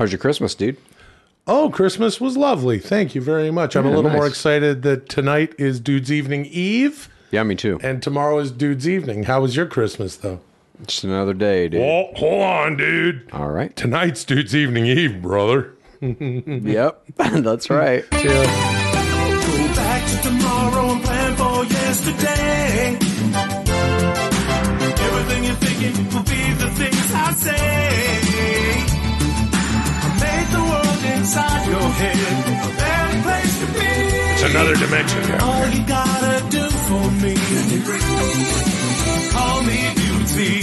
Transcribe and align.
How's 0.00 0.10
your 0.12 0.18
Christmas, 0.18 0.54
dude? 0.54 0.78
Oh, 1.46 1.68
Christmas 1.68 2.22
was 2.22 2.34
lovely. 2.34 2.78
Thank 2.78 3.14
you 3.14 3.20
very 3.20 3.50
much. 3.50 3.76
I'm 3.76 3.84
a 3.84 3.90
Yeah, 3.90 3.96
little 3.96 4.10
more 4.10 4.26
excited 4.26 4.80
that 4.80 5.10
tonight 5.10 5.52
is 5.58 5.78
Dude's 5.78 6.10
Evening 6.10 6.46
Eve 6.46 7.10
Yeah, 7.30 7.42
me 7.42 7.54
too. 7.54 7.78
and 7.82 8.02
tomorrow 8.02 8.38
is 8.38 8.50
Dude's 8.50 8.88
Evening. 8.88 9.24
How 9.24 9.42
was 9.42 9.54
your 9.56 9.66
Christmas, 9.66 10.16
though? 10.16 10.40
Just 10.86 11.04
another 11.04 11.34
day, 11.34 11.68
dude. 11.68 11.82
Oh, 11.82 12.12
hold 12.16 12.42
on, 12.42 12.76
dude. 12.78 13.28
All 13.30 13.50
right. 13.50 13.76
Tonight's 13.76 14.24
Dude's 14.24 14.56
Evening 14.56 14.86
Eve, 14.86 15.20
brother. 15.20 15.74
yep, 16.00 17.02
that's 17.16 17.68
right. 17.68 18.06
Yeah. 18.10 18.22
Go 18.22 19.74
back 19.74 20.10
to 20.12 20.16
tomorrow 20.28 20.92
and 20.92 21.02
plan 21.04 21.36
for 21.36 21.64
yesterday. 21.66 22.96
Everything 25.04 25.44
you're 25.44 25.54
thinking 25.56 26.04
will 26.14 26.22
be 26.24 26.54
the 26.54 26.70
things 26.70 27.12
I 27.12 27.32
say. 27.32 27.99
Inside 31.30 31.68
your 31.68 31.80
head 31.80 32.16
a 32.16 32.76
better 32.76 33.22
place 33.22 33.60
to 33.60 33.66
be. 33.66 33.86
It's 34.32 34.42
another 34.42 34.74
dimension 34.74 35.22
now. 35.28 35.46
All 35.46 35.68
you 35.68 35.86
gotta 35.86 36.50
do 36.50 36.68
for 36.68 37.08
me, 37.22 37.36
call 39.30 39.62
me 39.62 39.76
Dudesy. 39.94 40.62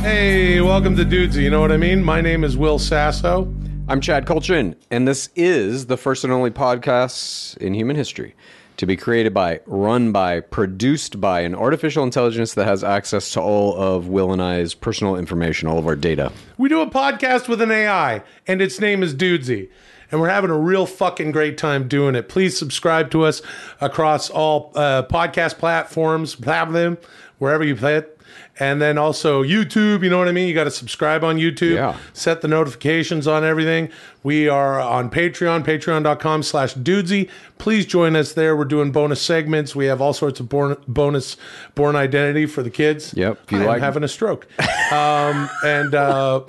Hey, 0.00 0.60
welcome 0.60 0.96
to 0.96 1.04
Dudesy. 1.04 1.44
You 1.44 1.50
know 1.50 1.60
what 1.60 1.70
I 1.70 1.76
mean? 1.76 2.02
My 2.02 2.20
name 2.20 2.42
is 2.42 2.56
Will 2.56 2.80
Sasso. 2.80 3.54
I'm 3.86 4.00
Chad 4.00 4.26
Kultgen, 4.26 4.74
and 4.90 5.06
this 5.06 5.28
is 5.36 5.86
the 5.86 5.96
first 5.96 6.24
and 6.24 6.32
only 6.32 6.50
podcast 6.50 7.56
in 7.58 7.72
human 7.72 7.94
history 7.94 8.34
to 8.78 8.86
be 8.86 8.96
created 8.96 9.32
by, 9.32 9.60
run 9.66 10.10
by, 10.10 10.40
produced 10.40 11.20
by 11.20 11.42
an 11.42 11.54
artificial 11.54 12.02
intelligence 12.02 12.54
that 12.54 12.64
has 12.64 12.82
access 12.82 13.30
to 13.34 13.40
all 13.40 13.76
of 13.76 14.08
Will 14.08 14.32
and 14.32 14.42
I's 14.42 14.74
personal 14.74 15.14
information, 15.14 15.68
all 15.68 15.78
of 15.78 15.86
our 15.86 15.94
data. 15.94 16.32
We 16.58 16.68
do 16.68 16.80
a 16.80 16.90
podcast 16.90 17.46
with 17.48 17.62
an 17.62 17.70
AI, 17.70 18.24
and 18.48 18.60
its 18.60 18.80
name 18.80 19.04
is 19.04 19.14
Dudesy. 19.14 19.68
And 20.12 20.20
we're 20.20 20.28
having 20.28 20.50
a 20.50 20.58
real 20.58 20.84
fucking 20.84 21.32
great 21.32 21.56
time 21.58 21.88
doing 21.88 22.14
it. 22.14 22.28
Please 22.28 22.56
subscribe 22.56 23.10
to 23.12 23.24
us 23.24 23.40
across 23.80 24.28
all 24.28 24.70
uh, 24.74 25.04
podcast 25.04 25.58
platforms, 25.58 26.34
platform, 26.34 26.98
wherever 27.38 27.64
you 27.64 27.74
play 27.74 27.96
it. 27.96 28.20
And 28.60 28.82
then 28.82 28.98
also 28.98 29.42
YouTube, 29.42 30.04
you 30.04 30.10
know 30.10 30.18
what 30.18 30.28
I 30.28 30.32
mean? 30.32 30.46
You 30.46 30.52
got 30.54 30.64
to 30.64 30.70
subscribe 30.70 31.24
on 31.24 31.36
YouTube. 31.38 31.74
Yeah. 31.74 31.96
Set 32.12 32.42
the 32.42 32.48
notifications 32.48 33.26
on 33.26 33.44
everything. 33.44 33.88
We 34.22 34.46
are 34.46 34.78
on 34.78 35.10
Patreon, 35.10 35.64
patreon.com 35.64 36.42
slash 36.42 36.74
dudesy. 36.74 37.30
Please 37.56 37.86
join 37.86 38.14
us 38.14 38.34
there. 38.34 38.54
We're 38.54 38.66
doing 38.66 38.92
bonus 38.92 39.22
segments. 39.22 39.74
We 39.74 39.86
have 39.86 40.02
all 40.02 40.12
sorts 40.12 40.38
of 40.38 40.50
born, 40.50 40.76
bonus 40.86 41.38
born 41.74 41.96
identity 41.96 42.44
for 42.46 42.62
the 42.62 42.70
kids. 42.70 43.14
Yep. 43.14 43.40
If 43.44 43.52
you 43.52 43.60
I'm 43.60 43.66
like- 43.66 43.80
having 43.80 44.04
a 44.04 44.08
stroke. 44.08 44.46
Um, 44.92 45.48
and 45.64 45.94
uh, 45.94 46.42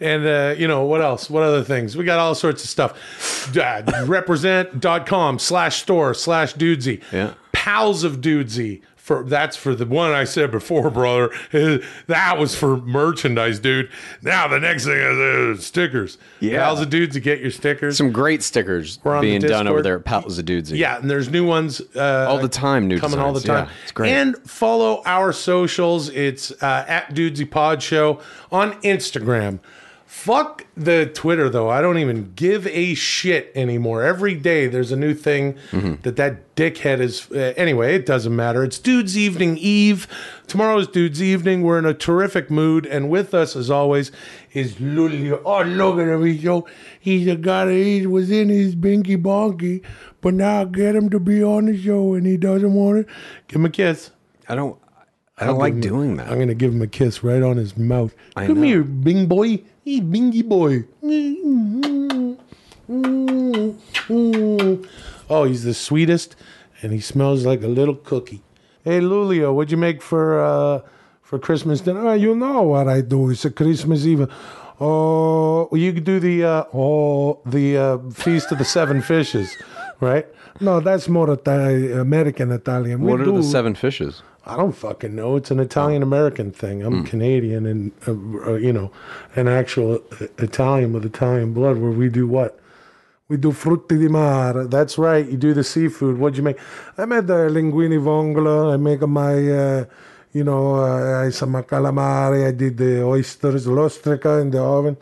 and 0.00 0.26
uh, 0.26 0.54
you 0.58 0.68
know 0.68 0.84
what 0.84 1.00
else? 1.00 1.30
What 1.30 1.42
other 1.42 1.64
things? 1.64 1.96
We 1.96 2.04
got 2.04 2.18
all 2.18 2.34
sorts 2.34 2.62
of 2.62 2.68
stuff. 2.68 3.56
Uh, 3.56 3.82
represent.com 4.06 5.38
slash 5.38 5.80
store 5.82 6.12
slash 6.14 6.54
dudesy. 6.54 7.02
Yeah. 7.10 7.34
Pals 7.52 8.04
of 8.04 8.20
dudesy. 8.20 8.82
For 9.02 9.24
that's 9.24 9.56
for 9.56 9.74
the 9.74 9.84
one 9.84 10.12
I 10.12 10.22
said 10.22 10.52
before, 10.52 10.88
brother. 10.92 11.30
That 12.06 12.38
was 12.38 12.54
for 12.54 12.76
merchandise, 12.76 13.58
dude. 13.58 13.90
Now 14.22 14.46
the 14.46 14.60
next 14.60 14.84
thing 14.84 14.96
is 14.96 15.58
uh, 15.58 15.60
stickers. 15.60 16.18
Yeah. 16.38 16.62
Pals 16.62 16.80
of 16.82 16.88
dudesy, 16.88 17.20
get 17.20 17.40
your 17.40 17.50
stickers. 17.50 17.96
Some 17.96 18.12
great 18.12 18.44
stickers 18.44 18.98
being 18.98 19.40
done 19.40 19.66
over 19.66 19.82
there 19.82 19.96
at 19.96 20.04
Pals 20.04 20.38
of 20.38 20.44
Dudesy. 20.44 20.78
Yeah, 20.78 20.98
and 20.98 21.10
there's 21.10 21.28
new 21.28 21.44
ones 21.44 21.82
uh, 21.96 22.26
All 22.28 22.38
the 22.38 22.48
time, 22.48 22.86
new 22.86 23.00
coming 23.00 23.18
all 23.18 23.32
the 23.32 23.40
time. 23.40 23.66
Yeah, 23.66 23.72
it's 23.82 23.90
great. 23.90 24.12
And 24.12 24.36
follow 24.48 25.02
our 25.04 25.32
socials. 25.32 26.08
It's 26.08 26.52
uh, 26.62 26.84
at 26.86 27.12
Dudesy 27.12 27.50
Pod 27.50 27.82
Show 27.82 28.20
on 28.52 28.80
Instagram. 28.82 29.58
Fuck 30.14 30.66
the 30.76 31.06
Twitter 31.06 31.48
though. 31.48 31.70
I 31.70 31.80
don't 31.80 31.96
even 31.96 32.34
give 32.36 32.66
a 32.66 32.94
shit 32.94 33.50
anymore. 33.54 34.02
Every 34.02 34.34
day 34.34 34.66
there's 34.66 34.92
a 34.92 34.96
new 34.96 35.14
thing 35.14 35.54
Mm-hmm. 35.70 36.02
that 36.02 36.16
that 36.16 36.54
dickhead 36.54 37.00
is. 37.00 37.30
Uh, 37.32 37.54
anyway, 37.56 37.94
it 37.94 38.04
doesn't 38.04 38.36
matter. 38.36 38.62
It's 38.62 38.78
Dude's 38.78 39.16
Evening 39.16 39.56
Eve. 39.56 40.06
Tomorrow's 40.46 40.86
Dude's 40.86 41.22
Evening. 41.22 41.62
We're 41.62 41.78
in 41.78 41.86
a 41.86 41.94
terrific 41.94 42.50
mood, 42.50 42.84
and 42.84 43.08
with 43.08 43.32
us 43.32 43.56
as 43.56 43.70
always 43.70 44.12
is 44.52 44.74
Lulio. 44.74 45.40
Oh, 45.46 45.62
look 45.62 45.98
at 45.98 46.06
him. 46.08 46.24
He's 46.26 46.42
so 46.42 46.66
he's 47.00 47.26
a 47.26 47.34
guy 47.36 47.64
that 47.64 47.72
he 47.74 48.06
was 48.06 48.30
in 48.30 48.50
his 48.50 48.76
binky 48.76 49.16
bonky, 49.20 49.82
but 50.20 50.34
now 50.34 50.60
I 50.60 50.64
get 50.66 50.94
him 50.94 51.08
to 51.08 51.18
be 51.20 51.42
on 51.42 51.64
the 51.64 51.82
show, 51.82 52.12
and 52.12 52.26
he 52.26 52.36
doesn't 52.36 52.74
want 52.74 52.98
it. 52.98 53.06
Give 53.48 53.56
him 53.56 53.64
a 53.64 53.70
kiss. 53.70 54.10
I 54.46 54.56
don't. 54.56 54.78
I 55.38 55.46
don't 55.46 55.58
like 55.58 55.80
Give 55.80 55.84
him- 55.84 55.90
doing 55.90 56.16
that. 56.18 56.30
I'm 56.30 56.38
gonna 56.38 56.54
give 56.54 56.74
him 56.74 56.82
a 56.82 56.86
kiss 56.86 57.24
right 57.24 57.42
on 57.42 57.56
his 57.56 57.78
mouth. 57.78 58.14
I 58.36 58.46
Come 58.46 58.60
know. 58.60 58.66
here, 58.66 58.82
Bing 58.84 59.26
boy. 59.26 59.62
Hey, 59.84 60.00
Bingy 60.00 60.42
boy. 60.46 60.84
Oh, 65.30 65.44
he's 65.44 65.64
the 65.64 65.74
sweetest, 65.74 66.36
and 66.82 66.92
he 66.92 67.00
smells 67.00 67.44
like 67.46 67.62
a 67.62 67.68
little 67.68 67.94
cookie. 67.94 68.42
Hey, 68.84 69.00
Lulio, 69.00 69.54
what'd 69.54 69.70
you 69.70 69.76
make 69.76 70.02
for 70.02 70.40
uh, 70.44 70.80
for 71.22 71.38
Christmas 71.38 71.80
dinner? 71.80 72.06
Oh, 72.06 72.12
you 72.14 72.34
know 72.34 72.62
what 72.62 72.88
I 72.88 73.00
do. 73.00 73.30
It's 73.30 73.44
a 73.44 73.50
Christmas 73.50 74.04
Eve. 74.06 74.28
Oh, 74.80 75.68
you 75.72 75.92
could 75.92 76.04
do 76.04 76.18
the 76.20 76.44
uh, 76.44 76.64
oh 76.74 77.40
the 77.46 77.76
uh, 77.76 77.98
feast 78.10 78.52
of 78.52 78.58
the 78.58 78.64
seven 78.64 79.00
fishes, 79.00 79.56
right? 80.00 80.26
No, 80.60 80.80
that's 80.80 81.08
more 81.08 81.30
Ita- 81.30 82.00
American 82.00 82.50
Italian. 82.52 83.00
We 83.02 83.10
what 83.12 83.20
are 83.20 83.24
do- 83.24 83.36
the 83.36 83.42
seven 83.42 83.74
fishes? 83.74 84.22
I 84.44 84.56
don't 84.56 84.72
fucking 84.72 85.14
know. 85.14 85.36
It's 85.36 85.52
an 85.52 85.60
Italian 85.60 86.02
American 86.02 86.50
thing. 86.50 86.82
I'm 86.82 87.04
Canadian 87.04 87.64
and, 87.64 87.92
uh, 88.08 88.50
uh, 88.50 88.54
you 88.54 88.72
know, 88.72 88.90
an 89.36 89.46
actual 89.46 90.02
uh, 90.20 90.26
Italian 90.38 90.92
with 90.92 91.04
Italian 91.04 91.52
blood 91.52 91.78
where 91.78 91.92
we 91.92 92.08
do 92.08 92.26
what? 92.26 92.58
We 93.28 93.36
do 93.36 93.52
frutti 93.52 93.98
di 93.98 94.08
mare. 94.08 94.66
That's 94.66 94.98
right. 94.98 95.24
You 95.26 95.36
do 95.36 95.54
the 95.54 95.62
seafood. 95.62 96.18
What'd 96.18 96.36
you 96.36 96.42
make? 96.42 96.58
I 96.98 97.04
made 97.04 97.28
the 97.28 97.48
linguini 97.50 98.02
vongole. 98.02 98.74
I 98.74 98.76
make 98.78 99.00
my, 99.02 99.48
uh, 99.48 99.84
you 100.32 100.42
know, 100.42 100.74
uh, 100.74 101.24
I 101.24 101.30
some 101.30 101.54
calamari. 101.62 102.46
I 102.46 102.50
did 102.50 102.78
the 102.78 103.02
oysters, 103.04 103.68
l'ostrica 103.68 104.40
in 104.40 104.50
the 104.50 104.60
oven. 104.60 104.96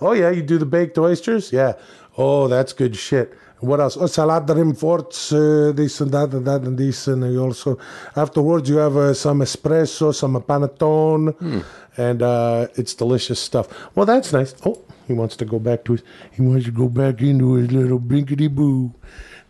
Oh, 0.00 0.12
yeah. 0.12 0.30
You 0.30 0.42
do 0.42 0.56
the 0.56 0.66
baked 0.66 0.96
oysters? 0.96 1.52
Yeah. 1.52 1.74
Oh, 2.16 2.48
that's 2.48 2.72
good 2.72 2.96
shit. 2.96 3.36
What 3.66 3.80
else? 3.80 3.96
Oh, 3.96 4.06
salad 4.06 4.46
rinforzo, 4.46 5.70
uh, 5.70 5.72
this 5.72 6.00
and 6.00 6.12
that 6.12 6.32
and 6.32 6.46
that 6.46 6.62
and 6.62 6.78
this. 6.78 7.08
And 7.08 7.22
you 7.32 7.42
also, 7.42 7.78
afterwards, 8.14 8.68
you 8.68 8.76
have 8.76 8.96
uh, 8.96 9.14
some 9.14 9.40
espresso, 9.40 10.14
some 10.14 10.40
panettone, 10.42 11.64
and 11.96 12.22
uh, 12.22 12.68
it's 12.76 12.94
delicious 12.94 13.40
stuff. 13.40 13.66
Well, 13.94 14.06
that's 14.06 14.32
nice. 14.32 14.54
Oh, 14.64 14.80
he 15.06 15.12
wants 15.12 15.36
to 15.36 15.44
go 15.44 15.58
back 15.58 15.84
to 15.86 15.92
his, 15.92 16.02
he 16.32 16.42
wants 16.42 16.64
to 16.66 16.70
go 16.72 16.88
back 16.88 17.20
into 17.20 17.54
his 17.54 17.72
little 17.72 17.98
brinkety 18.00 18.48
boo. 18.54 18.94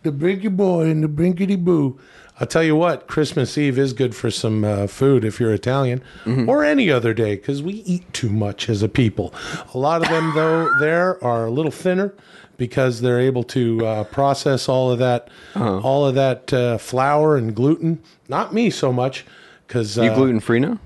The 0.03 0.11
brinky 0.11 0.55
boy 0.55 0.89
and 0.89 1.03
the 1.03 1.07
brinkety 1.07 1.63
boo. 1.63 1.99
I'll 2.39 2.47
tell 2.47 2.63
you 2.63 2.75
what, 2.75 3.07
Christmas 3.07 3.57
Eve 3.57 3.79
is 3.79 3.93
good 3.93 4.15
for 4.15 4.29
some 4.29 4.63
uh, 4.63 4.85
food 4.85 5.25
if 5.25 5.39
you're 5.39 5.51
Italian, 5.53 6.03
or 6.47 6.63
any 6.63 6.91
other 6.91 7.11
day, 7.11 7.35
because 7.35 7.63
we 7.63 7.73
eat 7.73 8.13
too 8.13 8.29
much 8.29 8.69
as 8.69 8.83
a 8.83 8.87
people. 8.87 9.33
A 9.73 9.77
lot 9.77 10.03
of 10.03 10.09
them, 10.09 10.33
though, 10.35 10.69
there 10.79 11.21
are 11.23 11.47
a 11.47 11.51
little 11.51 11.71
thinner 11.71 12.13
because 12.57 13.01
they're 13.01 13.19
able 13.19 13.43
to 13.43 13.85
uh, 13.85 14.03
process 14.05 14.67
all 14.67 14.91
of 14.91 14.99
that, 14.99 15.29
all 15.55 16.05
of 16.05 16.15
that 16.15 16.51
uh, 16.53 16.77
flour 16.77 17.35
and 17.37 17.55
gluten. 17.55 18.01
Not 18.27 18.53
me 18.53 18.69
so 18.69 18.91
much, 18.91 19.25
because 19.67 19.97
You 19.97 20.03
uh, 20.11 20.15
gluten 20.15 20.39
free 20.39 20.59
now? 20.59 20.79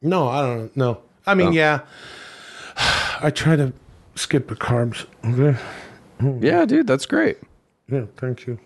no, 0.00 0.28
I 0.28 0.42
don't 0.42 0.76
know. 0.76 1.00
I 1.26 1.34
mean, 1.34 1.52
yeah, 1.52 1.80
I 3.20 3.30
try 3.34 3.56
to 3.56 3.72
skip 4.14 4.48
the 4.48 4.54
carbs. 4.56 5.06
Okay, 5.24 5.58
Yeah, 6.46 6.64
dude, 6.64 6.86
that's 6.86 7.06
great. 7.06 7.38
yeah, 7.90 8.04
thank 8.16 8.46
you. 8.46 8.58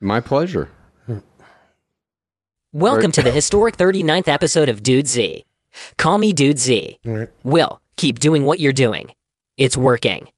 My 0.00 0.20
pleasure. 0.20 0.68
Welcome 2.72 3.02
Right. 3.08 3.14
to 3.14 3.22
the 3.22 3.30
historic 3.30 3.76
39th 3.76 4.28
episode 4.28 4.68
of 4.68 4.82
Dudesy. 4.82 5.44
Call 5.98 6.18
me 6.18 6.32
Dudesy. 6.32 6.98
All 7.06 7.12
right. 7.12 7.28
Will, 7.44 7.80
keep 7.96 8.18
doing 8.18 8.44
what 8.44 8.60
you're 8.60 8.72
doing. 8.72 9.12
It's 9.56 9.76
working. 9.76 10.28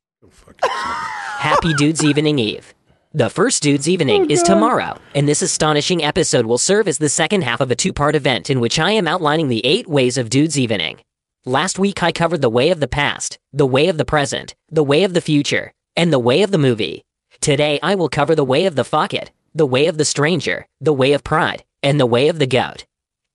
Happy 1.45 1.75
Dudes 1.75 2.03
Evening 2.03 2.39
Eve. 2.39 2.73
The 3.13 3.29
first 3.29 3.63
Dudes 3.63 3.87
Evening 3.87 4.23
oh, 4.23 4.33
is 4.33 4.43
tomorrow, 4.43 4.99
and 5.15 5.29
this 5.29 5.43
astonishing 5.43 6.03
episode 6.03 6.47
will 6.47 6.57
serve 6.57 6.89
as 6.89 6.97
the 6.97 7.11
second 7.11 7.45
half 7.45 7.61
of 7.61 7.71
a 7.71 7.77
two 7.77 7.93
part 7.93 8.17
event 8.17 8.49
in 8.49 8.61
which 8.61 8.79
I 8.79 8.93
am 8.93 9.07
outlining 9.07 9.49
the 9.49 9.63
eight 9.63 9.87
ways 9.87 10.17
of 10.17 10.31
Dudes 10.31 10.59
Evening. 10.59 11.01
Last 11.45 11.79
week 11.79 12.03
I 12.03 12.13
covered 12.13 12.41
the 12.41 12.49
way 12.49 12.71
of 12.71 12.81
the 12.81 12.89
past, 12.89 13.39
the 13.53 13.67
way 13.67 13.89
of 13.89 13.99
the 13.99 14.07
present, 14.07 14.55
the 14.71 14.83
way 14.83 15.05
of 15.05 15.13
the 15.13 15.21
future, 15.21 15.75
and 15.95 16.11
the 16.11 16.19
way 16.19 16.41
of 16.41 16.51
the 16.51 16.57
movie. 16.57 17.05
Today 17.43 17.79
I 17.83 17.95
will 17.95 18.09
cover 18.09 18.35
the 18.35 18.43
way 18.43 18.65
of 18.65 18.75
the 18.75 18.83
fuck 18.83 19.13
it, 19.13 19.31
the 19.55 19.67
way 19.67 19.87
of 19.87 19.99
the 19.99 20.07
stranger, 20.07 20.67
the 20.81 20.95
way 20.95 21.13
of 21.13 21.25
pride, 21.25 21.63
and 21.83 22.01
the 22.01 22.07
way 22.07 22.29
of 22.29 22.39
the 22.39 22.47
goat. 22.47 22.87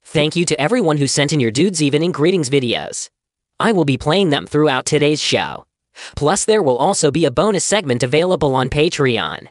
Thank 0.02 0.36
you 0.36 0.46
to 0.46 0.60
everyone 0.60 0.98
who 0.98 1.06
sent 1.06 1.32
in 1.32 1.40
your 1.40 1.52
Dudes 1.52 1.80
Evening 1.80 2.12
greetings 2.12 2.50
videos. 2.50 3.12
I 3.60 3.72
will 3.72 3.86
be 3.86 4.00
playing 4.00 4.32
them 4.32 4.48
throughout 4.48 4.88
today's 4.88 5.22
show. 5.22 5.68
Plus, 6.16 6.46
there 6.46 6.64
will 6.64 6.78
also 6.78 7.12
be 7.12 7.26
a 7.26 7.32
bonus 7.32 7.64
segment 7.64 8.04
available 8.04 8.56
on 8.56 8.70
Patreon. 8.70 9.48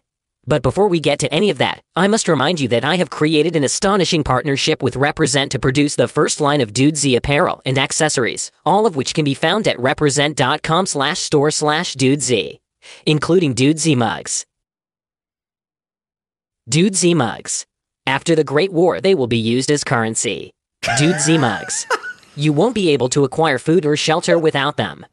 But 0.47 0.63
before 0.63 0.89
we 0.89 0.99
get 0.99 1.19
to 1.19 1.33
any 1.33 1.51
of 1.51 1.59
that, 1.59 1.83
I 1.95 2.09
must 2.09 2.27
remind 2.27 2.59
you 2.59 2.69
that 2.69 2.85
I 2.85 2.97
have 2.97 3.11
created 3.11 3.55
an 3.55 3.65
astonishing 3.65 4.25
partnership 4.25 4.83
with 4.83 4.97
Represent 4.97 5.53
to 5.53 5.59
produce 5.59 5.95
the 5.95 6.09
first 6.09 6.41
line 6.41 6.63
of 6.63 6.73
Dude 6.73 7.05
apparel 7.15 7.61
and 7.67 7.77
accessories, 7.77 8.51
all 8.65 8.87
of 8.87 8.97
which 8.97 9.13
can 9.13 9.27
be 9.27 9.35
found 9.35 9.69
at 9.69 9.79
represent.com 9.79 10.87
slash 10.87 11.19
store 11.19 11.51
slash 11.51 11.95
Dude 11.95 12.23
including 13.05 13.53
Dude 13.53 13.97
mugs. 13.97 14.47
Dude 16.67 17.17
mugs. 17.17 17.67
After 18.07 18.35
the 18.35 18.45
Great 18.45 18.73
War, 18.73 19.03
they 19.03 19.15
will 19.15 19.27
be 19.27 19.37
used 19.37 19.71
as 19.71 19.85
currency. 19.85 20.53
Dude 20.99 21.41
mugs. 21.41 21.87
You 22.39 22.53
won't 22.53 22.77
be 22.77 22.91
able 22.91 23.09
to 23.09 23.25
acquire 23.25 23.59
food 23.59 23.85
or 23.85 23.97
shelter 23.97 24.39
without 24.39 24.77
them. 24.77 25.05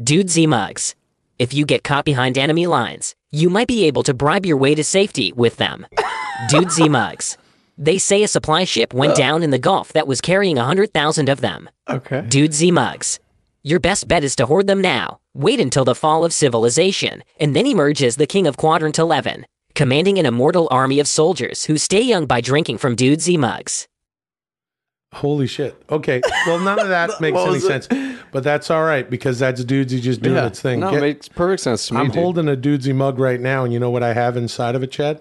Dudesy 0.00 0.46
mugs. 0.48 0.94
If 1.38 1.52
you 1.52 1.66
get 1.66 1.84
caught 1.84 2.06
behind 2.06 2.38
enemy 2.38 2.66
lines, 2.66 3.14
you 3.30 3.50
might 3.50 3.68
be 3.68 3.84
able 3.84 4.02
to 4.04 4.14
bribe 4.14 4.46
your 4.46 4.56
way 4.56 4.74
to 4.74 4.82
safety 4.82 5.32
with 5.32 5.58
them. 5.58 5.86
Dudesy 6.50 6.88
mugs. 6.88 7.36
They 7.76 7.98
say 7.98 8.22
a 8.22 8.28
supply 8.28 8.64
ship 8.64 8.94
went 8.94 9.16
down 9.16 9.42
in 9.42 9.50
the 9.50 9.58
Gulf 9.58 9.92
that 9.92 10.06
was 10.06 10.22
carrying 10.22 10.56
100,000 10.56 11.28
of 11.28 11.42
them. 11.42 11.68
Okay. 11.90 12.22
Dudesy 12.22 12.72
mugs. 12.72 13.20
Your 13.62 13.80
best 13.80 14.08
bet 14.08 14.24
is 14.24 14.34
to 14.36 14.46
hoard 14.46 14.66
them 14.66 14.80
now. 14.80 15.18
Wait 15.34 15.60
until 15.60 15.84
the 15.84 15.94
fall 15.94 16.24
of 16.24 16.32
civilization, 16.32 17.22
and 17.38 17.54
then 17.54 17.66
emerge 17.66 18.02
as 18.02 18.16
the 18.16 18.26
king 18.26 18.46
of 18.46 18.56
Quadrant 18.56 18.98
11, 18.98 19.44
commanding 19.74 20.18
an 20.18 20.24
immortal 20.24 20.68
army 20.70 21.00
of 21.00 21.08
soldiers 21.08 21.66
who 21.66 21.76
stay 21.76 22.00
young 22.00 22.24
by 22.24 22.40
drinking 22.40 22.78
from 22.78 22.96
Dudesy 22.96 23.36
mugs. 23.36 23.86
Holy 25.12 25.46
shit. 25.46 25.80
Okay. 25.90 26.20
Well, 26.46 26.58
none 26.58 26.78
of 26.78 26.88
that 26.88 27.10
makes 27.20 27.38
any 27.38 27.58
sense, 27.60 27.86
but 28.32 28.42
that's 28.42 28.70
all 28.70 28.82
right 28.84 29.08
because 29.08 29.38
that's 29.38 29.62
Dudesy 29.64 30.00
just 30.00 30.22
doing 30.22 30.42
its 30.44 30.60
thing. 30.60 30.80
No, 30.80 30.90
Get- 30.90 30.98
it 30.98 31.02
makes 31.02 31.28
perfect 31.28 31.62
sense 31.62 31.86
to 31.88 31.94
me. 31.94 32.00
I'm 32.00 32.06
dude. 32.06 32.16
holding 32.16 32.48
a 32.48 32.56
Dudesy 32.56 32.94
mug 32.94 33.18
right 33.18 33.40
now, 33.40 33.64
and 33.64 33.72
you 33.72 33.78
know 33.78 33.90
what 33.90 34.02
I 34.02 34.14
have 34.14 34.36
inside 34.36 34.74
of 34.74 34.82
it, 34.82 34.90
Chad? 34.90 35.20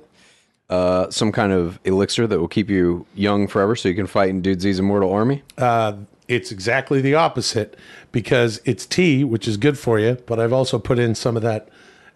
uh, 0.70 1.10
some 1.10 1.34
kind 1.34 1.52
of 1.52 1.78
elixir 1.84 2.26
that 2.28 2.40
will 2.40 2.48
keep 2.48 2.70
you 2.70 3.06
young 3.14 3.46
forever, 3.46 3.76
so 3.76 3.90
you 3.90 3.96
can 3.96 4.08
fight 4.08 4.30
in 4.30 4.42
Dudesy's 4.42 4.80
immortal 4.80 5.12
army. 5.12 5.44
Uh, 5.58 5.94
it's 6.30 6.50
exactly 6.50 7.02
the 7.02 7.14
opposite 7.14 7.76
because 8.14 8.62
it's 8.64 8.86
tea, 8.86 9.26
which 9.26 9.50
is 9.50 9.58
good 9.58 9.78
for 9.78 10.00
you, 10.00 10.18
but 10.26 10.40
I've 10.40 10.54
also 10.54 10.80
put 10.80 10.98
in 10.98 11.14
some 11.14 11.36
of 11.36 11.42
that 11.44 11.68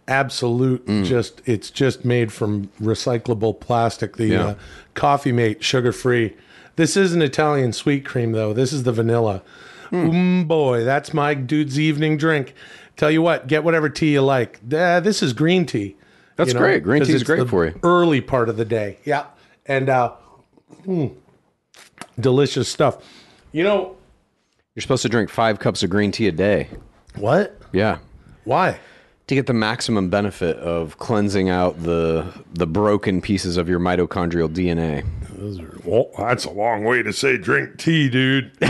absolute 0.08 0.86
just 1.04 1.42
it's 1.46 1.70
just 1.72 2.06
made 2.06 2.32
from 2.32 2.68
recyclable 2.82 3.60
plastic 3.60 4.18
the 4.18 4.28
Yeah. 4.28 4.46
uh, 4.46 4.56
coffee 4.94 5.32
mate 5.32 5.64
sugar 5.64 5.92
free 5.92 6.36
this 6.76 6.98
is 6.98 7.14
an 7.14 7.22
italian 7.22 7.72
sweet 7.74 8.06
cream 8.06 8.32
though. 8.32 8.54
This 8.54 8.74
is 8.74 8.84
the 8.84 8.92
vanilla. 8.92 9.42
Mm, 9.92 10.48
boy 10.48 10.84
that's 10.84 11.14
my 11.14 11.34
dude's 11.34 11.80
evening 11.80 12.18
drink. 12.18 12.54
Tell 12.98 13.12
you 13.12 13.22
what 13.22 13.48
get 13.48 13.64
whatever 13.64 13.90
tea 13.90 14.14
you 14.14 14.22
like. 14.22 14.60
Uh, 14.74 15.00
this 15.00 15.22
is 15.22 15.34
green 15.34 15.66
tea 15.66 15.96
That's 16.36 16.54
you 16.54 16.60
great. 16.60 16.84
Green 16.84 17.04
tea 17.04 17.14
is 17.14 17.24
great 17.24 17.48
for 17.48 17.66
you. 17.66 17.80
early 17.84 18.22
part 18.22 18.50
of 18.50 18.58
the 18.58 18.66
day. 18.66 18.98
Yeah. 19.06 19.28
And 19.66 19.90
uh 19.90 20.14
mm, 20.86 21.14
delicious 22.20 22.68
stuff. 22.70 22.98
You 23.52 23.64
know 23.64 23.96
You're 24.74 24.82
supposed 24.82 25.04
to 25.04 25.10
drink 25.10 25.30
five 25.30 25.60
cups 25.60 25.84
of 25.84 25.90
green 25.90 26.12
tea 26.12 26.28
a 26.28 26.32
day. 26.32 26.70
what? 27.16 27.58
Yeah. 27.72 28.00
why 28.44 28.80
To 29.28 29.34
get 29.36 29.48
the 29.48 29.54
maximum 29.54 30.10
benefit 30.10 30.56
of 30.58 31.00
cleansing 31.00 31.50
out 31.50 31.82
the 31.82 32.32
the 32.54 32.68
broken 32.68 33.22
pieces 33.22 33.58
of 33.58 33.68
your 33.68 33.80
mitochondrial 33.80 34.48
DNA. 34.50 35.04
well 35.84 36.12
that's 36.18 36.46
a 36.46 36.52
long 36.52 36.84
way 36.84 37.02
to 37.02 37.12
say 37.12 37.36
drink 37.38 37.78
tea 37.78 38.08
dude 38.10 38.52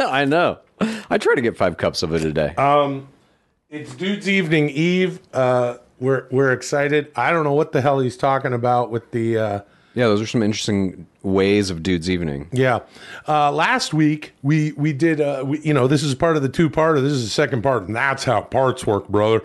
I 0.00 0.24
know. 0.24 0.58
I 0.80 1.18
try 1.18 1.34
to 1.34 1.40
get 1.42 1.56
five 1.56 1.76
cups 1.78 2.02
of 2.04 2.14
it 2.14 2.24
a 2.24 2.32
day. 2.32 2.54
Um, 2.56 3.08
It's 3.70 3.94
Dude's 3.94 4.28
Evening 4.28 4.68
Eve. 4.70 5.18
Uh, 5.32 5.78
we're 5.98 6.26
we're 6.30 6.52
excited. 6.52 7.10
I 7.16 7.30
don't 7.32 7.42
know 7.44 7.54
what 7.54 7.72
the 7.72 7.80
hell 7.80 7.98
he's 8.00 8.16
talking 8.16 8.52
about 8.52 8.90
with 8.90 9.10
the. 9.10 9.38
Uh, 9.38 9.60
yeah, 9.94 10.06
those 10.06 10.20
are 10.20 10.26
some 10.26 10.42
interesting 10.42 11.06
ways 11.24 11.70
of 11.70 11.82
Dude's 11.82 12.08
evening. 12.08 12.48
yeah, 12.52 12.80
uh, 13.26 13.50
last 13.50 13.92
week 13.92 14.32
we 14.42 14.70
we 14.72 14.92
did. 14.92 15.20
Uh, 15.20 15.42
we, 15.44 15.58
you 15.60 15.74
know, 15.74 15.88
this 15.88 16.02
is 16.04 16.14
part 16.14 16.36
of 16.36 16.42
the 16.42 16.48
two 16.48 16.70
part. 16.70 16.96
This 17.00 17.12
is 17.12 17.24
the 17.24 17.30
second 17.30 17.62
part, 17.62 17.88
and 17.88 17.96
that's 17.96 18.22
how 18.22 18.42
parts 18.42 18.86
work, 18.86 19.08
brother. 19.08 19.42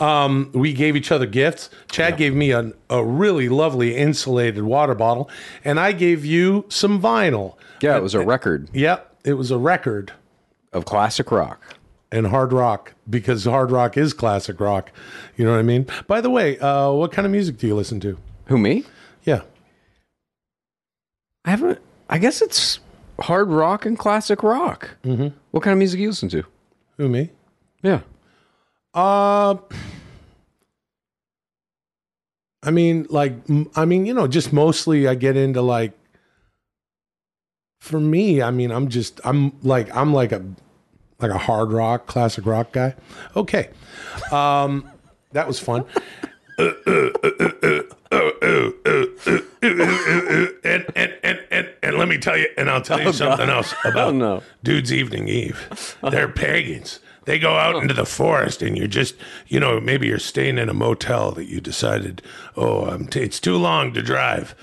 Um, 0.00 0.50
we 0.52 0.72
gave 0.72 0.96
each 0.96 1.12
other 1.12 1.26
gifts. 1.26 1.70
Chad 1.90 2.16
gave 2.16 2.34
me 2.34 2.50
a, 2.50 2.72
a 2.90 3.04
really 3.04 3.48
lovely 3.48 3.94
insulated 3.96 4.64
water 4.64 4.94
bottle, 4.94 5.30
and 5.64 5.78
I 5.78 5.92
gave 5.92 6.24
you 6.24 6.64
some 6.68 7.00
vinyl. 7.00 7.54
Yeah, 7.80 7.96
it 7.96 8.02
was 8.02 8.14
a 8.14 8.24
record 8.24 8.68
Yep, 8.72 9.14
it 9.24 9.34
was 9.34 9.50
a 9.52 9.58
record. 9.58 10.12
of 10.72 10.84
classic 10.84 11.30
rock. 11.30 11.76
and 12.10 12.26
hard 12.28 12.52
rock 12.54 12.94
because 13.08 13.44
hard 13.44 13.70
rock 13.70 13.96
is 13.98 14.12
classic 14.14 14.58
rock. 14.60 14.90
You 15.36 15.44
know 15.44 15.52
what 15.52 15.58
I 15.58 15.62
mean? 15.62 15.86
By 16.06 16.20
the 16.22 16.30
way, 16.30 16.58
uh, 16.58 16.90
what 16.92 17.12
kind 17.12 17.26
of 17.26 17.32
music 17.32 17.58
do 17.58 17.66
you 17.66 17.74
listen 17.76 18.00
to? 18.00 18.18
Who 18.46 18.56
me? 18.58 18.84
Yeah. 19.24 19.42
I 21.48 21.52
haven't. 21.52 21.78
I 22.10 22.18
guess 22.18 22.42
it's 22.42 22.78
hard 23.18 23.48
rock 23.48 23.86
and 23.86 23.98
classic 23.98 24.42
rock. 24.42 24.98
Mm-hmm. 25.02 25.28
What 25.50 25.62
kind 25.62 25.72
of 25.72 25.78
music 25.78 25.98
you 25.98 26.08
listen 26.08 26.28
to? 26.28 26.44
Who 26.98 27.08
me? 27.08 27.30
Yeah. 27.82 28.00
Uh 28.92 29.56
I 32.62 32.70
mean 32.70 33.06
like 33.08 33.32
I 33.74 33.86
mean, 33.86 34.04
you 34.04 34.12
know, 34.12 34.26
just 34.26 34.52
mostly 34.52 35.08
I 35.08 35.14
get 35.14 35.38
into 35.38 35.62
like 35.62 35.94
for 37.80 37.98
me, 37.98 38.42
I 38.42 38.50
mean, 38.50 38.70
I'm 38.70 38.90
just 38.90 39.18
I'm 39.24 39.58
like 39.62 39.88
I'm 39.96 40.12
like 40.12 40.32
a 40.32 40.44
like 41.18 41.30
a 41.30 41.38
hard 41.38 41.72
rock, 41.72 42.06
classic 42.06 42.44
rock 42.44 42.72
guy. 42.72 42.94
Okay. 43.34 43.70
Um 44.30 44.86
that 45.32 45.48
was 45.48 45.58
fun. 45.58 45.86
and, 50.64 50.86
and, 50.94 51.17
and, 52.00 52.08
let 52.08 52.08
me 52.08 52.18
tell 52.18 52.36
you, 52.36 52.48
and 52.56 52.70
I'll 52.70 52.82
tell 52.82 53.00
you 53.00 53.12
something 53.12 53.48
else 53.48 53.74
about 53.84 54.08
Oh, 54.08 54.10
no. 54.12 54.42
Dude's 54.62 54.92
Evening 54.92 55.28
Eve. 55.28 55.96
They're 56.10 56.28
pagans. 56.28 57.00
They 57.24 57.38
go 57.38 57.56
out 57.56 57.76
into 57.82 57.92
the 57.92 58.06
forest, 58.06 58.62
and 58.62 58.76
you're 58.76 58.86
just, 58.86 59.14
you 59.48 59.60
know, 59.60 59.80
maybe 59.80 60.06
you're 60.06 60.18
staying 60.18 60.56
in 60.56 60.70
a 60.70 60.74
motel 60.74 61.32
that 61.32 61.44
you 61.44 61.60
decided, 61.60 62.22
oh, 62.56 62.86
I'm 62.86 63.06
t- 63.06 63.20
it's 63.20 63.38
too 63.38 63.56
long 63.58 63.92
to 63.92 64.00
drive 64.02 64.54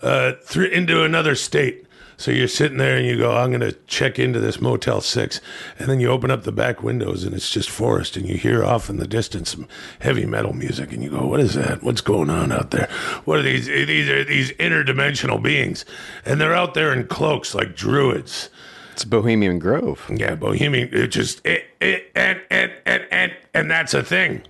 uh, 0.00 0.32
through 0.42 0.68
into 0.68 1.02
another 1.04 1.34
state. 1.34 1.83
So 2.16 2.30
you're 2.30 2.48
sitting 2.48 2.78
there 2.78 2.96
and 2.96 3.06
you 3.06 3.18
go, 3.18 3.36
I'm 3.36 3.50
going 3.50 3.60
to 3.60 3.72
check 3.86 4.18
into 4.18 4.40
this 4.40 4.60
Motel 4.60 5.00
6. 5.00 5.40
And 5.78 5.88
then 5.88 6.00
you 6.00 6.08
open 6.08 6.30
up 6.30 6.44
the 6.44 6.52
back 6.52 6.82
windows 6.82 7.24
and 7.24 7.34
it's 7.34 7.50
just 7.50 7.70
forest. 7.70 8.16
And 8.16 8.28
you 8.28 8.36
hear 8.36 8.64
off 8.64 8.88
in 8.88 8.96
the 8.96 9.06
distance 9.06 9.50
some 9.50 9.68
heavy 10.00 10.26
metal 10.26 10.52
music. 10.52 10.92
And 10.92 11.02
you 11.02 11.10
go, 11.10 11.26
What 11.26 11.40
is 11.40 11.54
that? 11.54 11.82
What's 11.82 12.00
going 12.00 12.30
on 12.30 12.52
out 12.52 12.70
there? 12.70 12.88
What 13.24 13.38
are 13.38 13.42
these? 13.42 13.66
These 13.66 14.08
are 14.08 14.24
these 14.24 14.52
interdimensional 14.52 15.42
beings. 15.42 15.84
And 16.24 16.40
they're 16.40 16.54
out 16.54 16.74
there 16.74 16.92
in 16.92 17.06
cloaks 17.06 17.54
like 17.54 17.76
druids. 17.76 18.50
It's 18.92 19.04
Bohemian 19.04 19.58
Grove. 19.58 20.08
Yeah, 20.14 20.36
Bohemian. 20.36 20.88
It 20.92 21.08
just, 21.08 21.44
it, 21.44 21.64
it, 21.80 22.12
and, 22.14 22.40
and, 22.48 22.72
and, 22.86 23.04
and, 23.10 23.36
and 23.52 23.68
that's 23.68 23.92
a 23.92 24.04
thing. 24.04 24.42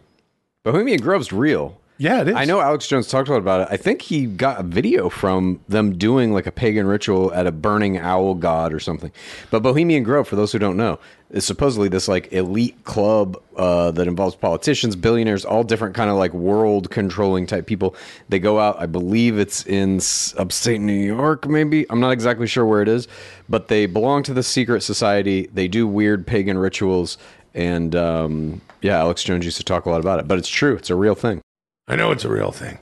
Bohemian 0.65 1.01
Grove's 1.01 1.33
real. 1.33 1.81
Yeah, 1.97 2.23
it 2.23 2.29
is. 2.29 2.35
I 2.35 2.45
know 2.45 2.61
Alex 2.61 2.89
Jones 2.89 3.07
talked 3.07 3.29
a 3.29 3.33
lot 3.33 3.39
about 3.39 3.61
it. 3.63 3.69
I 3.71 3.77
think 3.77 4.03
he 4.03 4.27
got 4.27 4.59
a 4.59 4.65
video 4.65 5.09
from 5.09 5.61
them 5.69 5.97
doing 5.97 6.33
like 6.33 6.47
a 6.47 6.53
pagan 6.53 6.87
ritual 6.87 7.33
at 7.33 7.47
a 7.47 7.53
burning 7.53 7.99
owl 7.99 8.35
god 8.35 8.73
or 8.73 8.81
something. 8.81 9.13
But 9.51 9.63
Bohemian 9.63 10.03
Grove, 10.03 10.27
for 10.27 10.35
those 10.35 10.51
who 10.51 10.59
don't 10.59 10.77
know, 10.77 10.99
is 11.31 11.45
supposedly 11.45 11.89
this 11.89 12.09
like 12.09 12.33
elite 12.33 12.83
club 12.85 13.41
uh, 13.57 13.93
that 13.93 14.09
involves 14.09 14.35
politicians, 14.35 14.97
billionaires, 14.97 15.45
all 15.45 15.63
different 15.63 15.95
kind 15.95 16.11
of 16.11 16.17
like 16.17 16.35
world 16.35 16.91
controlling 16.91 17.47
type 17.47 17.67
people. 17.67 17.95
They 18.29 18.41
go 18.41 18.59
out. 18.59 18.81
I 18.81 18.87
believe 18.87 19.39
it's 19.39 19.65
in 19.65 20.01
upstate 20.37 20.81
New 20.81 20.93
York, 20.93 21.49
maybe. 21.49 21.87
I'm 21.91 22.01
not 22.01 22.11
exactly 22.11 22.49
sure 22.49 22.67
where 22.67 22.83
it 22.83 22.89
is, 22.89 23.07
but 23.49 23.69
they 23.69 23.87
belong 23.87 24.25
to 24.25 24.35
the 24.35 24.43
secret 24.43 24.83
society. 24.83 25.49
They 25.55 25.69
do 25.69 25.87
weird 25.87 26.27
pagan 26.27 26.59
rituals, 26.59 27.19
and 27.55 27.95
um, 27.95 28.61
yeah, 28.83 28.99
Alex 28.99 29.23
Jones 29.23 29.45
used 29.45 29.59
to 29.59 29.65
talk 29.65 29.87
a 29.87 29.91
lot 29.91 30.01
about 30.01 30.19
it. 30.19 30.27
But 30.27 30.39
it's 30.39 30.49
true. 30.49 30.75
It's 30.75 30.91
a 30.91 30.97
real 30.97 31.15
thing. 31.15 31.41
I 31.87 31.97
know 31.97 32.11
it's 32.11 32.25
a 32.25 32.31
real 32.31 32.51
thing. 32.51 32.79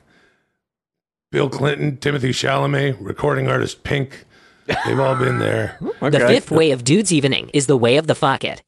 Bill 1.31 1.49
Clinton, 1.49 1.97
Timothy 1.97 2.31
Chalamet, 2.31 2.97
recording 3.01 3.49
artist 3.49 3.83
Pink, 3.85 4.25
they've 4.67 5.01
all 5.01 5.17
been 5.17 5.39
there. 5.39 5.79
The 6.01 6.19
fifth 6.21 6.51
way 6.51 6.73
of 6.73 6.85
Dude's 6.85 7.13
Evening 7.13 7.51
is 7.55 7.67
the 7.67 7.77
way 7.77 7.97
of 7.97 8.07
the 8.07 8.15
fuck 8.15 8.45
it. 8.45 8.63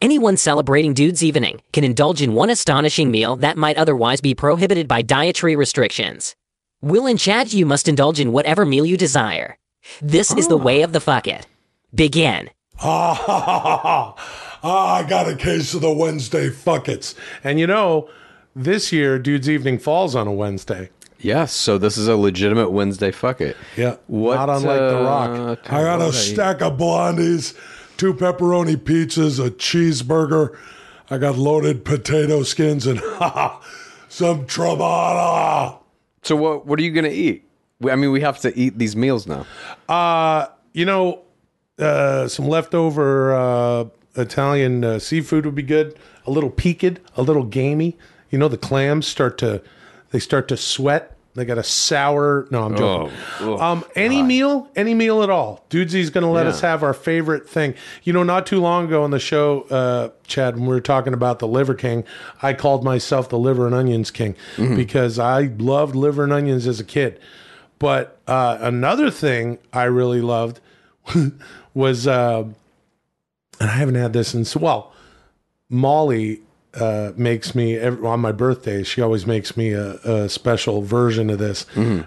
Anyone 0.00 0.36
celebrating 0.36 0.94
Dude's 0.94 1.22
Evening 1.22 1.60
can 1.72 1.84
indulge 1.84 2.22
in 2.22 2.34
one 2.34 2.50
astonishing 2.50 3.10
meal 3.10 3.36
that 3.36 3.56
might 3.56 3.76
otherwise 3.76 4.20
be 4.20 4.34
prohibited 4.34 4.88
by 4.88 5.02
dietary 5.02 5.56
restrictions. 5.56 6.34
Will 6.82 7.06
and 7.06 7.18
Chad, 7.18 7.52
you 7.52 7.66
must 7.66 7.86
indulge 7.86 8.18
in 8.18 8.32
whatever 8.32 8.64
meal 8.64 8.86
you 8.86 8.96
desire. 8.96 9.58
This 10.00 10.32
is 10.32 10.48
the 10.48 10.56
way 10.56 10.82
of 10.82 10.92
the 10.92 11.00
fuck 11.00 11.26
it. 11.26 11.46
Begin. 11.94 12.50
Ah, 12.80 13.12
ha, 13.14 13.40
ha, 13.40 13.58
ha, 13.58 13.76
ha. 13.76 14.14
ah, 14.62 14.94
I 14.94 15.02
got 15.08 15.28
a 15.28 15.36
case 15.36 15.74
of 15.74 15.82
the 15.82 15.92
Wednesday 15.92 16.48
fuckets. 16.48 17.14
And 17.44 17.60
you 17.60 17.66
know, 17.66 18.08
this 18.54 18.92
year, 18.92 19.18
Dude's 19.18 19.48
Evening 19.48 19.78
falls 19.78 20.14
on 20.14 20.26
a 20.26 20.32
Wednesday. 20.32 20.90
Yes, 21.18 21.52
so 21.52 21.76
this 21.76 21.98
is 21.98 22.08
a 22.08 22.16
legitimate 22.16 22.70
Wednesday 22.70 23.10
fuck 23.10 23.40
it. 23.40 23.56
Yeah, 23.76 23.96
What, 24.06 24.36
not 24.36 24.48
unlike 24.48 24.78
The 24.78 24.98
uh, 24.98 25.02
Rock. 25.02 25.72
I 25.72 25.82
got 25.82 26.00
a 26.00 26.12
stack 26.12 26.62
of 26.62 26.78
blondies, 26.78 27.54
two 27.98 28.14
pepperoni 28.14 28.76
pizzas, 28.76 29.44
a 29.44 29.50
cheeseburger. 29.50 30.56
I 31.10 31.18
got 31.18 31.36
loaded 31.36 31.84
potato 31.84 32.42
skins 32.42 32.86
and 32.86 33.00
some 34.08 34.46
trabada. 34.46 35.78
So 36.22 36.36
what 36.36 36.66
what 36.66 36.78
are 36.78 36.82
you 36.82 36.90
gonna 36.92 37.08
eat? 37.08 37.46
I 37.84 37.96
mean, 37.96 38.12
we 38.12 38.20
have 38.20 38.38
to 38.40 38.56
eat 38.56 38.78
these 38.78 38.94
meals 38.94 39.26
now. 39.26 39.46
Uh, 39.88 40.46
you 40.72 40.84
know, 40.84 41.22
uh, 41.78 42.28
some 42.28 42.46
leftover 42.48 43.34
uh, 43.34 43.84
Italian 44.16 44.84
uh, 44.84 44.98
seafood 44.98 45.44
would 45.46 45.54
be 45.54 45.62
good. 45.62 45.98
A 46.26 46.30
little 46.30 46.50
peaked, 46.50 47.00
a 47.16 47.22
little 47.22 47.44
gamey. 47.44 47.96
You 48.30 48.38
know, 48.38 48.48
the 48.48 48.58
clams 48.58 49.06
start 49.06 49.38
to 49.38 49.62
they 50.10 50.18
start 50.18 50.48
to 50.48 50.56
sweat. 50.56 51.16
They 51.34 51.44
got 51.44 51.58
a 51.58 51.62
sour. 51.62 52.48
No, 52.50 52.64
I'm 52.64 52.76
joking. 52.76 53.16
Oh, 53.40 53.56
um, 53.60 53.84
any 53.94 54.20
meal, 54.20 54.68
any 54.74 54.94
meal 54.94 55.22
at 55.22 55.30
all. 55.30 55.64
Dudesy's 55.70 56.10
going 56.10 56.24
to 56.24 56.30
let 56.30 56.42
Yeah. 56.46 56.48
us 56.50 56.60
have 56.62 56.82
our 56.82 56.92
favorite 56.92 57.48
thing. 57.48 57.74
You 58.02 58.12
know, 58.12 58.24
not 58.24 58.46
too 58.46 58.58
long 58.60 58.86
ago 58.86 59.04
on 59.04 59.12
the 59.12 59.20
show, 59.20 59.62
uh, 59.70 60.08
Chad, 60.26 60.56
when 60.56 60.64
we 60.66 60.74
were 60.74 60.80
talking 60.80 61.14
about 61.14 61.38
the 61.38 61.46
Liver 61.46 61.74
King, 61.74 62.02
I 62.42 62.52
called 62.52 62.82
myself 62.82 63.28
the 63.28 63.38
Liver 63.38 63.64
and 63.66 63.74
Onions 63.76 64.10
King 64.10 64.34
because 64.56 65.20
I 65.20 65.42
loved 65.58 65.94
liver 65.94 66.24
and 66.24 66.32
onions 66.32 66.66
as 66.66 66.80
a 66.80 66.84
kid. 66.84 67.20
But 67.78 68.18
uh, 68.26 68.58
another 68.60 69.08
thing 69.08 69.58
I 69.72 69.84
really 69.84 70.20
loved 70.20 70.58
was, 71.74 72.08
uh, 72.08 72.42
and 73.60 73.70
I 73.70 73.74
haven't 73.74 73.94
had 73.94 74.12
this 74.12 74.28
since, 74.30 74.56
well, 74.56 74.92
Molly 75.68 76.40
uh, 76.74 77.12
makes 77.16 77.54
me 77.54 77.76
every, 77.76 78.06
on 78.06 78.20
my 78.20 78.32
birthday. 78.32 78.82
She 78.82 79.00
always 79.02 79.26
makes 79.26 79.56
me 79.56 79.72
a, 79.72 79.94
a 80.04 80.28
special 80.28 80.82
version 80.82 81.30
of 81.30 81.38
this, 81.38 81.66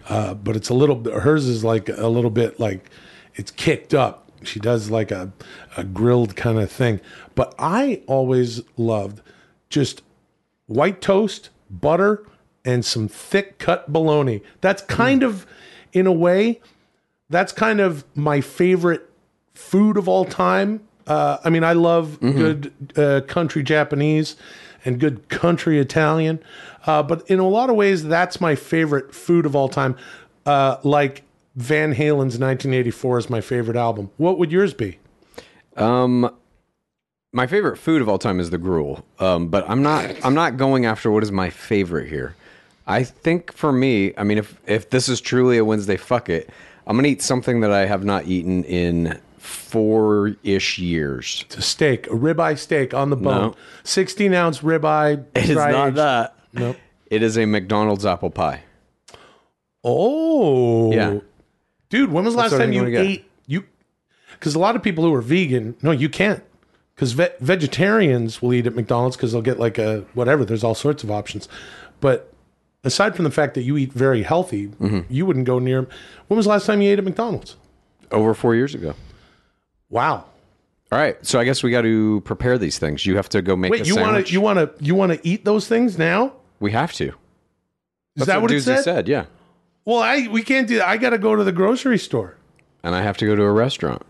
uh, 0.10 0.34
but 0.36 0.56
it's 0.56 0.70
a 0.70 0.74
little. 0.74 1.04
Hers 1.20 1.46
is 1.48 1.64
like 1.64 1.90
a 1.90 2.08
little 2.08 2.30
bit 2.32 2.60
like 2.60 2.90
it's 3.36 3.52
kicked 3.52 3.94
up. 3.94 4.30
She 4.44 4.60
does 4.60 4.90
like 4.90 5.12
a 5.12 5.32
a 5.78 5.84
grilled 5.84 6.36
kind 6.36 6.60
of 6.60 6.72
thing. 6.72 7.02
But 7.36 7.54
I 7.58 8.02
always 8.08 8.62
loved 8.78 9.22
just 9.70 10.02
white 10.68 11.02
toast, 11.02 11.50
butter, 11.70 12.26
and 12.64 12.86
some 12.86 13.08
thick 13.08 13.58
cut 13.58 13.92
bologna. 13.92 14.42
That's 14.62 14.82
kind 14.84 15.24
of, 15.24 15.46
in 15.92 16.08
a 16.08 16.12
way, 16.12 16.62
that's 17.30 17.52
kind 17.52 17.82
of 17.82 18.06
my 18.16 18.40
favorite 18.42 19.10
food 19.54 19.98
of 19.98 20.08
all 20.08 20.26
time. 20.26 20.82
Uh, 21.08 21.38
I 21.44 21.50
mean, 21.50 21.64
I 21.64 21.74
love 21.74 22.20
good 22.22 22.72
uh, 22.96 23.22
country 23.28 23.64
Japanese 23.64 24.36
and 24.86 25.00
good 25.00 25.30
country 25.30 25.80
Italian, 25.80 26.44
uh, 26.86 27.04
but 27.04 27.30
in 27.30 27.40
a 27.40 27.48
lot 27.48 27.70
of 27.70 27.76
ways, 27.76 28.04
that's 28.04 28.40
my 28.42 28.56
favorite 28.56 29.14
food 29.14 29.46
of 29.46 29.56
all 29.56 29.70
time. 29.70 29.96
Uh, 30.46 30.78
like 30.84 31.24
Van 31.56 31.94
Halen's 31.94 32.38
1984 32.40 33.18
is 33.20 33.30
my 33.30 33.42
favorite 33.42 33.78
album. 33.78 34.10
What 34.18 34.38
would 34.40 34.52
yours 34.52 34.74
be? 34.74 34.98
Um, 35.78 36.34
my 37.32 37.48
favorite 37.48 37.78
food 37.78 38.02
of 38.02 38.10
all 38.10 38.20
time 38.20 38.40
is 38.40 38.50
the 38.50 38.58
gruel. 38.58 39.04
Um, 39.20 39.48
but 39.48 39.68
I'm 39.70 39.82
not. 39.82 40.10
I'm 40.24 40.36
not 40.36 40.58
going 40.58 40.86
after 40.86 41.12
what 41.12 41.24
is 41.24 41.32
my 41.32 41.50
favorite 41.50 42.08
here. 42.10 42.36
I 42.86 43.04
think 43.04 43.54
for 43.54 43.72
me, 43.72 44.14
I 44.18 44.24
mean, 44.24 44.38
if 44.38 44.60
if 44.68 44.90
this 44.90 45.10
is 45.10 45.20
truly 45.22 45.58
a 45.58 45.66
Wednesday, 45.66 45.98
fuck 45.98 46.30
it. 46.30 46.50
I'm 46.86 46.96
gonna 46.96 47.08
eat 47.08 47.22
something 47.22 47.62
that 47.62 47.72
I 47.72 47.86
have 47.86 48.04
not 48.04 48.28
eaten 48.28 48.64
in 48.66 49.20
four 49.44 50.36
ish 50.44 50.80
years. 50.80 51.44
It's 51.46 51.58
a 51.58 51.62
steak, 51.62 52.08
a 52.08 52.12
ribeye 52.12 52.58
steak 52.58 52.94
on 52.94 53.10
the 53.10 53.16
bone, 53.18 53.50
No. 53.52 53.56
16 53.84 54.34
ounce 54.34 54.60
ribeye. 54.60 55.26
It 55.36 55.50
is 55.50 55.56
not 55.56 55.88
aged- 55.90 55.98
that. 55.98 56.36
Nope. 56.54 56.78
It 57.10 57.22
is 57.24 57.38
a 57.38 57.46
McDonald's 57.46 58.06
apple 58.06 58.30
pie. 58.30 58.62
Oh, 59.84 60.92
Yeah. 60.94 61.20
dude. 61.90 62.12
When 62.12 62.24
was 62.26 62.34
the 62.36 62.40
last 62.40 62.52
time 62.58 62.72
you 62.74 62.86
ate 62.86 63.26
you? 63.48 63.66
Because 64.32 64.56
a 64.56 64.60
lot 64.60 64.76
of 64.76 64.84
people 64.84 65.04
who 65.04 65.14
are 65.14 65.22
vegan, 65.22 65.76
no, 65.82 65.92
you 65.92 66.10
can't. 66.10 66.42
Because 66.96 67.12
ve- 67.14 67.30
vegetarians 67.40 68.42
will 68.42 68.54
eat 68.54 68.68
at 68.68 68.76
McDonald's 68.76 69.18
because 69.18 69.32
they'll 69.34 69.42
get 69.42 69.60
like 69.60 69.78
a 69.78 70.06
whatever. 70.14 70.46
There's 70.46 70.64
all 70.64 70.76
sorts 70.76 71.04
of 71.04 71.12
options, 71.12 71.50
but 72.02 72.32
aside 72.84 73.16
from 73.16 73.26
the 73.26 73.32
fact 73.32 73.56
that 73.56 73.64
you 73.64 73.78
eat 73.78 73.92
very 73.92 74.24
healthy, 74.24 74.68
Mm-hmm. 74.68 75.00
you 75.10 75.26
wouldn't 75.26 75.46
go 75.46 75.60
near. 75.60 75.88
When 76.28 76.38
was 76.38 76.46
the 76.46 76.52
last 76.52 76.66
time 76.66 76.82
you 76.82 76.92
ate 76.92 77.00
at 77.00 77.06
McDonald's? 77.06 77.58
Over 78.12 78.34
four 78.34 78.54
years 78.56 78.76
ago. 78.76 78.94
Wow. 79.94 80.26
All 80.92 81.00
right, 81.00 81.24
so 81.26 81.40
I 81.40 81.44
guess 81.44 81.64
we 81.64 81.72
got 81.72 81.82
to 81.84 82.22
prepare 82.22 82.58
these 82.58 82.78
things. 82.80 83.06
You 83.06 83.16
have 83.16 83.30
to 83.30 83.42
go 83.42 83.56
make 83.56 83.72
Wait, 83.72 83.88
you 83.88 83.96
want 83.96 84.26
to 84.28 84.32
you 84.34 84.42
want 84.42 84.60
to 84.60 84.72
you 84.84 84.94
want 84.96 85.12
to 85.12 85.20
eat 85.28 85.46
those 85.46 85.68
things 85.68 85.98
now? 85.98 86.34
we 86.60 86.72
have 86.72 86.92
to. 86.94 87.06
Is 87.10 87.14
That's 88.18 88.28
that 88.28 88.42
what, 88.42 88.52
it 88.52 88.56
Dudesy 88.56 88.84
said? 88.84 89.08
Yeah, 89.08 89.26
Well, 89.86 90.00
I 90.00 90.28
we 90.28 90.44
can't 90.44 90.68
do 90.68 90.78
that. 90.78 90.88
I 90.88 90.98
got 90.98 91.12
to 91.12 91.18
go 91.18 91.36
to 91.36 91.44
the 91.44 91.52
grocery 91.52 91.98
store. 91.98 92.36
and 92.84 92.94
I 92.96 93.02
have 93.02 93.18
to 93.18 93.26
go 93.26 93.36
to 93.36 93.42
a 93.44 93.52
restaurant. 93.52 94.04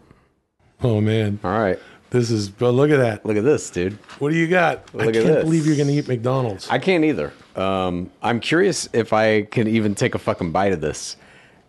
Oh 0.81 0.99
man, 0.99 1.39
All 1.43 1.57
right, 1.57 1.79
this 2.09 2.29
is. 2.31 2.49
But 2.49 2.71
look 2.71 2.91
at 2.91 2.97
that. 2.97 3.25
look 3.25 3.37
at 3.37 3.43
this, 3.45 3.69
dude. 3.69 3.93
What 4.19 4.31
do 4.31 4.35
you 4.37 4.47
got? 4.47 4.83
I 4.93 5.05
Look 5.05 5.15
at 5.15 5.23
can't 5.23 5.41
believe 5.41 5.65
you're 5.65 5.77
going 5.77 5.87
to 5.87 5.93
eat 5.93 6.07
McDonald's. 6.07 6.69
I 6.69 6.79
can't 6.79 7.05
either. 7.05 7.31
Um, 7.55 8.09
I'm 8.21 8.39
curious 8.41 8.89
if 8.93 9.13
I 9.13 9.43
can 9.43 9.67
even 9.67 9.95
take 9.95 10.15
a 10.15 10.19
fucking 10.19 10.51
bite 10.51 10.73
of 10.73 10.81
this 10.81 11.15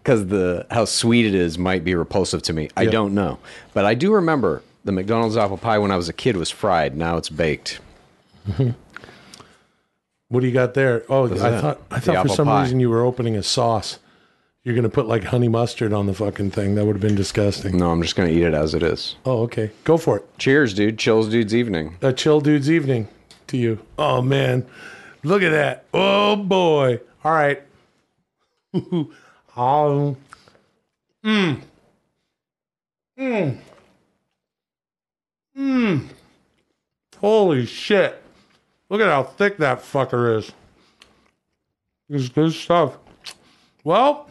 because 0.04 0.26
the 0.26 0.66
how 0.70 0.84
sweet 0.84 1.24
it 1.26 1.34
is 1.34 1.56
might 1.58 1.82
be 1.82 1.94
repulsive 1.94 2.42
to 2.42 2.52
me. 2.52 2.68
I 2.76 2.82
Yeah. 2.82 2.90
don't 2.90 3.14
know, 3.14 3.38
but 3.72 3.84
I 3.86 3.94
do 3.94 4.12
remember 4.12 4.62
the 4.84 4.92
McDonald's 4.92 5.36
apple 5.36 5.56
pie 5.56 5.78
when 5.78 5.90
I 5.90 5.96
was 5.96 6.08
a 6.10 6.12
kid 6.12 6.36
was 6.36 6.50
fried. 6.50 6.94
Now 6.96 7.16
it's 7.16 7.30
baked. 7.30 7.80
Mm-hmm. 8.48 8.70
What 10.28 10.40
do 10.40 10.46
you 10.46 10.52
got 10.52 10.74
there? 10.74 11.04
Oh, 11.08 11.24
I 11.24 11.28
that? 11.28 11.60
thought 11.60 11.80
I 11.90 11.94
The 12.00 12.00
thought 12.12 12.22
for 12.22 12.28
some 12.34 12.46
pie. 12.46 12.62
reason 12.62 12.80
you 12.80 12.90
were 12.90 13.02
opening 13.02 13.34
a 13.36 13.42
sauce. 13.42 13.98
You're 14.62 14.74
gonna 14.74 14.88
put 14.88 15.06
like 15.06 15.24
honey 15.24 15.48
mustard 15.48 15.92
on 15.92 16.06
the 16.06 16.14
fucking 16.14 16.50
thing. 16.50 16.74
That 16.74 16.84
would 16.86 16.96
have 16.96 17.02
been 17.02 17.14
disgusting. 17.14 17.76
No, 17.76 17.90
I'm 17.90 18.00
just 18.02 18.16
gonna 18.16 18.30
eat 18.30 18.42
it 18.42 18.54
as 18.54 18.74
it 18.74 18.82
is. 18.82 19.16
Oh, 19.26 19.42
okay. 19.42 19.70
Go 19.84 19.96
for 19.96 20.18
it. 20.18 20.38
Cheers, 20.38 20.72
dude. 20.74 20.98
Chills, 20.98 21.28
dude's 21.28 21.54
evening. 21.54 21.96
A 22.02 22.12
chill 22.12 22.40
dude's 22.40 22.70
evening 22.70 23.08
to 23.48 23.56
you. 23.58 23.80
Oh 23.98 24.20
man, 24.22 24.66
look 25.22 25.42
at 25.42 25.50
that. 25.50 25.84
Oh 25.94 26.36
boy. 26.36 27.00
All 27.24 27.32
right. 27.32 27.62
um. 29.56 30.16
Mmm. 31.24 31.60
Mmm. 33.18 33.58
Mmm. 35.56 36.08
Holy 37.18 37.66
shit. 37.66 38.20
Look 38.90 39.00
at 39.00 39.06
how 39.08 39.22
thick 39.22 39.56
that 39.58 39.80
fucker 39.80 40.38
is. 40.38 40.52
This 42.08 42.28
good 42.28 42.52
stuff. 42.52 42.98
Well, 43.82 44.28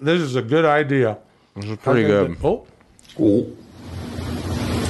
this 0.00 0.20
is 0.20 0.36
a 0.36 0.42
good 0.42 0.64
idea. 0.64 1.18
This 1.56 1.66
is 1.70 1.76
pretty 1.78 2.02
good. 2.02 2.36
Oh, 2.42 2.66
Oh, 3.18 3.42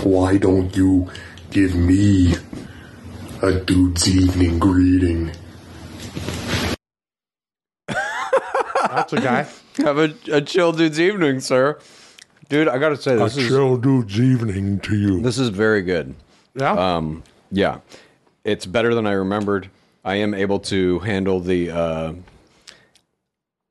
why 0.02 0.38
don't 0.38 0.74
you 0.76 1.10
give 1.50 1.74
me 1.76 2.34
a 3.42 3.52
dude's 3.60 4.08
evening 4.08 4.58
greeting? 4.58 5.30
That's 9.14 9.26
a 9.26 9.82
guy. 9.82 9.84
Have 9.84 9.98
a, 9.98 10.14
a 10.30 10.40
chill, 10.40 10.72
dude's 10.72 11.00
evening, 11.00 11.40
sir. 11.40 11.78
Dude, 12.48 12.68
I 12.68 12.78
gotta 12.78 12.96
say 12.96 13.14
a 13.14 13.18
this 13.18 13.36
is 13.36 13.46
a 13.46 13.48
chill 13.48 13.76
dude's 13.76 14.20
evening 14.20 14.78
to 14.80 14.96
you. 14.96 15.20
this 15.20 15.38
is 15.38 15.48
very 15.48 15.82
good. 15.82 16.14
Yeah. 16.54 16.72
Um, 16.72 17.22
yeah, 17.50 17.78
it's 18.44 18.66
better 18.66 18.94
than 18.94 19.06
I 19.06 19.12
remembered. 19.12 19.70
I 20.04 20.16
am 20.16 20.34
able 20.34 20.58
to 20.60 20.98
handle 21.00 21.40
the 21.40 21.70
uh, 21.70 22.12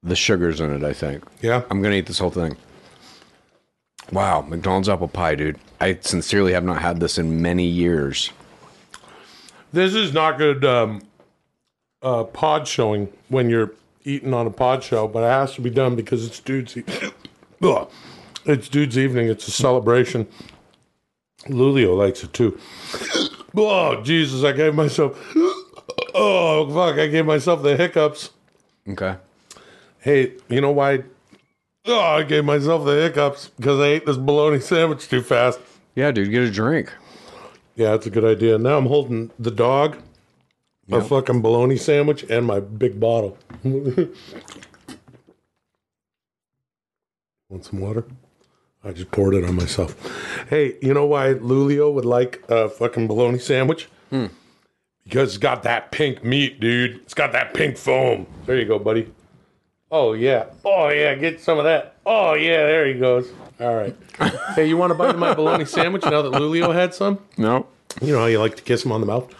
the 0.02 0.16
sugars 0.16 0.60
in 0.60 0.74
it. 0.74 0.84
I 0.84 0.94
think. 0.94 1.24
yeah. 1.42 1.64
I'm 1.70 1.82
gonna 1.82 1.96
eat 1.96 2.08
this 2.08 2.20
whole 2.20 2.32
thing. 2.32 2.58
Wow, 4.12 4.42
McDonald's 4.42 4.90
apple 4.90 5.08
pie, 5.08 5.36
dude. 5.36 5.60
I 5.80 5.98
sincerely 6.02 6.54
have 6.54 6.64
not 6.64 6.82
had 6.82 7.00
this 7.00 7.18
in 7.18 7.42
many 7.42 7.66
years. 7.66 8.32
This 9.72 9.94
is 9.96 10.14
not 10.14 10.38
good 10.38 10.66
um, 10.66 11.02
uh, 12.02 12.26
pod 12.26 12.68
showing 12.68 13.12
when 13.30 13.50
you're 13.50 13.72
eating 14.04 14.34
on 14.34 14.48
a 14.48 14.52
pod 14.52 14.84
show, 14.84 15.08
but 15.08 15.24
it 15.24 15.28
has 15.28 15.54
to 15.56 15.62
be 15.62 15.70
done 15.70 15.96
because 15.96 16.26
it's 16.26 16.40
dude's. 16.40 16.78
E- 16.78 16.84
it's 18.46 18.70
dude's 18.70 18.98
evening. 18.98 19.28
It's 19.28 19.48
a 19.48 19.52
celebration. 19.52 20.28
Lulio 21.48 21.98
likes 21.98 22.24
it 22.24 22.34
too. 22.34 22.58
Oh 23.56 24.02
Jesus! 24.02 24.44
I 24.44 24.52
gave 24.52 24.74
myself. 24.76 25.16
Oh 26.16 26.72
fuck! 26.74 27.00
I 27.00 27.08
gave 27.08 27.26
myself 27.26 27.62
the 27.64 27.76
hiccups. 27.76 28.32
Okay. 28.88 29.16
Hey, 30.00 30.34
you 30.50 30.62
know 30.62 30.72
why? 30.72 31.04
Oh, 31.86 32.00
I 32.00 32.24
gave 32.24 32.46
myself 32.46 32.86
the 32.86 32.94
hiccups 33.02 33.50
because 33.58 33.80
I 33.80 33.88
ate 33.88 34.06
this 34.06 34.18
bologna 34.18 34.60
sandwich 34.60 35.08
too 35.08 35.22
fast. 35.22 35.60
Yeah, 35.96 36.12
dude, 36.12 36.30
get 36.32 36.44
a 36.44 36.52
drink. 36.52 36.92
Yeah, 37.76 37.92
that's 37.92 38.06
a 38.06 38.10
good 38.10 38.26
idea. 38.26 38.58
Now 38.58 38.78
I'm 38.78 38.86
holding 38.86 39.32
the 39.40 39.52
dog, 39.52 39.98
a 40.92 41.02
fucking 41.02 41.42
bologna 41.42 41.78
sandwich, 41.78 42.24
and 42.30 42.46
my 42.46 42.60
big 42.60 43.00
bottle. 43.00 43.38
Want 47.50 47.64
some 47.64 47.80
water? 47.80 48.06
I 48.84 48.92
just 48.92 49.12
poured 49.12 49.36
it 49.36 49.46
on 49.46 49.56
myself. 49.56 49.96
Hey, 50.50 50.76
you 50.82 50.94
know 50.94 51.06
why 51.06 51.36
Lulio 51.36 51.94
would 51.94 52.04
like 52.04 52.44
a 52.50 52.68
fucking 52.68 53.08
bologna 53.08 53.40
sandwich? 53.40 53.88
Hmm. 54.10 54.26
Because 55.06 55.30
it's 55.30 55.38
got 55.38 55.64
that 55.64 55.92
pink 55.92 56.24
meat, 56.24 56.60
dude. 56.60 56.98
It's 56.98 57.14
got 57.14 57.32
that 57.32 57.54
pink 57.54 57.78
foam. 57.78 58.28
There 58.46 58.58
you 58.58 58.66
go, 58.66 58.80
buddy. 58.80 59.12
Oh, 59.92 60.14
yeah. 60.14 60.46
Oh, 60.66 60.90
yeah. 60.90 61.16
Get 61.16 61.40
some 61.40 61.58
of 61.58 61.64
that. 61.64 61.96
Oh, 62.06 62.34
yeah. 62.34 62.66
There 62.66 62.86
he 62.88 62.96
goes. 62.96 63.32
All 63.60 63.76
right. 63.76 63.96
hey, 64.56 64.68
you 64.68 64.76
want 64.76 64.92
to 64.92 64.96
bite 64.96 65.12
of 65.12 65.20
my 65.20 65.34
bologna 65.34 65.66
sandwich 65.66 66.04
now 66.04 66.22
that 66.22 66.34
Lulio 66.34 66.74
had 66.74 66.94
some? 66.94 67.20
No. 67.38 67.68
You 68.02 68.14
know 68.14 68.20
how 68.20 68.26
you 68.26 68.40
like 68.40 68.58
to 68.58 68.64
kiss 68.64 68.84
him 68.84 68.92
on 68.92 69.00
the 69.02 69.08
mouth? 69.08 69.34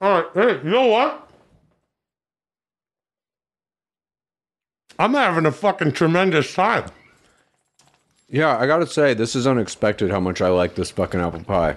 All 0.00 0.20
right. 0.20 0.26
Hey, 0.34 0.58
you 0.62 0.70
know 0.70 0.86
what? 0.86 1.25
I'm 4.98 5.14
having 5.14 5.46
a 5.46 5.52
fucking 5.52 5.92
tremendous 5.92 6.52
time. 6.54 6.86
Yeah, 8.28 8.56
I 8.58 8.66
gotta 8.66 8.86
say, 8.86 9.14
this 9.14 9.36
is 9.36 9.46
unexpected 9.46 10.10
how 10.10 10.20
much 10.20 10.40
I 10.40 10.48
like 10.48 10.74
this 10.74 10.90
fucking 10.90 11.20
apple 11.20 11.44
pie. 11.44 11.76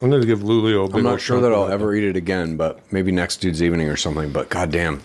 I'm 0.00 0.10
gonna 0.10 0.26
give 0.26 0.40
Lulio. 0.40 0.84
A 0.84 0.88
big 0.88 0.96
I'm 0.98 1.02
not 1.04 1.20
sure 1.20 1.40
that 1.40 1.52
I'll 1.52 1.68
ever 1.68 1.94
eat 1.94 2.04
it 2.04 2.16
again, 2.16 2.56
but 2.56 2.80
maybe 2.92 3.10
next 3.10 3.38
dude's 3.38 3.62
evening 3.62 3.88
or 3.88 3.96
something. 3.96 4.30
But 4.30 4.50
goddamn, 4.50 5.00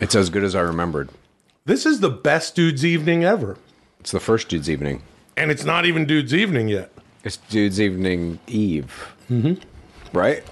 it's 0.00 0.14
as 0.14 0.28
good 0.30 0.44
as 0.44 0.54
I 0.54 0.60
remembered. 0.60 1.08
This 1.64 1.86
is 1.86 2.00
the 2.00 2.10
best 2.10 2.54
dude's 2.54 2.84
evening 2.84 3.24
ever, 3.24 3.56
It's 4.00 4.10
the 4.12 4.20
first 4.20 4.48
dude's 4.48 4.68
evening. 4.70 5.02
and 5.36 5.50
it's 5.50 5.64
not 5.64 5.86
even 5.86 6.04
dude's 6.04 6.34
evening 6.34 6.68
yet. 6.68 6.92
It's 7.24 7.36
dude's 7.38 7.80
evening 7.80 8.38
eve. 8.46 9.14
Mm-hmm. 9.30 9.54
Right? 10.16 10.42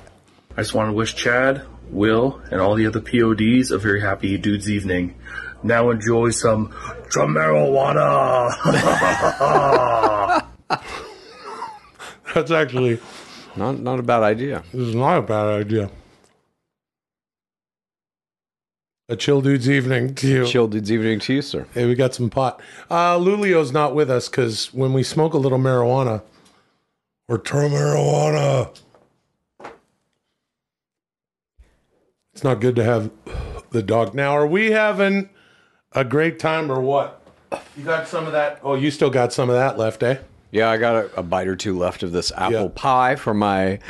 I 0.56 0.62
just 0.62 0.74
want 0.74 0.88
to 0.88 0.92
wish 0.92 1.14
Chad, 1.14 1.62
Will, 1.90 2.40
and 2.50 2.60
all 2.60 2.74
the 2.74 2.86
other 2.86 3.00
PODs 3.00 3.70
a 3.70 3.78
very 3.78 4.00
happy 4.00 4.36
dude's 4.38 4.68
evening. 4.70 5.14
Now 5.62 5.90
enjoy 5.90 6.30
some 6.30 6.68
marijuana. 7.10 8.54
That's 12.34 12.50
actually 12.50 13.00
Not 13.56 13.80
not 13.80 13.98
a 13.98 14.02
bad 14.02 14.22
idea. 14.22 14.62
this 14.72 14.88
is 14.88 14.94
not 14.94 15.18
a 15.18 15.22
bad 15.22 15.46
idea. 15.46 15.90
A 19.10 19.16
chill 19.16 19.40
dude's 19.40 19.68
evening 19.70 20.14
to 20.16 20.28
you. 20.28 20.46
Chill 20.46 20.68
dude's 20.68 20.92
evening 20.92 21.18
to 21.20 21.32
you, 21.34 21.42
sir. 21.42 21.66
Hey, 21.72 21.86
we 21.86 21.94
got 21.94 22.14
some 22.14 22.28
pot. 22.28 22.60
Uh, 22.90 23.16
Lulio's 23.18 23.72
not 23.72 23.94
with 23.94 24.10
us 24.10 24.28
because 24.28 24.72
when 24.74 24.92
we 24.92 25.02
smoke 25.02 25.32
a 25.32 25.38
little 25.38 25.58
marijuana, 25.58 26.22
or 27.26 27.38
turn 27.38 27.70
marijuana, 27.70 28.68
it's 32.38 32.44
not 32.44 32.60
good 32.60 32.76
to 32.76 32.84
have 32.84 33.10
the 33.70 33.82
dog. 33.82 34.14
Now, 34.14 34.30
are 34.30 34.46
we 34.46 34.70
having 34.70 35.28
a 35.90 36.04
great 36.04 36.38
time 36.38 36.70
or 36.70 36.80
what? 36.80 37.20
You 37.76 37.82
got 37.82 38.06
some 38.06 38.26
of 38.26 38.32
that? 38.32 38.60
Oh, 38.62 38.76
you 38.76 38.92
still 38.92 39.10
got 39.10 39.32
some 39.32 39.50
of 39.50 39.56
that 39.56 39.76
left, 39.76 40.04
eh? 40.04 40.18
Yeah, 40.52 40.70
I 40.70 40.76
got 40.76 40.94
a, 40.94 41.18
a 41.18 41.22
bite 41.24 41.48
or 41.48 41.56
two 41.56 41.76
left 41.76 42.04
of 42.04 42.12
this 42.12 42.30
apple 42.36 42.52
Yeah. 42.52 42.68
pie 42.76 43.16
for 43.16 43.34
my. 43.34 43.80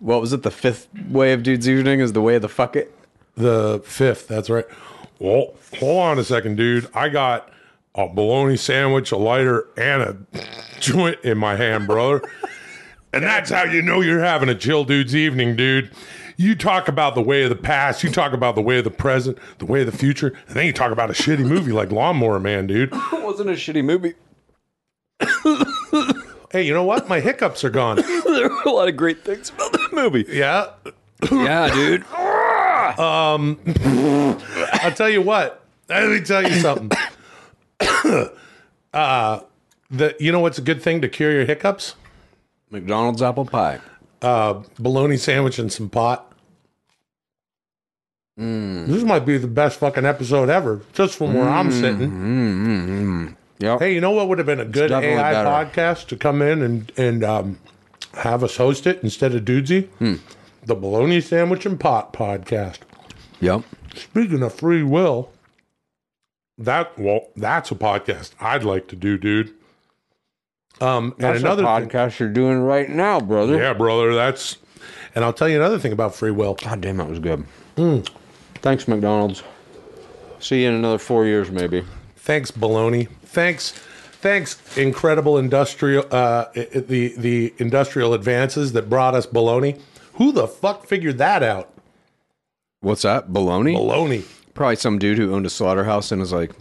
What 0.00 0.20
was 0.20 0.34
it? 0.34 0.42
The 0.42 0.50
fifth 0.50 0.86
way 1.08 1.32
of 1.32 1.42
dude's 1.42 1.66
evening 1.66 2.00
is 2.00 2.12
the 2.12 2.20
way 2.20 2.34
of 2.36 2.42
the 2.42 2.48
fuck 2.50 2.76
it. 2.76 2.94
The 3.38 3.80
fifth, 3.86 4.28
that's 4.28 4.50
right. 4.50 4.66
Well, 5.18 5.54
hold 5.78 6.02
on 6.02 6.18
a 6.18 6.24
second, 6.24 6.56
dude. 6.56 6.86
I 6.94 7.08
got 7.08 7.50
a 7.94 8.06
bologna 8.06 8.58
sandwich, 8.58 9.12
a 9.12 9.16
lighter, 9.16 9.66
and 9.78 10.02
a 10.02 10.16
joint 10.78 11.18
in 11.24 11.38
my 11.38 11.56
hand, 11.56 11.86
brother. 11.86 12.20
and 13.14 13.24
that's 13.24 13.48
how 13.48 13.64
you 13.64 13.80
know 13.80 14.02
you're 14.02 14.20
having 14.20 14.50
a 14.50 14.54
chill 14.54 14.84
dude's 14.84 15.16
evening, 15.16 15.56
dude. 15.56 15.90
You 16.36 16.54
talk 16.54 16.88
about 16.88 17.14
the 17.14 17.22
way 17.22 17.44
of 17.44 17.50
the 17.50 17.56
past, 17.56 18.02
you 18.02 18.10
talk 18.10 18.32
about 18.32 18.54
the 18.54 18.62
way 18.62 18.78
of 18.78 18.84
the 18.84 18.90
present, 18.90 19.38
the 19.58 19.66
way 19.66 19.80
of 19.80 19.86
the 19.86 19.96
future, 19.96 20.34
and 20.48 20.56
then 20.56 20.66
you 20.66 20.72
talk 20.72 20.90
about 20.90 21.10
a 21.10 21.12
shitty 21.12 21.46
movie 21.46 21.72
like 21.72 21.92
Lawnmower 21.92 22.40
Man, 22.40 22.66
dude. 22.66 22.92
It 23.12 23.22
wasn't 23.22 23.50
a 23.50 23.54
shitty 23.54 23.84
movie. 23.84 24.14
Hey, 26.54 26.62
you 26.62 26.72
know 26.72 26.84
what? 26.84 27.08
My 27.08 27.18
hiccups 27.18 27.64
are 27.64 27.70
gone. 27.70 27.96
there 28.24 28.48
were 28.48 28.62
a 28.64 28.70
lot 28.70 28.86
of 28.86 28.96
great 28.96 29.24
things 29.24 29.50
about 29.50 29.72
that 29.72 29.88
movie. 29.92 30.24
Yeah. 30.28 30.70
Yeah, 31.28 31.68
dude. 31.74 32.06
um, 33.00 33.58
I'll 34.74 34.92
tell 34.92 35.10
you 35.10 35.20
what. 35.20 35.64
Let 35.88 36.08
me 36.10 36.20
tell 36.20 36.48
you 36.48 36.60
something. 36.60 36.96
uh 38.94 39.40
the 39.90 40.14
you 40.20 40.30
know 40.30 40.38
what's 40.38 40.58
a 40.58 40.62
good 40.62 40.80
thing 40.80 41.00
to 41.00 41.08
cure 41.08 41.32
your 41.32 41.44
hiccups? 41.44 41.96
McDonald's 42.70 43.20
apple 43.20 43.46
pie. 43.46 43.80
Uh, 44.24 44.62
bologna 44.78 45.16
sandwich 45.16 45.58
and 45.58 45.70
some 45.70 45.90
pot. 45.90 46.32
Mm. 48.40 48.86
This 48.86 49.04
might 49.04 49.26
be 49.26 49.38
the 49.38 49.46
best 49.46 49.78
fucking 49.78 50.04
episode 50.04 50.48
ever, 50.48 50.80
just 50.92 51.16
from 51.16 51.34
where 51.34 51.48
I'm 51.48 51.68
mm, 51.68 51.80
sitting. 51.80 52.10
Mm, 52.10 53.36
yep. 53.58 53.78
Hey, 53.78 53.94
you 53.94 54.00
know 54.00 54.10
what 54.10 54.28
would 54.28 54.38
have 54.38 54.46
been 54.46 54.60
a 54.60 54.64
good 54.64 54.90
AI 54.90 55.32
better. 55.32 55.48
podcast 55.48 56.06
to 56.08 56.16
come 56.16 56.42
in 56.42 56.62
and 56.62 56.90
and 56.96 57.22
um, 57.22 57.58
have 58.14 58.42
us 58.42 58.56
host 58.56 58.86
it 58.86 59.00
instead 59.02 59.34
of 59.34 59.44
Dudesy? 59.44 59.86
Hmm. 59.98 60.14
The 60.64 60.74
bologna 60.74 61.20
sandwich 61.20 61.66
and 61.66 61.78
pot 61.78 62.12
podcast. 62.12 62.78
Yep. 63.40 63.62
Speaking 63.94 64.42
of 64.42 64.54
free 64.54 64.82
will, 64.82 65.30
that 66.58 66.98
well, 66.98 67.28
that's 67.36 67.70
a 67.70 67.76
podcast 67.76 68.32
I'd 68.40 68.64
like 68.64 68.88
to 68.88 68.96
do, 68.96 69.16
dude. 69.18 69.54
Um, 70.80 71.12
and 71.12 71.20
That's 71.22 71.40
another 71.40 71.64
a 71.64 71.80
thing- 71.80 71.88
podcast 71.88 72.18
you're 72.18 72.28
doing 72.28 72.60
right 72.60 72.88
now, 72.88 73.20
brother. 73.20 73.56
yeah, 73.56 73.72
brother. 73.72 74.14
That's, 74.14 74.58
and 75.14 75.24
I'll 75.24 75.32
tell 75.32 75.48
you 75.48 75.56
another 75.56 75.78
thing 75.78 75.92
about 75.92 76.14
free 76.14 76.30
will. 76.32 76.54
God 76.54 76.80
damn, 76.80 76.96
that 76.98 77.08
was 77.08 77.18
good. 77.20 77.44
Thanks, 78.56 78.88
McDonald's. 78.88 79.42
See 80.40 80.62
you 80.62 80.68
in 80.68 80.74
another 80.74 80.98
four 80.98 81.24
years, 81.26 81.50
maybe. 81.50 81.84
Thanks, 82.16 82.50
baloney. 82.50 83.08
Thanks, 83.24 83.72
thanks, 83.72 84.76
incredible 84.76 85.38
industrial, 85.38 86.06
uh, 86.10 86.46
the 86.54 87.14
the 87.16 87.54
industrial 87.58 88.14
advances 88.14 88.72
that 88.72 88.88
brought 88.90 89.14
us 89.14 89.26
baloney. 89.26 89.80
Who 90.14 90.32
the 90.32 90.46
fuck 90.46 90.86
figured 90.86 91.18
that 91.18 91.42
out? 91.42 91.70
What's 92.80 93.02
that? 93.02 93.28
Baloney? 93.28 93.74
Baloney. 93.76 94.24
Probably 94.54 94.76
some 94.76 94.98
dude 94.98 95.18
who 95.18 95.34
owned 95.34 95.46
a 95.46 95.50
slaughterhouse 95.50 96.12
and 96.12 96.20
was 96.20 96.32
like, 96.32 96.52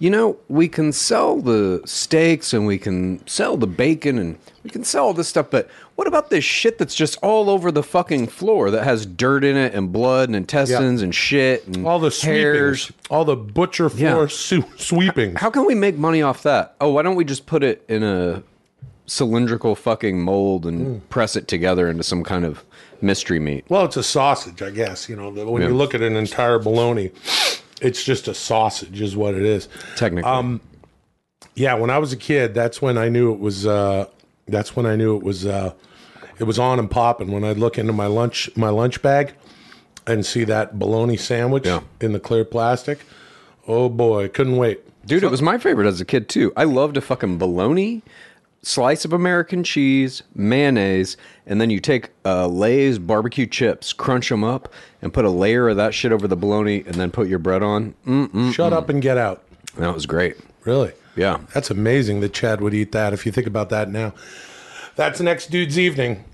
you 0.00 0.10
know, 0.10 0.36
we 0.48 0.68
can 0.68 0.92
sell 0.92 1.40
the 1.40 1.82
steaks 1.84 2.52
and 2.52 2.66
we 2.66 2.78
can 2.78 3.26
sell 3.26 3.56
the 3.56 3.66
bacon 3.66 4.18
and 4.18 4.38
we 4.62 4.70
can 4.70 4.84
sell 4.84 5.06
all 5.06 5.14
this 5.14 5.28
stuff, 5.28 5.48
but 5.50 5.68
what 5.96 6.06
about 6.06 6.30
this 6.30 6.44
shit 6.44 6.78
that's 6.78 6.94
just 6.94 7.18
all 7.22 7.50
over 7.50 7.72
the 7.72 7.82
fucking 7.82 8.28
floor 8.28 8.70
that 8.70 8.84
has 8.84 9.06
dirt 9.06 9.42
in 9.42 9.56
it 9.56 9.74
and 9.74 9.92
blood 9.92 10.28
and 10.28 10.36
intestines 10.36 11.02
and 11.02 11.14
shit 11.14 11.66
and 11.66 11.84
All 11.86 11.98
the 11.98 12.10
hairs? 12.10 12.82
sweepings, 12.82 13.06
all 13.10 13.24
the 13.24 13.34
butcher 13.34 13.88
floor 13.88 14.22
Yeah. 14.22 14.26
su- 14.28 14.64
sweepings. 14.76 15.40
How 15.40 15.50
can 15.50 15.64
we 15.66 15.74
make 15.74 15.96
money 15.96 16.22
off 16.22 16.42
that? 16.44 16.76
Oh, 16.80 16.90
why 16.90 17.02
don't 17.02 17.16
we 17.16 17.24
just 17.24 17.46
put 17.46 17.64
it 17.64 17.84
in 17.88 18.04
a 18.04 18.42
cylindrical 19.06 19.74
fucking 19.74 20.20
mold 20.20 20.66
and 20.66 20.86
mm. 20.86 21.08
press 21.08 21.34
it 21.34 21.48
together 21.48 21.88
into 21.88 22.02
some 22.04 22.22
kind 22.22 22.44
of 22.44 22.64
mystery 23.00 23.38
meat? 23.40 23.64
Well, 23.68 23.84
it's 23.84 23.96
a 23.96 24.02
sausage, 24.02 24.62
I 24.62 24.70
guess. 24.70 25.08
You 25.08 25.16
know, 25.16 25.30
when 25.30 25.62
Yeah. 25.62 25.68
you 25.68 25.74
look 25.74 25.94
at 25.94 26.02
an 26.02 26.16
entire 26.16 26.58
bologna, 26.58 27.10
it's 27.80 28.02
just 28.04 28.28
a 28.28 28.34
sausage, 28.34 29.00
is 29.00 29.16
what 29.16 29.34
it 29.34 29.42
is. 29.42 29.68
Technically. 29.96 30.30
Um, 30.30 30.60
Yeah, 31.54 31.74
when 31.74 31.90
I 31.90 31.98
was 31.98 32.12
a 32.12 32.16
kid, 32.16 32.54
that's 32.54 32.80
when 32.80 32.96
I 32.96 33.08
knew 33.08 33.32
it 33.32 33.40
was. 33.40 33.66
Uh, 33.66 34.06
that's 34.46 34.76
when 34.76 34.86
I 34.86 34.94
knew 34.96 35.16
it 35.16 35.22
was. 35.24 35.44
Uh, 35.44 35.72
it 36.38 36.44
was 36.44 36.56
on 36.58 36.78
and 36.78 36.88
popping 36.88 37.32
when 37.32 37.42
I'd 37.42 37.58
look 37.58 37.78
into 37.78 37.92
my 37.92 38.06
lunch 38.06 38.48
my 38.56 38.68
lunch 38.68 39.02
bag 39.02 39.34
and 40.06 40.24
see 40.24 40.44
that 40.44 40.78
bologna 40.78 41.16
sandwich 41.16 41.66
Yeah. 41.66 41.80
in 42.00 42.12
the 42.12 42.20
clear 42.20 42.44
plastic. 42.44 43.00
Oh 43.66 43.88
boy, 43.88 44.28
couldn't 44.28 44.56
wait. 44.56 44.80
Dude, 45.04 45.24
it 45.24 45.30
was 45.30 45.42
my 45.42 45.58
favorite 45.58 45.86
as 45.88 46.00
a 46.00 46.04
kid 46.04 46.28
too. 46.28 46.52
I 46.56 46.62
loved 46.64 46.96
a 46.96 47.00
fucking 47.00 47.38
bologna, 47.38 48.02
slice 48.62 49.04
of 49.04 49.12
American 49.12 49.62
cheese, 49.64 50.22
mayonnaise, 50.34 51.16
and 51.46 51.60
then 51.60 51.70
you 51.70 51.80
take 51.80 52.10
uh, 52.24 52.46
Lay's 52.46 52.98
barbecue 52.98 53.46
chips, 53.46 53.92
crunch 53.92 54.28
them 54.28 54.44
up, 54.44 54.72
and 55.00 55.12
put 55.12 55.24
a 55.24 55.30
layer 55.30 55.68
of 55.68 55.76
that 55.76 55.94
shit 55.94 56.12
over 56.12 56.26
the 56.28 56.36
bologna, 56.36 56.82
and 56.86 56.94
then 56.96 57.10
put 57.10 57.28
your 57.28 57.38
bread 57.38 57.62
on. 57.62 57.94
Mm, 58.06 58.52
Shut 58.52 58.72
up 58.72 58.88
and 58.88 59.00
get 59.00 59.16
out. 59.16 59.44
that 59.76 59.94
was 59.94 60.06
great. 60.06 60.36
Really? 60.64 60.92
Yeah. 61.16 61.38
That's 61.54 61.70
amazing 61.70 62.20
that 62.20 62.32
Chad 62.32 62.60
would 62.60 62.74
eat 62.74 62.92
that 62.92 63.12
if 63.12 63.24
you 63.26 63.32
think 63.32 63.46
about 63.46 63.70
that 63.70 63.90
now. 63.90 64.12
That's 64.96 65.20
next 65.20 65.50
dude's 65.50 65.78
evening. 65.78 66.24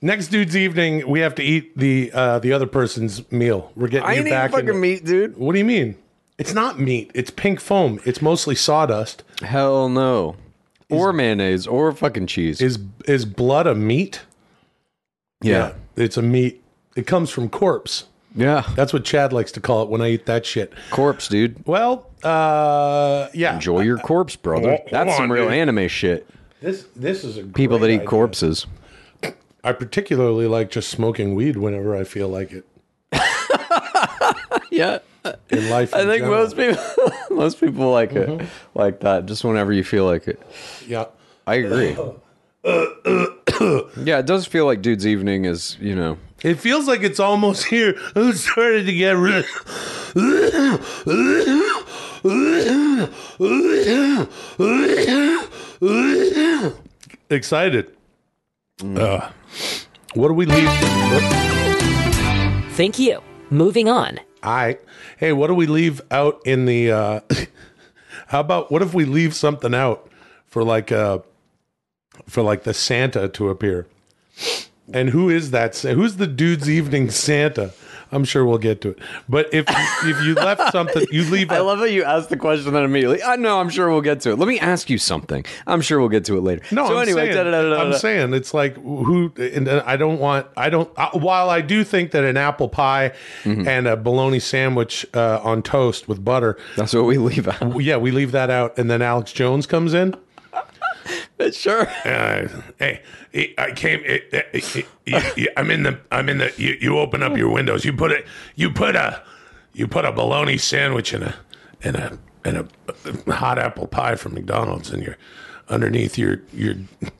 Next 0.00 0.28
dude's 0.28 0.56
evening, 0.56 1.08
we 1.08 1.20
have 1.20 1.34
to 1.36 1.42
eat 1.44 1.76
the 1.78 2.10
uh, 2.12 2.38
the 2.40 2.52
other 2.52 2.66
person's 2.66 3.30
meal. 3.30 3.70
We're 3.76 3.86
getting 3.88 4.08
I 4.08 4.14
you 4.14 4.24
back 4.24 4.50
fucking 4.50 4.80
meat, 4.80 5.04
dude. 5.04 5.36
What 5.36 5.52
do 5.52 5.58
you 5.58 5.64
mean? 5.64 5.96
It's 6.38 6.54
not 6.54 6.80
meat. 6.80 7.12
It's 7.14 7.30
pink 7.30 7.60
foam. 7.60 8.00
It's 8.04 8.20
mostly 8.20 8.56
sawdust. 8.56 9.22
Hell 9.42 9.88
no. 9.88 10.34
Or 10.92 11.12
mayonnaise, 11.12 11.66
or 11.66 11.92
fucking 11.92 12.26
cheese. 12.26 12.60
Is 12.60 12.78
is 13.06 13.24
blood 13.24 13.66
a 13.66 13.74
meat? 13.74 14.22
yeah. 15.42 15.72
It's 15.96 16.16
a 16.16 16.22
meat. 16.22 16.62
It 16.96 17.06
comes 17.06 17.30
from 17.30 17.48
corpse. 17.48 18.04
Yeah. 18.34 18.62
That's 18.76 18.92
what 18.94 19.04
Chad 19.04 19.32
likes 19.32 19.52
to 19.52 19.60
call 19.60 19.82
it 19.82 19.88
when 19.90 20.00
I 20.00 20.10
eat 20.10 20.24
that 20.26 20.46
shit. 20.46 20.72
Corpse, 20.90 21.28
dude. 21.28 21.66
Well, 21.66 22.08
uh, 22.22 23.28
yeah. 23.34 23.54
Enjoy 23.54 23.80
your 23.82 23.98
corpse, 23.98 24.36
brother. 24.36 24.68
Hold- 24.68 24.80
hold 24.80 24.90
That's 24.90 25.16
some 25.16 25.30
real 25.30 25.44
dude. 25.46 25.54
anime 25.54 25.88
shit. 25.88 26.26
This 26.60 26.86
this 26.96 27.24
is 27.24 27.36
a 27.38 27.42
People 27.44 27.78
that 27.80 27.90
eat 27.90 27.94
idea. 27.96 28.06
corpses. 28.06 28.66
I 29.64 29.72
particularly 29.72 30.46
like 30.46 30.70
just 30.70 30.88
smoking 30.88 31.34
weed 31.34 31.56
whenever 31.56 31.94
I 31.96 32.04
feel 32.04 32.28
like 32.28 32.52
it 32.52 32.64
Yeah. 34.72 34.98
in 35.50 35.70
life. 35.70 35.94
I 35.94 36.00
in 36.02 36.06
think 36.08 36.22
general. 36.24 36.42
most 36.42 36.56
people 36.56 36.82
most 37.36 37.60
people 37.60 37.90
like 37.92 38.12
it 38.12 38.28
Mm-hmm. 38.28 38.46
like 38.78 39.00
that. 39.00 39.26
Just 39.26 39.44
whenever 39.44 39.72
you 39.72 39.84
feel 39.84 40.04
like 40.06 40.26
it. 40.28 40.40
Yeah. 40.86 41.06
I 41.46 41.54
agree. 41.56 41.96
yeah, 44.04 44.18
it 44.18 44.26
does 44.26 44.46
feel 44.46 44.66
like 44.66 44.82
dude's 44.82 45.06
evening 45.06 45.44
is, 45.44 45.76
you 45.80 45.94
know. 45.96 46.16
It 46.42 46.58
feels 46.60 46.86
like 46.88 47.02
it's 47.02 47.20
almost 47.20 47.64
here. 47.66 47.94
I'm 48.16 48.32
starting 48.32 48.86
to 48.86 48.92
get 48.92 49.12
rid. 49.16 49.44
Excited. 57.30 57.96
Uh, 58.82 59.30
what 60.14 60.28
do 60.28 60.34
we 60.34 60.44
leave? 60.46 60.68
Thank 62.74 62.98
you. 62.98 63.20
Moving 63.50 63.88
on. 63.88 64.20
I 64.42 64.78
hey, 65.18 65.32
what 65.32 65.48
do 65.48 65.54
we 65.54 65.66
leave 65.66 66.00
out 66.10 66.40
in 66.44 66.66
the? 66.66 66.90
uh 66.90 67.20
How 68.28 68.40
about 68.40 68.70
what 68.70 68.82
if 68.82 68.94
we 68.94 69.04
leave 69.04 69.34
something 69.34 69.74
out 69.74 70.08
for 70.46 70.64
like 70.64 70.90
uh 70.92 71.18
for 72.26 72.42
like 72.42 72.64
the 72.64 72.74
Santa 72.74 73.28
to 73.28 73.48
appear? 73.48 73.86
And 74.92 75.10
who 75.10 75.28
is 75.30 75.50
that? 75.52 75.76
Who's 75.78 76.16
the 76.16 76.26
dude's 76.26 76.68
evening 76.68 77.10
Santa? 77.10 77.72
I'm 78.12 78.24
sure 78.24 78.44
we'll 78.44 78.58
get 78.58 78.80
to 78.82 78.90
it. 78.90 78.98
But 79.28 79.52
if 79.52 79.64
if 79.68 80.24
you 80.24 80.34
left 80.34 80.70
something, 80.72 81.04
you 81.10 81.24
leave. 81.30 81.50
I 81.50 81.56
a- 81.56 81.62
love 81.62 81.78
how 81.78 81.84
you 81.84 82.04
asked 82.04 82.28
the 82.28 82.36
question 82.36 82.72
then 82.74 82.84
immediately. 82.84 83.22
I 83.22 83.36
know, 83.36 83.58
I'm 83.58 83.70
sure 83.70 83.90
we'll 83.90 84.00
get 84.02 84.20
to 84.20 84.30
it. 84.32 84.38
Let 84.38 84.46
me 84.48 84.60
ask 84.60 84.90
you 84.90 84.98
something. 84.98 85.44
I'm 85.66 85.80
sure 85.80 85.98
we'll 85.98 86.08
get 86.10 86.24
to 86.26 86.36
it 86.36 86.42
later. 86.42 86.62
No, 86.70 86.86
so 86.86 86.96
I'm 86.98 87.02
anyway, 87.02 87.32
saying. 87.32 87.54
I'm 87.74 87.92
saying 87.94 88.34
it's 88.34 88.52
like 88.54 88.76
who, 88.76 89.32
and 89.38 89.68
I 89.68 89.96
don't 89.96 90.18
want, 90.18 90.46
I 90.56 90.68
don't. 90.70 90.90
Uh, 90.96 91.10
while 91.14 91.48
I 91.50 91.60
do 91.62 91.82
think 91.84 92.10
that 92.12 92.24
an 92.24 92.36
apple 92.36 92.68
pie 92.68 93.12
Mm-hmm. 93.44 93.66
and 93.66 93.86
a 93.88 93.96
bologna 93.96 94.38
sandwich 94.38 95.04
uh, 95.14 95.40
on 95.42 95.62
toast 95.62 96.06
with 96.08 96.24
butter, 96.24 96.56
that's 96.76 96.92
what 96.94 97.04
we 97.06 97.18
leave 97.18 97.48
out. 97.48 97.80
yeah, 97.82 97.96
we 97.96 98.10
leave 98.10 98.32
that 98.32 98.50
out, 98.50 98.78
and 98.78 98.90
then 98.90 99.02
Alex 99.02 99.32
Jones 99.32 99.66
comes 99.66 99.94
in. 99.94 100.14
sure. 101.52 101.88
Uh, 102.04 102.48
hey, 102.78 103.00
I 103.58 103.72
came. 103.72 104.00
I'm 105.56 105.70
in 105.70 105.82
the. 105.82 105.98
I'm 106.10 106.28
in 106.28 106.38
the. 106.38 106.52
You, 106.56 106.76
you 106.80 106.98
open 106.98 107.22
up 107.22 107.36
your 107.36 107.50
windows. 107.50 107.84
You 107.84 107.92
put 107.92 108.12
it. 108.12 108.26
You 108.54 108.70
put 108.70 108.96
a. 108.96 109.22
You 109.72 109.88
put 109.88 110.04
a 110.04 110.12
bologna 110.12 110.58
sandwich 110.58 111.12
in 111.14 111.22
a. 111.22 111.34
In 111.82 111.96
a. 111.96 112.18
In 112.44 112.56
a 112.56 113.32
hot 113.32 113.58
apple 113.58 113.86
pie 113.86 114.16
from 114.16 114.34
McDonald's, 114.34 114.90
and 114.90 115.02
you're 115.02 115.18
underneath 115.68 116.18
your 116.18 116.40
your. 116.52 116.74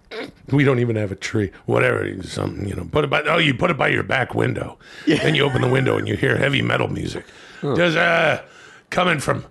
We 0.50 0.62
don't 0.62 0.78
even 0.78 0.96
have 0.96 1.10
a 1.10 1.14
tree. 1.14 1.50
Whatever, 1.64 2.22
something 2.22 2.68
you 2.68 2.74
know. 2.74 2.84
Put 2.84 3.04
it 3.04 3.10
by. 3.10 3.22
Oh, 3.22 3.38
you 3.38 3.54
put 3.54 3.70
it 3.70 3.78
by 3.78 3.88
your 3.88 4.02
back 4.02 4.34
window. 4.34 4.78
Yeah. 5.06 5.20
And 5.22 5.34
you 5.34 5.42
open 5.42 5.62
the 5.62 5.70
window 5.70 5.96
and 5.96 6.06
you 6.06 6.16
hear 6.16 6.36
heavy 6.36 6.60
metal 6.60 6.88
music. 6.88 7.24
Just 7.62 7.96
uh, 7.96 8.42
coming 8.90 9.20
from 9.20 9.46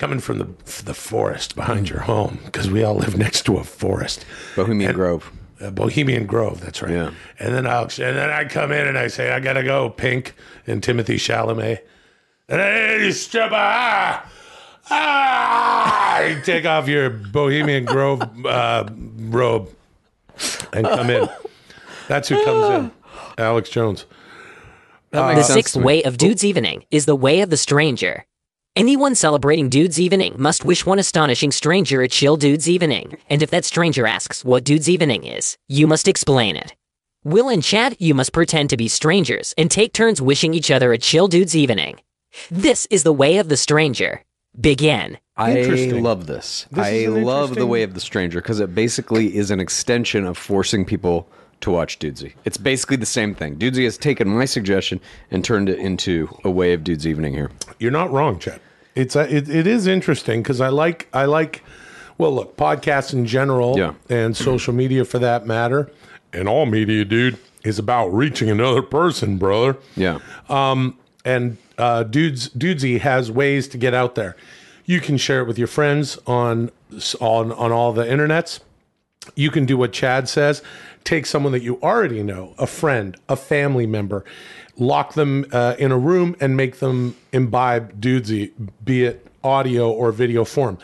coming 0.00 0.18
from 0.18 0.38
the 0.38 0.82
the 0.82 0.94
forest 0.94 1.54
behind 1.54 1.90
your 1.90 2.00
home 2.00 2.38
because 2.46 2.70
we 2.70 2.82
all 2.82 2.94
live 2.94 3.18
next 3.18 3.42
to 3.42 3.58
a 3.58 3.64
forest. 3.64 4.24
Bohemian 4.56 4.94
Grove. 4.94 5.30
Uh, 5.60 5.70
Bohemian 5.70 6.24
Grove, 6.24 6.62
that's 6.62 6.80
right. 6.80 6.90
Yeah. 6.90 7.10
And 7.38 7.54
then 7.54 7.66
I'll 7.66 7.82
and 7.84 8.16
then 8.16 8.30
I 8.30 8.46
come 8.46 8.72
in 8.72 8.88
and 8.88 8.96
I 8.96 9.08
say 9.08 9.30
I 9.30 9.40
gotta 9.40 9.62
go, 9.62 9.90
Pink 9.90 10.34
and 10.66 10.82
Timothy 10.82 11.16
Chalamet. 11.16 11.80
And 12.48 12.60
then 12.60 13.00
you 13.02 13.12
strip 13.12 13.50
ah, 13.52 14.26
ah, 14.90 16.20
you 16.22 16.40
take 16.40 16.64
off 16.64 16.88
your 16.88 17.10
Bohemian 17.10 17.84
Grove 17.84 18.22
uh, 18.46 18.88
robe 19.18 19.68
and 20.72 20.86
come 20.86 21.10
in. 21.10 21.28
That's 22.08 22.28
who 22.28 22.42
comes 22.44 22.64
in. 22.70 22.92
Alex 23.36 23.68
Jones. 23.68 24.06
Uh, 25.12 25.34
The 25.34 25.42
sixth 25.42 25.76
way 25.76 26.02
of 26.04 26.16
Dude's 26.16 26.42
Evening 26.44 26.84
is 26.90 27.04
the 27.04 27.16
way 27.16 27.42
of 27.42 27.50
the 27.50 27.56
stranger. 27.58 28.24
Anyone 28.76 29.16
celebrating 29.16 29.68
Dude's 29.68 29.98
Evening 29.98 30.36
must 30.38 30.64
wish 30.64 30.86
one 30.86 31.00
astonishing 31.00 31.50
stranger 31.50 32.02
a 32.02 32.08
chill 32.08 32.36
Dude's 32.36 32.68
Evening. 32.68 33.18
And 33.28 33.42
if 33.42 33.50
that 33.50 33.64
stranger 33.64 34.06
asks 34.06 34.44
what 34.44 34.62
Dude's 34.62 34.88
Evening 34.88 35.24
is, 35.24 35.58
you 35.66 35.88
must 35.88 36.06
explain 36.06 36.54
it. 36.54 36.76
Will 37.24 37.48
and 37.48 37.64
Chad, 37.64 37.96
you 37.98 38.14
must 38.14 38.32
pretend 38.32 38.70
to 38.70 38.76
be 38.76 38.86
strangers 38.86 39.54
and 39.58 39.68
take 39.70 39.92
turns 39.92 40.22
wishing 40.22 40.54
each 40.54 40.70
other 40.70 40.92
a 40.92 40.98
chill 40.98 41.26
Dude's 41.26 41.56
Evening. 41.56 42.00
This 42.48 42.86
is 42.90 43.02
the 43.02 43.12
way 43.12 43.38
of 43.38 43.48
the 43.48 43.56
stranger. 43.56 44.24
Begin. 44.58 45.18
I 45.36 45.58
Interesting. 45.58 46.02
love 46.04 46.26
this. 46.28 46.66
This 46.70 46.86
I 46.86 46.90
is 46.90 47.12
an 47.12 47.24
love 47.24 47.56
the 47.56 47.66
way 47.66 47.82
of 47.82 47.94
the 47.94 48.00
stranger 48.00 48.40
because 48.40 48.60
it 48.60 48.72
basically 48.72 49.36
is 49.36 49.50
an 49.50 49.58
extension 49.58 50.24
of 50.24 50.38
forcing 50.38 50.84
people 50.84 51.28
to 51.60 51.70
watch 51.70 51.98
Dudesy. 51.98 52.32
It's 52.44 52.56
basically 52.56 52.96
the 52.96 53.06
same 53.06 53.34
thing. 53.34 53.56
Dudesy 53.56 53.84
has 53.84 53.98
taken 53.98 54.28
my 54.28 54.44
suggestion 54.44 55.00
and 55.30 55.44
turned 55.44 55.68
it 55.68 55.78
into 55.78 56.28
a 56.44 56.50
way 56.50 56.72
of 56.72 56.82
Dude's 56.84 57.06
evening 57.06 57.34
here. 57.34 57.50
You're 57.78 57.90
not 57.90 58.10
wrong, 58.10 58.38
Chad. 58.38 58.60
It's 58.94 59.14
uh, 59.16 59.26
it, 59.30 59.48
it 59.48 59.66
is 59.66 59.86
interesting 59.86 60.42
because 60.42 60.60
I 60.60 60.68
like 60.68 61.08
I 61.12 61.24
like 61.26 61.62
well 62.18 62.34
look 62.34 62.56
podcasts 62.56 63.12
in 63.12 63.24
general 63.26 63.78
Yeah. 63.78 63.94
and 64.08 64.36
social 64.36 64.74
media 64.74 65.04
for 65.04 65.18
that 65.20 65.46
matter 65.46 65.90
and 66.32 66.48
all 66.48 66.64
media, 66.66 67.04
dude, 67.04 67.38
is 67.64 67.78
about 67.78 68.08
reaching 68.08 68.48
another 68.50 68.82
person, 68.82 69.36
brother. 69.36 69.76
Yeah. 69.96 70.18
Um, 70.48 70.96
and 71.24 71.56
uh, 71.78 72.02
dudes 72.04 72.48
Dudesy 72.50 73.00
has 73.00 73.30
ways 73.30 73.68
to 73.68 73.78
get 73.78 73.94
out 73.94 74.14
there. 74.16 74.36
You 74.86 75.00
can 75.00 75.16
share 75.16 75.40
it 75.40 75.46
with 75.46 75.58
your 75.58 75.68
friends 75.68 76.18
on 76.26 76.70
on 77.20 77.52
on 77.52 77.70
all 77.72 77.92
the 77.92 78.04
internets. 78.04 78.60
You 79.36 79.50
can 79.50 79.66
do 79.66 79.76
what 79.76 79.92
Chad 79.92 80.28
says. 80.28 80.62
Take 81.04 81.26
someone 81.26 81.52
that 81.52 81.62
you 81.62 81.80
already 81.82 82.22
know, 82.22 82.54
a 82.58 82.66
friend, 82.66 83.16
a 83.28 83.36
family 83.36 83.86
member, 83.86 84.24
lock 84.76 85.14
them 85.14 85.46
uh, 85.52 85.74
in 85.78 85.90
a 85.92 85.98
room 85.98 86.36
and 86.40 86.56
make 86.56 86.78
them 86.78 87.16
imbibe 87.32 88.00
Dudesy, 88.00 88.52
be 88.84 89.04
it 89.04 89.26
audio 89.42 89.90
or 89.90 90.12
video 90.12 90.44
form. 90.44 90.78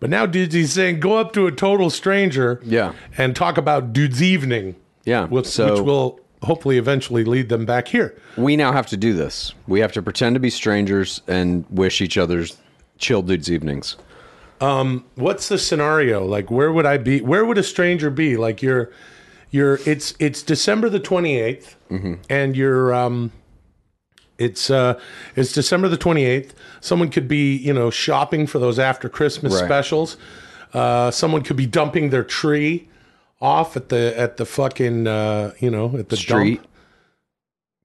But 0.00 0.10
now 0.10 0.26
Dudesy's 0.26 0.72
saying 0.72 1.00
go 1.00 1.16
up 1.16 1.32
to 1.34 1.46
a 1.46 1.52
total 1.52 1.88
stranger 1.90 2.60
Yeah. 2.64 2.92
and 3.16 3.36
talk 3.36 3.56
about 3.56 3.92
Dude's 3.92 4.22
evening. 4.22 4.74
Yeah, 5.04 5.26
Which, 5.26 5.46
so- 5.46 5.72
which 5.74 5.80
will 5.82 6.20
hopefully 6.42 6.76
eventually 6.76 7.22
lead 7.24 7.48
them 7.48 7.64
back 7.64 7.86
here. 7.86 8.16
We 8.36 8.56
now 8.56 8.72
have 8.72 8.88
to 8.88 8.96
do 8.96 9.12
this. 9.14 9.54
We 9.68 9.78
have 9.78 9.92
to 9.92 10.02
pretend 10.02 10.34
to 10.34 10.40
be 10.40 10.50
strangers 10.50 11.22
and 11.28 11.64
wish 11.70 12.00
each 12.00 12.18
other's 12.18 12.56
chill 12.98 13.22
Dude's 13.22 13.50
evenings. 13.50 13.96
what's 14.60 15.48
the 15.48 15.58
scenario 15.58 16.24
like 16.24 16.48
where 16.50 16.70
would 16.72 16.86
i 16.86 16.96
be 16.96 17.20
where 17.20 17.44
would 17.44 17.58
a 17.58 17.62
stranger 17.64 18.10
be 18.10 18.36
like 18.36 18.62
you're 18.62 18.90
you're 19.52 19.78
it's 19.86 20.14
it's 20.18 20.42
december 20.42 20.88
the 20.88 20.98
28th 21.00 21.74
Mm-hmm. 21.90 22.14
and 22.30 22.56
you're 22.56 22.92
um 22.94 23.30
it's 24.38 24.70
uh 24.70 24.98
it's 25.36 25.52
december 25.52 25.88
the 25.88 25.98
28th 25.98 26.50
someone 26.80 27.10
could 27.10 27.28
be 27.28 27.54
you 27.56 27.72
know 27.72 27.90
shopping 27.90 28.46
for 28.46 28.58
those 28.58 28.78
after 28.78 29.08
christmas 29.08 29.52
Right. 29.54 29.64
specials 29.64 30.16
uh 30.72 31.10
someone 31.10 31.42
could 31.42 31.56
be 31.56 31.66
dumping 31.66 32.08
their 32.10 32.24
tree 32.24 32.88
off 33.42 33.76
at 33.76 33.88
the 33.90 34.18
at 34.18 34.38
the 34.38 34.46
fucking 34.46 35.06
uh 35.06 35.52
you 35.60 35.70
know 35.70 35.96
at 35.98 36.08
the 36.08 36.16
Street. 36.16 36.56
dump 36.62 36.68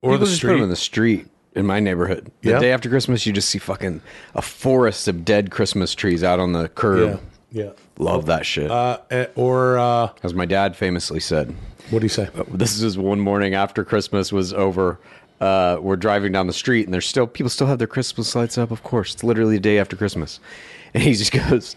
or 0.01 0.11
People 0.13 0.25
the 0.25 0.31
just 0.31 0.41
put 0.41 0.47
them 0.47 0.55
street 0.55 0.63
in 0.63 0.69
the 0.69 0.75
street 0.75 1.27
in 1.55 1.65
my 1.65 1.79
neighborhood. 1.79 2.31
The 2.43 2.51
Yeah. 2.51 2.59
day 2.59 2.71
after 2.71 2.87
Christmas, 2.87 3.25
you 3.25 3.33
just 3.33 3.49
see 3.49 3.57
fucking 3.57 3.99
a 4.35 4.43
forest 4.43 5.07
of 5.07 5.25
dead 5.25 5.49
Christmas 5.49 5.95
trees 5.95 6.23
out 6.23 6.39
on 6.39 6.53
the 6.53 6.61
yeah 6.61 6.67
curb. 6.75 7.19
yeah 7.51 7.69
Love 7.99 8.25
that 8.27 8.45
shit. 8.45 8.69
uh 8.69 8.99
eh, 9.09 9.25
or 9.35 9.77
uh 9.79 10.09
As 10.23 10.33
my 10.33 10.45
dad 10.45 10.75
famously 10.75 11.19
said, 11.19 11.53
what 11.89 11.99
do 11.99 12.05
you 12.05 12.09
say 12.09 12.29
this 12.49 12.81
is 12.81 12.97
one 12.97 13.19
morning 13.19 13.53
after 13.55 13.83
Christmas 13.83 14.31
was 14.31 14.53
over. 14.53 14.99
Uh, 15.39 15.77
we're 15.79 15.95
driving 15.95 16.31
down 16.31 16.47
the 16.47 16.53
street 16.53 16.85
and 16.85 16.93
there's 16.93 17.05
still 17.05 17.27
people 17.27 17.49
still 17.49 17.67
have 17.67 17.77
their 17.77 17.87
Christmas 17.87 18.35
lights 18.35 18.57
up. 18.57 18.71
Of 18.71 18.83
course, 18.83 19.13
it's 19.13 19.23
literally 19.23 19.55
the 19.57 19.61
day 19.61 19.77
after 19.77 19.95
Christmas, 19.95 20.39
and 20.93 21.03
he 21.03 21.13
just 21.13 21.31
goes, 21.31 21.75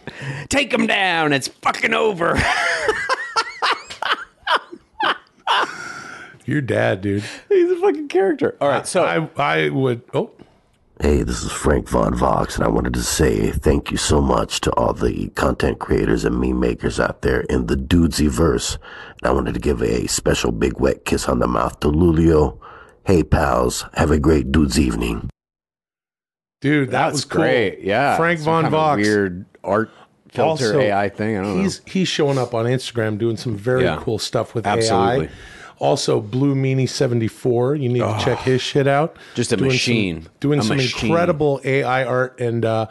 "Take 0.48 0.70
them 0.70 0.86
down. 0.86 1.32
It's 1.32 1.48
fucking 1.48 1.92
over." 1.94 2.38
your 6.46 6.60
dad 6.60 7.00
dude 7.00 7.22
He's 7.48 7.70
a 7.70 7.76
fucking 7.76 8.08
character. 8.08 8.56
All 8.60 8.68
right, 8.68 8.86
so 8.86 9.04
i 9.04 9.28
i 9.42 9.68
would 9.68 10.02
oh 10.14 10.30
Hey, 11.00 11.22
this 11.22 11.42
is 11.42 11.50
Frank 11.50 11.88
Von 11.88 12.14
Vox, 12.14 12.56
and 12.56 12.64
I 12.64 12.68
wanted 12.68 12.92
to 12.92 13.02
say 13.02 13.50
thank 13.52 13.90
you 13.90 13.96
so 13.96 14.20
much 14.20 14.60
to 14.60 14.70
all 14.72 14.92
the 14.92 15.28
content 15.30 15.78
creators 15.78 16.26
and 16.26 16.38
meme 16.38 16.60
makers 16.60 17.00
out 17.00 17.22
there 17.22 17.40
in 17.42 17.66
the 17.68 17.74
Dudesy 17.74 18.28
verse. 18.28 18.74
And 19.22 19.30
I 19.30 19.32
wanted 19.32 19.54
to 19.54 19.60
give 19.60 19.80
a 19.82 20.06
special 20.08 20.52
big 20.52 20.78
wet 20.78 21.06
kiss 21.06 21.26
on 21.26 21.38
the 21.38 21.46
mouth 21.46 21.80
to 21.80 21.88
Lulio. 21.88 22.58
Hey, 23.04 23.22
pals, 23.22 23.86
have 23.94 24.10
a 24.10 24.18
great 24.18 24.52
Dudes 24.52 24.78
evening. 24.78 25.30
dude 26.60 26.88
that 26.90 26.92
that's 26.92 27.12
was 27.14 27.24
cool. 27.24 27.40
great. 27.42 27.80
Yeah, 27.80 28.18
frank 28.18 28.40
Some 28.40 28.44
von 28.44 28.62
kind 28.64 28.66
of 28.74 28.78
vox 28.78 29.02
weird 29.02 29.46
art 29.64 29.90
filter 30.28 30.66
Also, 30.66 30.80
AI 30.80 31.08
thing. 31.08 31.38
I 31.38 31.42
don't 31.42 31.60
he's 31.62 31.80
he's 31.86 32.08
showing 32.08 32.36
up 32.36 32.52
on 32.52 32.66
Instagram 32.66 33.16
doing 33.16 33.38
some 33.38 33.56
very 33.56 33.84
Yeah. 33.84 33.96
cool 34.02 34.18
stuff 34.18 34.54
with 34.54 34.66
Absolutely. 34.66 35.26
AI. 35.26 35.30
Also, 35.80 36.20
Blue 36.20 36.54
Meanie 36.54 36.88
seventy 36.88 37.26
four. 37.26 37.74
You 37.74 37.88
need 37.88 37.98
to 38.00 38.16
check 38.22 38.38
his 38.40 38.60
shit 38.62 38.86
out. 38.86 39.16
Just 39.34 39.50
a 39.52 39.56
Doing 39.56 39.70
some- 39.70 39.74
machine. 39.74 40.26
doing 40.38 40.60
A 40.60 40.62
some 40.62 40.76
machine. 40.76 41.08
incredible 41.10 41.60
AI 41.64 42.04
art 42.04 42.38
and 42.38 42.64
uh, 42.64 42.86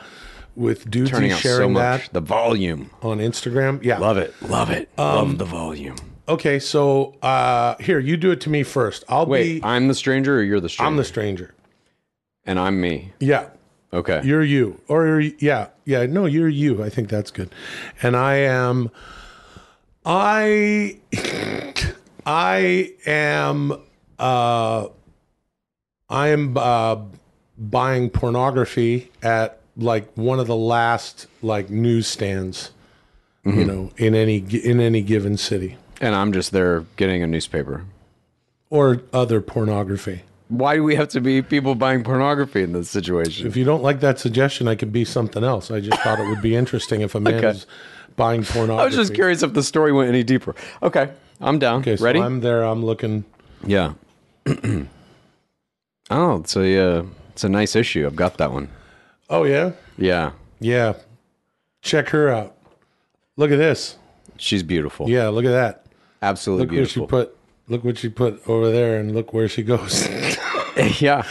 with 0.56 0.90
dudes 0.90 1.12
Turning 1.12 1.32
out 1.32 1.38
so 1.38 1.42
sharing 1.50 1.74
much. 1.74 2.02
that 2.10 2.14
The 2.14 2.20
volume. 2.20 2.90
on 3.02 3.20
Instagram. 3.20 3.82
Yeah, 3.84 4.00
Love 4.00 4.18
it. 4.18 4.34
Love 4.42 4.70
it. 4.72 4.90
Um, 4.98 5.06
Love 5.16 5.38
the 5.38 5.46
volume. 5.46 5.96
Okay, 6.28 6.60
so 6.60 7.16
uh, 7.22 7.76
here 7.80 7.98
you 8.00 8.18
do 8.18 8.32
it 8.32 8.42
to 8.42 8.50
me 8.50 8.64
first. 8.64 9.04
I'll 9.08 9.26
Wait, 9.26 9.62
be. 9.62 9.64
I'm 9.64 9.88
the 9.88 9.96
stranger 9.96 10.38
or 10.40 10.44
you're 10.44 10.60
the 10.60 10.68
stranger? 10.70 10.88
I'm 10.88 10.98
the 10.98 11.04
stranger. 11.06 11.54
and 12.46 12.60
I'm 12.60 12.82
me. 12.82 13.14
Yeah, 13.20 13.50
Okay. 13.94 14.22
You're 14.24 14.44
you. 14.44 14.80
Or 14.88 15.06
you're, 15.08 15.22
yeah, 15.40 15.68
yeah, 15.86 16.06
no, 16.06 16.26
you're 16.26 16.48
you. 16.50 16.84
I 16.84 16.90
think 16.90 17.10
that's 17.10 17.32
good. 17.32 17.50
And 18.04 18.16
I 18.16 18.36
am 18.36 18.92
I 20.06 20.98
I 22.32 22.94
am 23.08 23.74
uh 24.20 24.88
I 26.10 26.28
am 26.28 26.56
uh 26.56 26.98
buying 27.58 28.12
pornography 28.12 29.10
at 29.24 29.60
like 29.76 30.12
one 30.16 30.40
of 30.40 30.46
the 30.46 30.56
last 30.56 31.26
like 31.42 31.72
newsstands, 31.72 32.70
you 33.44 33.66
know, 33.66 33.90
in 33.98 34.14
any 34.14 34.38
in 34.64 34.80
any 34.80 35.02
given 35.02 35.38
city 35.38 35.78
and 36.00 36.14
I'm 36.14 36.32
just 36.32 36.52
there 36.52 36.86
getting 36.98 37.24
a 37.24 37.28
newspaper. 37.28 37.84
or 38.70 39.02
other 39.12 39.42
pornography. 39.42 40.22
Why 40.50 40.76
do 40.76 40.84
we 40.84 40.94
have 40.96 41.08
to 41.10 41.22
be 41.22 41.42
people 41.42 41.74
buying 41.74 42.04
pornography 42.04 42.62
in 42.62 42.74
this 42.74 42.90
situation? 42.92 43.48
If 43.48 43.58
you 43.58 43.66
don't 43.66 43.82
like 43.82 44.02
that 44.02 44.20
suggestion, 44.20 44.68
I 44.68 44.76
could 44.76 44.92
be 44.94 45.04
something 45.04 45.44
else. 45.44 45.72
I 45.72 45.80
just 45.80 46.00
thought 46.04 46.20
it 46.20 46.28
would 46.30 46.42
be 46.44 46.56
interesting 46.56 47.02
if 47.02 47.16
a 47.16 47.20
man 47.20 47.34
Okay. 47.36 47.48
is 47.50 47.66
buying 48.16 48.44
pornography. 48.44 48.82
I 48.84 48.86
was 48.86 48.96
just 48.96 49.16
curious 49.16 49.42
if 49.42 49.54
the 49.54 49.64
story 49.64 49.92
went 49.92 50.10
any 50.10 50.24
deeper. 50.24 50.54
Okay, 50.84 51.10
I'm 51.42 51.60
down. 51.60 51.82
Okay, 51.82 51.96
so 51.96 52.04
Ready? 52.06 52.20
I'm 52.20 52.42
there. 52.42 52.64
I'm 52.64 52.84
looking. 52.86 53.26
Yeah. 53.66 53.94
oh, 56.10 56.36
it's 56.38 56.56
a 56.56 56.78
uh, 57.00 57.04
it's 57.32 57.44
a 57.44 57.50
nice 57.50 57.76
issue. 57.76 58.06
I've 58.06 58.16
got 58.16 58.38
that 58.38 58.52
one. 58.52 58.70
Oh 59.30 59.44
yeah, 59.44 59.72
Yeah, 59.98 60.32
yeah. 60.60 60.94
Check 61.82 62.10
her 62.10 62.30
out. 62.30 62.56
Look 63.38 63.52
at 63.52 63.58
this. 63.58 63.98
she's 64.38 64.64
beautiful. 64.64 65.10
Yeah, 65.10 65.30
look 65.30 65.46
at 65.46 65.52
that. 65.52 65.86
absolutely 66.22 66.66
Look 66.66 66.72
where 66.76 66.86
she 66.86 67.00
beautiful. 67.00 67.08
put. 67.08 67.36
Look 67.68 67.84
what 67.84 67.98
she 68.00 68.10
put 68.10 68.42
over 68.50 68.72
there, 68.72 69.00
and 69.00 69.14
look 69.14 69.32
where 69.34 69.48
she 69.48 69.62
goes. 69.64 70.08
yeah, 71.00 71.24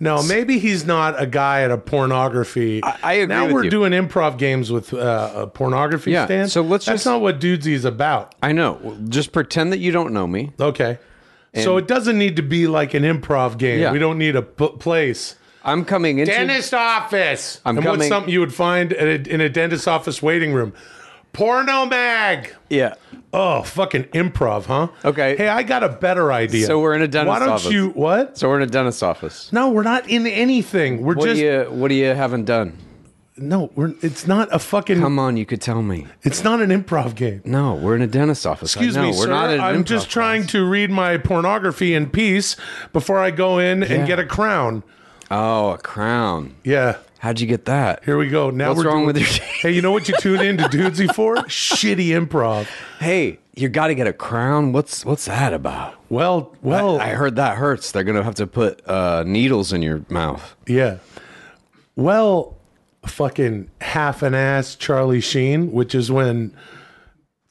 no, 0.00 0.22
maybe 0.22 0.58
he's 0.58 0.84
not 0.84 1.20
a 1.20 1.26
guy 1.26 1.62
at 1.62 1.70
a 1.70 1.78
pornography. 1.78 2.82
I- 2.82 2.96
I 3.02 3.12
agree 3.14 3.34
Now 3.36 3.52
we're 3.52 3.64
you. 3.64 3.70
doing 3.70 3.92
improv 3.92 4.38
games 4.38 4.70
with 4.72 4.92
uh, 4.94 5.30
a 5.34 5.46
pornography 5.46 6.12
Yeah, 6.12 6.26
stand. 6.26 6.50
so 6.50 6.62
let's 6.62 6.86
That's 6.86 6.98
just- 7.04 7.06
not 7.06 7.20
what 7.20 7.40
Dudesy 7.40 7.74
Dudesy's 7.74 7.84
about. 7.84 8.34
I 8.42 8.52
know. 8.52 8.96
Just 9.08 9.32
pretend 9.32 9.72
that 9.72 9.78
you 9.78 9.92
don't 9.92 10.12
know 10.12 10.26
me. 10.26 10.52
Okay. 10.60 10.98
so 11.62 11.76
it 11.76 11.86
doesn't 11.86 12.18
need 12.18 12.36
to 12.36 12.42
be 12.42 12.66
like 12.66 12.94
an 12.94 13.02
improv 13.04 13.58
game. 13.58 13.80
Yeah. 13.80 13.92
We 13.92 13.98
don't 13.98 14.18
need 14.18 14.34
a 14.36 14.42
p- 14.42 14.68
place. 14.78 15.36
I'm 15.64 15.84
coming 15.84 16.18
into. 16.18 16.32
Dentist 16.32 16.74
office. 16.74 17.60
I'm 17.64 17.78
and 17.78 17.86
what's 17.86 18.08
something 18.08 18.30
you 18.32 18.40
would 18.40 18.52
find 18.52 18.92
a, 18.92 19.26
in 19.32 19.40
a 19.40 19.48
dentist 19.48 19.88
office 19.88 20.20
waiting 20.22 20.52
room? 20.52 20.74
Porno 21.34 21.84
mag. 21.84 22.54
Yeah. 22.70 22.94
Oh, 23.32 23.62
fucking 23.62 24.04
improv, 24.04 24.66
huh? 24.66 24.88
Okay. 25.04 25.36
Hey, 25.36 25.48
I 25.48 25.64
got 25.64 25.82
a 25.82 25.88
better 25.88 26.32
idea. 26.32 26.66
So 26.66 26.78
we're 26.80 26.94
in 26.94 27.02
a 27.02 27.08
dentist's 27.08 27.28
office. 27.28 27.40
Why 27.40 27.46
don't 27.46 27.54
office. 27.56 27.72
you 27.72 27.88
what? 27.90 28.38
So 28.38 28.48
we're 28.48 28.56
in 28.58 28.62
a 28.62 28.66
dentist's 28.70 29.02
office. 29.02 29.52
No, 29.52 29.70
we're 29.70 29.82
not 29.82 30.08
in 30.08 30.26
anything. 30.26 31.02
We're 31.02 31.14
What 31.16 31.24
just 31.26 31.36
do 31.40 31.44
you 31.44 31.62
What 31.70 31.88
do 31.88 31.94
you 31.94 32.06
haven't 32.06 32.44
done? 32.44 32.78
no. 33.36 33.72
We're. 33.74 33.92
It's 34.00 34.28
not 34.28 34.48
a 34.54 34.60
fucking. 34.60 35.00
Come 35.00 35.18
on, 35.18 35.36
you 35.36 35.44
could 35.44 35.60
tell 35.60 35.82
me. 35.82 36.06
It's 36.22 36.44
not 36.44 36.62
an 36.62 36.70
improv 36.70 37.16
game. 37.16 37.42
No, 37.44 37.74
we're 37.74 37.96
in 37.96 38.02
a 38.02 38.06
dentist's 38.06 38.46
office. 38.46 38.72
Excuse 38.76 38.96
I 38.96 39.00
know, 39.02 39.10
me, 39.10 39.16
we're 39.16 39.24
sir. 39.24 39.30
not 39.30 39.50
in 39.50 39.54
an 39.58 39.60
I'm 39.60 39.82
improv 39.82 39.86
just 39.86 40.08
trying 40.10 40.42
class. 40.42 40.52
to 40.52 40.64
read 40.68 40.90
my 40.92 41.18
pornography 41.18 41.94
in 41.94 42.08
peace 42.10 42.54
before 42.92 43.18
I 43.18 43.32
go 43.32 43.58
in 43.58 43.80
Yeah. 43.82 43.86
and 43.92 44.06
get 44.06 44.20
a 44.20 44.24
crown. 44.24 44.84
Oh, 45.32 45.70
a 45.70 45.78
crown. 45.78 46.54
Yeah. 46.62 46.98
How'd 47.24 47.40
you 47.40 47.46
get 47.46 47.64
that? 47.64 48.04
Here 48.04 48.18
we 48.18 48.28
go. 48.28 48.50
Now 48.50 48.68
What's 48.68 48.84
we're 48.84 48.90
wrong 48.90 48.96
doing- 49.04 49.06
with 49.06 49.16
your- 49.16 49.26
Hey, 49.62 49.70
you 49.70 49.80
know 49.80 49.92
what 49.92 50.08
you 50.10 50.14
tune 50.20 50.42
in 50.42 50.58
to 50.58 50.64
Dudesy 50.64 51.10
for? 51.14 51.36
Shitty 51.46 52.08
improv. 52.08 52.66
Hey, 53.00 53.38
you 53.54 53.70
got 53.70 53.86
to 53.86 53.94
get 53.94 54.06
a 54.06 54.12
crown. 54.12 54.72
What's 54.72 55.06
What's 55.06 55.24
that 55.24 55.54
about? 55.54 55.94
Well, 56.10 56.54
well, 56.60 57.00
I 57.00 57.10
heard 57.14 57.36
that 57.36 57.56
hurts. 57.56 57.92
They're 57.92 58.04
gonna 58.04 58.22
have 58.22 58.34
to 58.34 58.46
put 58.46 58.86
uh, 58.86 59.24
needles 59.26 59.72
in 59.72 59.80
your 59.80 60.04
mouth. 60.10 60.54
yeah. 60.66 60.98
Well, 61.96 62.58
fucking 63.06 63.70
half 63.80 64.22
an 64.22 64.34
ass 64.34 64.74
Charlie 64.76 65.22
Sheen, 65.22 65.72
which 65.72 65.94
is 65.94 66.10
when 66.12 66.54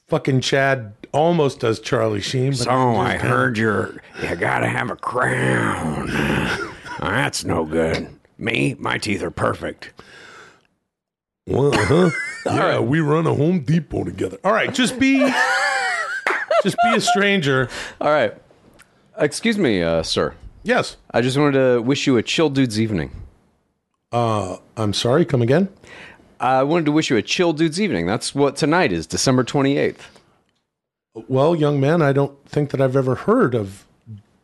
fucking 0.06 0.40
Chad 0.42 0.92
almost 1.12 1.58
does 1.60 1.80
Charlie 1.80 2.20
Sheen. 2.20 2.50
But 2.52 2.58
So 2.58 2.70
I 2.70 3.16
heard 3.16 3.58
you're 3.58 4.00
you 4.22 4.36
gotta 4.36 4.68
have 4.68 4.90
a 4.90 4.96
crown. 4.96 6.10
That's 7.00 7.44
no 7.44 7.64
good. 7.64 8.08
Me, 8.38 8.76
my 8.78 8.98
teeth 8.98 9.22
are 9.22 9.30
perfect. 9.30 9.92
Well, 11.46 11.72
huh? 11.74 12.10
yeah, 12.46 12.78
we 12.80 13.00
run 13.00 13.26
a 13.26 13.34
Home 13.34 13.60
Depot 13.60 14.04
together. 14.04 14.38
All 14.44 14.52
right, 14.52 14.72
just 14.72 14.98
be, 14.98 15.18
just 16.62 16.76
be 16.82 16.94
a 16.94 17.00
stranger. 17.00 17.68
All 18.00 18.10
right. 18.10 18.34
Excuse 19.18 19.58
me, 19.58 19.82
uh, 19.82 20.02
sir. 20.02 20.34
Yes. 20.62 20.96
I 21.12 21.20
just 21.20 21.36
wanted 21.36 21.52
to 21.52 21.82
wish 21.82 22.06
you 22.06 22.16
a 22.16 22.22
chill 22.22 22.50
dude's 22.50 22.80
evening. 22.80 23.10
I'm 24.76 24.92
sorry. 24.92 25.24
Come 25.24 25.42
again. 25.42 25.68
I 26.40 26.62
wanted 26.62 26.86
to 26.86 26.92
wish 26.92 27.10
you 27.10 27.16
a 27.16 27.22
chill 27.22 27.52
dude's 27.52 27.80
evening. 27.80 28.06
That's 28.06 28.34
what 28.34 28.56
tonight 28.56 28.92
is, 28.92 29.06
December 29.06 29.44
28th. 29.44 30.00
Well, 31.28 31.54
young 31.54 31.80
man, 31.80 32.02
I 32.02 32.12
don't 32.12 32.36
think 32.48 32.70
that 32.70 32.80
I've 32.80 32.96
ever 32.96 33.14
heard 33.14 33.54
of 33.54 33.86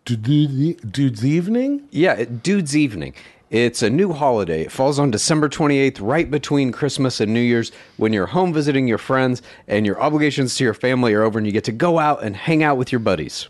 Dude's 0.04 1.24
Evening. 1.24 1.88
Yeah, 1.90 2.24
dude's 2.24 2.76
evening. 2.76 3.14
It's 3.50 3.82
a 3.82 3.90
new 3.90 4.12
holiday. 4.12 4.62
It 4.62 4.70
falls 4.70 5.00
on 5.00 5.10
December 5.10 5.48
28th, 5.48 5.98
right 6.00 6.30
between 6.30 6.70
Christmas 6.70 7.20
and 7.20 7.34
New 7.34 7.40
Year's, 7.40 7.72
when 7.96 8.12
you're 8.12 8.26
home 8.26 8.52
visiting 8.52 8.86
your 8.86 8.96
friends 8.96 9.42
and 9.66 9.84
your 9.84 10.00
obligations 10.00 10.54
to 10.54 10.64
your 10.64 10.72
family 10.72 11.14
are 11.14 11.24
over 11.24 11.36
and 11.36 11.44
you 11.44 11.52
get 11.52 11.64
to 11.64 11.72
go 11.72 11.98
out 11.98 12.22
and 12.22 12.36
hang 12.36 12.62
out 12.62 12.76
with 12.76 12.92
your 12.92 13.00
buddies. 13.00 13.48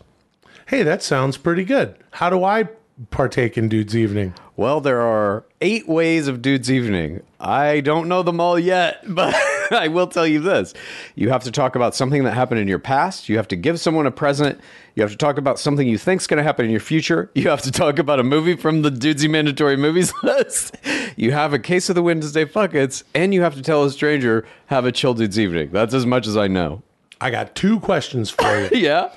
Hey, 0.65 0.81
that 0.81 1.03
sounds 1.03 1.37
pretty 1.37 1.63
good. 1.63 1.95
How 2.13 2.31
do 2.31 2.43
I 2.43 2.67
partake 3.11 3.59
in 3.59 3.69
Dude's 3.69 3.95
Evening? 3.95 4.33
Well, 4.55 4.81
there 4.81 5.01
are 5.01 5.45
eight 5.61 5.87
ways 5.87 6.27
of 6.27 6.41
Dude's 6.41 6.71
Evening. 6.71 7.21
I 7.39 7.81
don't 7.81 8.07
know 8.07 8.23
them 8.23 8.39
all 8.39 8.57
yet, 8.57 9.03
but 9.07 9.35
I 9.79 9.87
will 9.87 10.07
tell 10.07 10.27
you 10.27 10.39
this. 10.39 10.73
You 11.15 11.29
have 11.29 11.43
to 11.43 11.51
talk 11.51 11.75
about 11.75 11.95
something 11.95 12.23
that 12.25 12.33
happened 12.33 12.59
in 12.59 12.67
your 12.67 12.79
past. 12.79 13.29
You 13.29 13.37
have 13.37 13.47
to 13.49 13.55
give 13.55 13.79
someone 13.79 14.05
a 14.05 14.11
present. 14.11 14.59
You 14.95 15.03
have 15.03 15.11
to 15.11 15.17
talk 15.17 15.37
about 15.37 15.59
something 15.59 15.87
you 15.87 15.97
think's 15.97 16.27
going 16.27 16.37
to 16.37 16.43
happen 16.43 16.65
in 16.65 16.71
your 16.71 16.81
future. 16.81 17.31
You 17.35 17.49
have 17.49 17.61
to 17.61 17.71
talk 17.71 17.97
about 17.97 18.19
a 18.19 18.23
movie 18.23 18.55
from 18.57 18.81
the 18.81 18.89
Dudesy 18.89 19.29
Mandatory 19.29 19.77
Movies 19.77 20.13
list. 20.23 20.75
You 21.15 21.31
have 21.31 21.53
a 21.53 21.59
case 21.59 21.89
of 21.89 21.95
the 21.95 22.03
Wednesday 22.03 22.45
Fuckets, 22.45 23.03
and 23.15 23.33
you 23.33 23.41
have 23.41 23.55
to 23.55 23.61
tell 23.61 23.83
a 23.83 23.91
stranger, 23.91 24.45
have 24.67 24.85
a 24.85 24.91
chill 24.91 25.13
Dude's 25.13 25.39
Evening. 25.39 25.69
That's 25.71 25.93
as 25.93 26.05
much 26.05 26.27
as 26.27 26.35
I 26.35 26.47
know. 26.47 26.83
I 27.21 27.29
got 27.29 27.55
two 27.55 27.79
questions 27.79 28.29
for 28.29 28.59
you. 28.59 28.69
Yeah. 28.73 29.11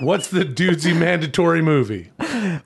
What's 0.00 0.28
the 0.28 0.44
Dudesy 0.44 0.98
mandatory 0.98 1.62
movie? 1.62 2.10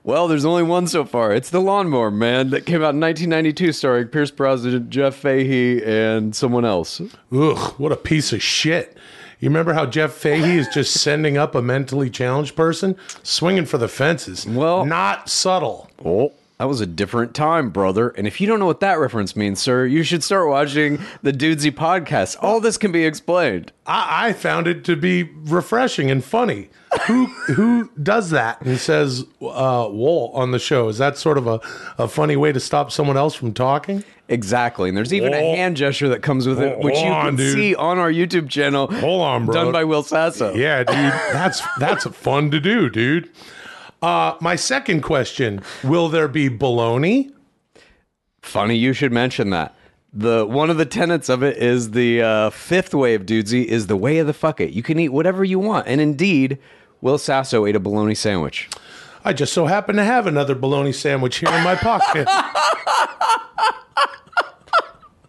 Well, 0.03 0.27
there's 0.27 0.45
only 0.45 0.63
one 0.63 0.87
so 0.87 1.05
far. 1.05 1.33
It's 1.33 1.49
The 1.49 1.59
Lawnmower 1.61 2.11
Man 2.11 2.49
that 2.51 2.65
came 2.65 2.81
out 2.83 2.93
in 2.95 2.99
1992, 3.01 3.71
starring 3.71 4.07
Pierce 4.07 4.31
Brosnan, 4.31 4.89
Jeff 4.89 5.15
Fahey, 5.15 5.83
and 5.83 6.35
someone 6.35 6.65
else. 6.65 6.99
Ugh, 7.31 7.73
what 7.79 7.91
a 7.91 7.97
piece 7.97 8.33
of 8.33 8.41
shit. 8.41 8.97
You 9.39 9.49
remember 9.49 9.73
how 9.73 9.85
Jeff 9.85 10.13
Fahey 10.13 10.57
is 10.57 10.67
just 10.73 10.93
sending 11.01 11.37
up 11.37 11.53
a 11.53 11.61
mentally 11.61 12.09
challenged 12.09 12.55
person, 12.55 12.95
swinging 13.23 13.65
for 13.65 13.77
the 13.77 13.87
fences? 13.87 14.45
Well- 14.47 14.85
not 14.85 15.29
subtle. 15.29 15.89
Oh, 16.03 16.33
that 16.57 16.65
was 16.67 16.81
a 16.81 16.87
different 16.87 17.35
time, 17.35 17.69
brother. 17.69 18.09
And 18.09 18.25
if 18.25 18.41
you 18.41 18.47
don't 18.47 18.59
know 18.59 18.65
what 18.65 18.79
that 18.79 18.97
reference 18.99 19.35
means, 19.35 19.61
sir, 19.61 19.85
you 19.85 20.01
should 20.01 20.23
start 20.23 20.49
watching 20.49 20.99
the 21.21 21.31
Dudesy 21.31 21.71
podcast. 21.71 22.35
All 22.41 22.59
this 22.59 22.77
can 22.77 22.91
be 22.91 23.05
explained. 23.05 23.71
I, 23.85 24.29
I 24.29 24.33
found 24.33 24.67
it 24.67 24.83
to 24.85 24.95
be 24.95 25.23
refreshing 25.23 26.09
and 26.09 26.23
funny. 26.23 26.69
Who 27.05 27.25
who 27.53 27.91
does 28.01 28.31
that 28.31 28.61
and 28.61 28.79
says 28.79 29.23
uh, 29.41 29.87
"wool" 29.91 30.31
on 30.33 30.51
the 30.51 30.57
show? 30.57 30.87
Is 30.89 30.97
that 30.97 31.17
sort 31.17 31.37
of 31.37 31.45
a, 31.45 31.59
a 31.99 32.07
funny 32.07 32.35
way 32.35 32.51
to 32.51 32.59
stop 32.59 32.91
someone 32.91 33.17
else 33.17 33.35
from 33.35 33.53
talking? 33.53 34.03
Exactly. 34.29 34.89
And 34.89 34.97
there's 34.97 35.13
even 35.13 35.33
a 35.33 35.55
hand 35.55 35.77
gesture 35.77 36.09
that 36.09 36.21
comes 36.21 36.47
with 36.47 36.59
it, 36.59 36.79
which 36.79 36.95
you 36.95 37.01
Hold 37.03 37.13
on, 37.13 37.25
can 37.27 37.35
dude. 37.37 37.53
see 37.55 37.75
on 37.75 37.97
our 37.97 38.11
YouTube 38.11 38.49
channel. 38.49 38.87
Hold 38.87 39.21
on, 39.21 39.45
bro. 39.45 39.53
Done 39.53 39.71
by 39.71 39.83
Will 39.83 40.03
Sasso. 40.03 40.53
Yeah, 40.53 40.79
dude, 40.79 40.95
that's 41.31 41.61
that's 41.77 42.05
fun 42.07 42.51
to 42.51 42.59
do, 42.59 42.89
dude. 42.89 43.29
Uh, 44.07 44.37
my 44.39 44.55
second 44.55 45.01
question: 45.01 45.61
Will 45.83 46.07
there 46.07 46.29
be 46.29 46.49
baloney? 46.49 47.33
Funny 48.41 48.77
you 48.77 48.93
should 48.93 49.11
mention 49.11 49.49
that. 49.49 49.75
The 50.13 50.45
one 50.45 50.69
of 50.69 50.77
the 50.77 50.85
tenets 50.85 51.27
of 51.27 51.43
it 51.43 51.57
is 51.57 51.91
the 51.91 52.21
uh, 52.21 52.49
fifth 52.51 52.93
way 52.93 53.15
of 53.15 53.25
dudesy 53.25 53.65
is 53.65 53.87
the 53.87 53.97
way 53.97 54.19
of 54.19 54.27
the 54.27 54.31
fuck 54.31 54.61
it. 54.61 54.71
You 54.71 54.81
can 54.81 54.97
eat 54.97 55.09
whatever 55.09 55.43
you 55.43 55.59
want, 55.59 55.87
and 55.89 55.99
indeed, 55.99 56.57
Will 57.01 57.17
Sasso 57.17 57.65
ate 57.65 57.75
a 57.75 57.81
bologna 57.81 58.15
sandwich. 58.15 58.69
I 59.25 59.33
just 59.33 59.51
so 59.51 59.65
happen 59.65 59.97
to 59.97 60.05
have 60.05 60.25
another 60.25 60.55
bologna 60.55 60.93
sandwich 60.93 61.39
here 61.39 61.49
in 61.53 61.63
my 61.65 61.75
pocket. 61.75 62.29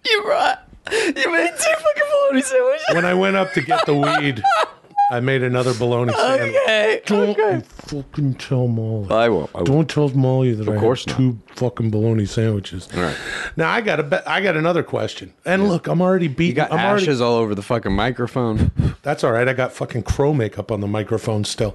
You 0.08 0.24
right. 0.24 0.56
You 0.90 1.32
made 1.32 1.50
two 1.58 1.74
fucking 1.74 2.02
bologna 2.12 2.42
sandwiches. 2.42 2.84
when 2.94 3.04
I 3.04 3.12
went 3.12 3.36
up 3.36 3.52
to 3.52 3.60
get 3.60 3.84
the 3.84 3.94
weed, 3.94 4.42
I 5.10 5.20
made 5.20 5.42
another 5.42 5.72
bologna 5.72 6.12
sandwich. 6.12 6.54
Okay. 6.62 7.00
Don't 7.06 7.28
okay. 7.30 7.54
you 7.56 7.60
fucking 7.62 8.34
tell 8.34 8.68
Molly. 8.68 9.10
I 9.10 9.28
won't. 9.30 9.50
I 9.54 9.58
won't. 9.58 9.66
Don't 9.66 9.88
tell 9.90 10.08
Molly 10.10 10.52
that 10.52 10.68
I 10.68 10.78
course 10.78 11.06
had 11.06 11.12
not. 11.12 11.16
two 11.16 11.38
fucking 11.56 11.90
bologna 11.90 12.26
sandwiches. 12.26 12.88
All 12.94 13.02
right. 13.02 13.16
Now 13.56 13.70
I 13.70 13.80
got 13.80 14.00
a 14.00 14.02
be- 14.02 14.26
I 14.26 14.42
got 14.42 14.56
another 14.56 14.82
question. 14.82 15.32
And 15.46 15.68
look, 15.68 15.86
I'm 15.86 16.02
already 16.02 16.28
beating. 16.28 16.48
You 16.48 16.54
got 16.54 16.72
I'm 16.72 16.80
already- 16.80 17.04
ashes 17.04 17.20
all 17.22 17.36
over 17.36 17.54
the 17.54 17.62
fucking 17.62 17.92
microphone. 17.92 18.70
That's 19.02 19.24
all 19.24 19.32
right. 19.32 19.48
I 19.48 19.54
got 19.54 19.72
fucking 19.72 20.02
crow 20.02 20.34
makeup 20.34 20.70
on 20.70 20.80
the 20.82 20.86
microphone 20.86 21.44
still. 21.44 21.74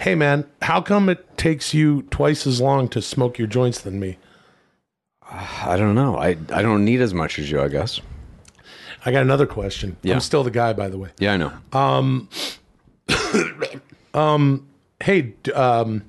Hey 0.00 0.16
man, 0.16 0.44
how 0.62 0.80
come 0.80 1.08
it 1.08 1.36
takes 1.38 1.72
you 1.72 2.02
twice 2.10 2.46
as 2.48 2.60
long 2.60 2.88
to 2.88 3.00
smoke 3.00 3.38
your 3.38 3.46
joints 3.46 3.80
than 3.80 4.00
me? 4.00 4.18
Uh, 5.30 5.46
I 5.66 5.76
don't 5.76 5.94
know. 5.94 6.16
I 6.16 6.30
I 6.52 6.62
don't 6.62 6.84
need 6.84 7.00
as 7.00 7.14
much 7.14 7.38
as 7.38 7.48
you. 7.48 7.60
I 7.60 7.68
guess. 7.68 8.00
I 9.04 9.12
got 9.12 9.22
another 9.22 9.46
question. 9.46 9.96
Yeah. 10.02 10.14
I'm 10.14 10.20
still 10.20 10.44
the 10.44 10.50
guy, 10.50 10.72
by 10.72 10.88
the 10.88 10.96
way. 10.98 11.10
Yeah, 11.18 11.34
I 11.34 11.36
know. 11.36 11.52
Um, 11.72 12.28
Hey, 15.00 15.34
um, 15.54 16.04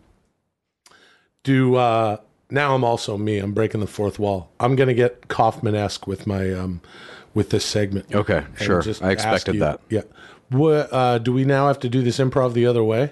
do 1.43 1.75
uh, 1.75 2.17
now 2.49 2.75
I'm 2.75 2.83
also 2.83 3.17
me. 3.17 3.39
I'm 3.39 3.53
breaking 3.53 3.81
the 3.81 3.87
fourth 3.87 4.19
wall. 4.19 4.51
I'm 4.59 4.75
gonna 4.75 4.93
get 4.93 5.27
Kaufman 5.27 5.75
esque 5.75 6.07
with 6.07 6.27
my 6.27 6.53
um, 6.53 6.81
with 7.33 7.49
this 7.49 7.65
segment. 7.65 8.13
Okay, 8.13 8.45
sure. 8.59 8.83
I 9.01 9.11
expected 9.11 9.55
you- 9.55 9.61
that. 9.61 9.81
Yeah. 9.89 10.01
What 10.49 10.93
uh, 10.93 11.17
do 11.17 11.33
we 11.33 11.45
now 11.45 11.67
have 11.67 11.79
to 11.79 11.89
do 11.89 12.03
this 12.03 12.19
improv 12.19 12.53
the 12.53 12.67
other 12.67 12.83
way? 12.83 13.11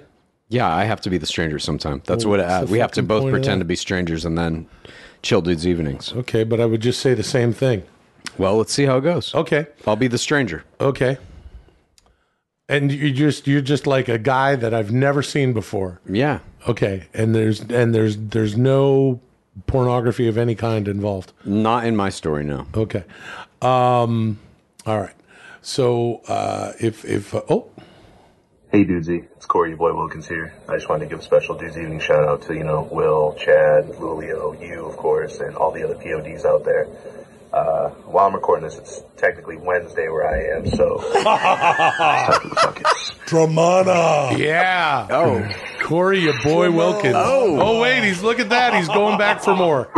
Yeah, 0.50 0.72
I 0.72 0.84
have 0.84 1.02
to 1.02 1.10
be 1.10 1.18
the 1.18 1.26
stranger 1.26 1.58
sometime. 1.58 2.04
That's 2.06 2.26
Well, 2.26 2.32
what 2.32 2.40
it, 2.42 2.46
uh, 2.46 2.66
we 2.66 2.78
have 2.80 2.92
to 2.92 3.02
both 3.02 3.32
pretend 3.32 3.62
to 3.62 3.66
be 3.66 3.76
strangers 3.76 4.26
and 4.26 4.38
then 4.38 4.68
chill 5.24 5.42
dudes 5.42 5.66
evenings. 5.66 6.14
Okay, 6.14 6.44
but 6.44 6.60
I 6.60 6.66
would 6.66 6.82
just 6.82 7.00
say 7.00 7.14
the 7.14 7.24
same 7.24 7.54
thing. 7.54 7.84
Well, 8.38 8.58
let's 8.58 8.74
see 8.74 8.86
how 8.86 8.98
it 8.98 9.02
goes. 9.02 9.34
Okay. 9.34 9.68
I'll 9.88 9.96
be 9.96 10.08
the 10.08 10.18
stranger. 10.18 10.64
Okay. 10.80 11.18
And 12.72 12.90
you 12.90 13.12
just 13.12 13.48
you're 13.48 13.60
just 13.60 13.86
like 13.86 14.08
a 14.08 14.18
guy 14.18 14.56
that 14.56 14.74
I've 14.74 14.94
never 14.94 15.22
seen 15.22 15.52
before. 15.52 16.00
Yeah. 16.10 16.40
Okay. 16.70 17.08
And 17.14 17.36
there's 17.36 17.60
and 17.60 17.94
there's 17.94 18.16
there's 18.16 18.56
no 18.56 19.20
pornography 19.68 20.30
of 20.30 20.38
any 20.38 20.56
kind 20.56 20.88
involved. 20.88 21.34
Not 21.44 21.86
in 21.86 21.98
my 21.98 22.10
story, 22.10 22.46
no. 22.46 22.68
Okay. 22.74 23.04
Um 23.62 24.40
all 24.86 25.02
right. 25.02 25.16
So 25.62 26.22
uh 26.30 26.72
if 26.80 27.04
if 27.04 27.36
uh, 27.36 27.42
oh 27.50 27.68
Hey 28.72 28.86
Dudesy, 28.86 29.28
it's 29.36 29.46
Corey, 29.46 29.72
your 29.72 29.78
boy 29.78 29.94
Wilkins 29.94 30.30
here. 30.30 30.54
I 30.70 30.76
just 30.76 30.88
wanted 30.88 31.04
to 31.04 31.10
give 31.10 31.20
a 31.20 31.24
special 31.24 31.58
Dudes 31.58 31.78
Evening 31.78 32.00
shout 32.00 32.24
out 32.24 32.42
to, 32.44 32.54
you 32.54 32.64
know, 32.64 32.88
Will, 32.90 33.34
Chad, 33.34 33.84
Lulio, 34.00 34.58
you, 34.66 34.86
of 34.86 34.96
course, 34.96 35.42
and 35.42 35.58
all 35.58 35.72
the 35.72 35.84
other 35.84 35.96
PODs 35.96 36.46
out 36.46 36.64
there. 36.64 36.88
Uh, 37.54 37.90
while 38.08 38.28
I'm 38.28 38.34
recording 38.34 38.64
this, 38.64 38.78
it's 38.78 39.04
technically 39.18 39.58
Wednesday 39.58 40.08
where 40.08 40.26
I 40.26 40.58
am, 40.58 40.70
so. 40.72 41.00
Suck. 42.56 42.78
Dramana. 43.28 44.38
Yeah. 44.38 45.08
Oh. 45.10 45.46
Corey, 45.84 46.20
your 46.20 46.34
boy 46.44 46.72
Wilkins. 46.72 47.16
Oh. 47.18 47.60
oh 47.60 47.82
wait, 47.82 48.04
he's 48.06 48.24
look 48.24 48.40
at 48.40 48.50
that. 48.50 48.74
He's 48.76 48.88
going 48.88 49.18
back 49.18 49.42
for 49.42 49.54
more. 49.56 49.90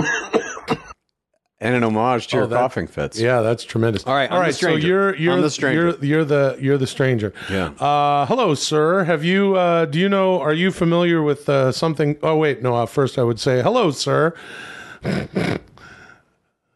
And 1.59 1.75
an 1.75 1.83
homage 1.83 2.27
to 2.27 2.35
your 2.37 2.45
Oh, 2.45 2.47
that- 2.47 2.57
coughing 2.57 2.87
fits. 2.87 3.17
Yeah, 3.19 3.41
that's 3.41 3.63
tremendous. 3.63 4.03
All 4.05 4.13
right, 4.13 4.29
I'm 4.29 4.37
all 4.39 4.43
the 4.45 4.51
stranger. 4.51 4.81
So 4.81 4.87
you're 4.87 5.15
you're 5.15 5.33
I'm 5.35 5.41
the 5.41 5.49
stranger. 5.49 5.81
You're, 5.91 6.03
you're 6.03 6.25
the 6.25 6.57
you're 6.59 6.77
the 6.77 6.87
stranger. 6.87 7.33
Yeah. 7.49 7.67
Uh, 7.79 8.25
hello, 8.25 8.53
sir. 8.53 9.05
Have 9.05 9.23
you 9.23 9.55
uh, 9.55 9.85
do 9.85 9.97
you 9.99 10.09
know? 10.09 10.41
Are 10.41 10.53
you 10.53 10.71
familiar 10.71 11.21
with 11.21 11.47
uh, 11.47 11.71
something? 11.71 12.17
Oh 12.21 12.35
wait, 12.35 12.61
no. 12.61 12.75
Uh, 12.75 12.85
first, 12.85 13.17
I 13.17 13.23
would 13.23 13.39
say 13.39 13.61
hello, 13.61 13.91
sir. 13.91 14.33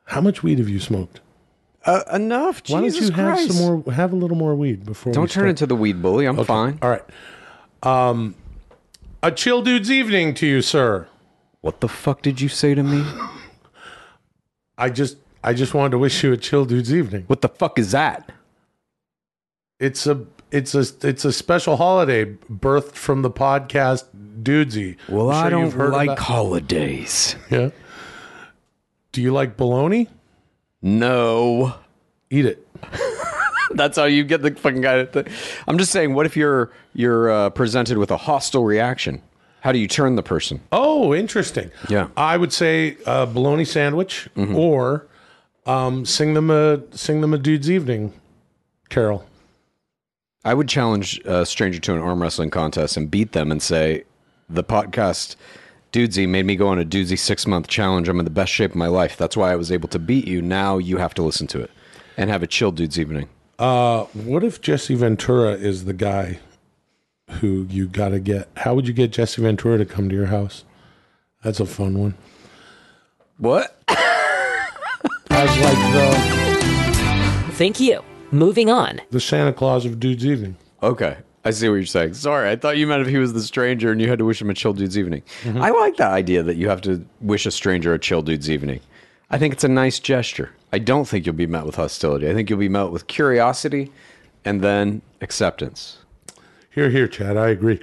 How 0.08 0.22
much 0.22 0.42
weed 0.44 0.60
have 0.60 0.70
you 0.70 0.80
smoked? 0.80 1.20
Uh, 1.86 2.02
enough. 2.14 2.62
Why 2.68 2.82
Jesus 2.82 3.10
don't 3.10 3.18
you 3.18 3.24
have 3.24 3.52
some 3.52 3.84
more? 3.84 3.94
Have 3.94 4.12
a 4.12 4.16
little 4.16 4.38
more 4.38 4.56
weed 4.56 4.86
before. 4.86 5.14
Don't 5.14 5.24
we 5.24 5.28
turn 5.28 5.42
start. 5.42 5.50
into 5.50 5.66
the 5.68 5.76
weed 5.76 6.02
bully. 6.02 6.26
I'm 6.26 6.44
fine. 6.44 6.80
All 6.82 6.90
right. 6.90 7.04
Um, 7.84 8.36
a 9.24 9.32
chill 9.32 9.62
dude's 9.62 9.90
evening 9.92 10.34
to 10.36 10.48
you, 10.48 10.62
sir. 10.62 11.08
What 11.62 11.82
the 11.82 11.88
fuck 11.88 12.22
did 12.22 12.42
you 12.42 12.50
say 12.50 12.74
to 12.76 12.84
me? 12.84 13.06
I 14.78 14.90
just 14.90 15.18
I 15.44 15.54
just 15.54 15.74
wanted 15.74 15.92
to 15.92 15.98
wish 15.98 16.24
you 16.24 16.34
a 16.34 16.38
chill 16.38 16.66
dude's 16.66 16.94
evening. 16.94 17.24
What 17.28 17.42
the 17.42 17.50
fuck 17.50 17.80
is 17.80 17.92
that? 17.92 18.32
It's 19.80 20.08
a 20.08 20.26
it's 20.52 20.74
a 20.76 20.86
it's 21.08 21.26
a 21.26 21.32
special 21.32 21.78
holiday 21.78 22.26
birthed 22.52 22.94
from 22.94 23.22
the 23.22 23.32
podcast 23.32 24.06
Dudesy. 24.44 24.98
Well, 25.10 25.32
I'm 25.32 25.46
I 25.46 25.50
don't 25.50 25.78
like 25.92 26.08
about- 26.10 26.20
holidays. 26.20 27.36
Yeah. 27.50 27.70
Do 29.18 29.24
you 29.24 29.34
like 29.34 29.58
bologna? 29.58 30.08
No. 30.80 31.74
Eat 32.30 32.46
it. 32.46 32.68
That's 33.72 33.98
how 33.98 34.04
you 34.04 34.24
get 34.24 34.44
the 34.44 34.52
fucking 34.54 34.82
guy. 34.82 35.06
To 35.06 35.06
th- 35.08 35.36
I'm 35.68 35.80
just 35.80 35.92
saying. 35.92 36.14
What 36.14 36.28
if 36.28 36.38
you're 36.38 36.72
you're 36.94 37.32
uh, 37.32 37.50
presented 37.50 37.98
with 37.98 38.12
a 38.12 38.18
hostile 38.18 38.64
reaction? 38.64 39.24
How 39.62 39.72
do 39.72 39.80
you 39.80 39.88
turn 39.88 40.18
the 40.18 40.22
person? 40.22 40.60
Oh, 40.72 41.16
interesting. 41.16 41.72
Yeah. 41.90 42.10
I 42.16 42.38
would 42.38 42.54
say 42.54 42.98
a 43.08 43.26
bologna 43.26 43.66
sandwich 43.66 44.30
or 44.54 45.08
um, 45.66 46.06
sing 46.06 46.36
them 46.36 46.52
a 46.52 46.84
sing 46.96 47.22
them 47.22 47.34
a 47.34 47.40
dude's 47.40 47.72
evening 47.72 48.14
carol. 48.90 49.26
I 50.46 50.54
would 50.54 50.70
challenge 50.70 51.20
a 51.26 51.44
stranger 51.44 51.80
to 51.80 51.96
an 51.96 52.02
arm 52.02 52.22
wrestling 52.22 52.52
contest 52.52 52.96
and 52.98 53.10
beat 53.10 53.32
them 53.32 53.52
and 53.52 53.64
say, 53.64 54.04
the 54.48 54.64
podcast 54.64 55.38
Dudesy 55.92 56.28
made 56.28 56.46
me 56.46 56.56
go 56.56 56.68
on 56.68 56.80
a 56.80 56.86
Dudesy 56.86 57.18
six 57.18 57.48
month 57.48 57.68
challenge. 57.68 58.08
I'm 58.10 58.20
in 58.20 58.26
the 58.26 58.32
best 58.32 58.52
shape 58.52 58.72
of 58.72 58.76
my 58.76 58.88
life. 58.88 59.18
That's 59.18 59.38
why 59.38 59.52
I 59.52 59.56
was 59.56 59.72
able 59.72 59.88
to 59.90 60.00
beat 60.00 60.28
you. 60.28 60.42
Now 60.42 60.78
you 60.78 60.98
have 60.98 61.14
to 61.16 61.24
listen 61.24 61.48
to 61.48 61.62
it 61.62 61.72
and 62.18 62.30
have 62.30 62.44
a 62.44 62.48
chill 62.48 62.72
Dudes 62.72 63.00
evening. 63.00 63.30
Uh, 63.58 64.04
what 64.14 64.44
if 64.44 64.62
Jesse 64.62 64.96
Ventura 64.96 65.52
is 65.54 65.86
the 65.86 65.94
guy 65.94 66.40
who 67.42 67.66
you 67.70 67.88
got 67.88 68.10
to 68.10 68.20
get? 68.20 68.50
How 68.58 68.76
would 68.76 68.88
you 68.88 68.94
get 68.94 69.12
Jesse 69.12 69.42
Ventura 69.42 69.78
to 69.78 69.86
come 69.86 70.10
to 70.10 70.16
your 70.16 70.28
house? 70.28 70.64
That's 71.44 71.60
a 71.60 71.66
fun 71.66 71.98
one. 71.98 72.16
What? 73.38 73.82
As 75.30 75.50
like 75.60 75.78
the 75.94 77.52
Thank 77.54 77.80
you. 77.80 78.02
Moving 78.32 78.70
on. 78.70 79.00
the 79.12 79.20
Santa 79.20 79.54
Claus 79.54 79.86
of 79.86 80.00
Dude's 80.00 80.26
Evening. 80.26 80.58
Okay. 80.84 81.18
I 81.48 81.52
see 81.52 81.70
what 81.70 81.76
you're 81.76 81.86
saying. 81.86 82.14
Sorry, 82.14 82.50
I 82.50 82.58
thought 82.58 82.78
you 82.78 82.86
meant 82.86 83.04
if 83.04 83.08
he 83.08 83.18
was 83.18 83.32
the 83.32 83.42
stranger 83.42 83.90
and 83.90 84.02
you 84.02 84.10
had 84.10 84.20
to 84.20 84.26
wish 84.26 84.42
him 84.42 84.50
a 84.50 84.54
chill 84.54 84.74
dude's 84.74 84.98
evening. 84.98 85.24
Mm-hmm. 85.44 85.62
I 85.62 85.70
like 85.70 85.96
that 85.96 86.12
idea 86.12 86.44
that 86.44 86.58
you 86.58 86.68
have 86.68 86.82
to 86.82 87.06
wish 87.22 87.46
a 87.46 87.52
stranger 87.52 87.94
a 87.94 88.00
chill 88.00 88.22
dude's 88.22 88.50
evening. 88.50 88.82
I 89.30 89.38
think 89.38 89.54
it's 89.54 89.64
a 89.64 89.70
nice 89.70 89.98
gesture. 89.98 90.52
I 90.74 90.80
don't 90.80 91.08
think 91.08 91.26
you'll 91.26 91.36
be 91.36 91.48
met 91.48 91.66
with 91.66 91.76
hostility. 91.76 92.30
I 92.30 92.34
think 92.34 92.50
you'll 92.50 92.60
be 92.60 92.68
met 92.68 92.92
with 92.92 93.08
curiosity 93.08 93.94
and 94.44 94.60
then 94.60 95.02
acceptance. 95.22 96.00
Here, 96.70 96.90
here, 96.90 97.08
Chad. 97.08 97.38
I 97.38 97.48
agree. 97.48 97.80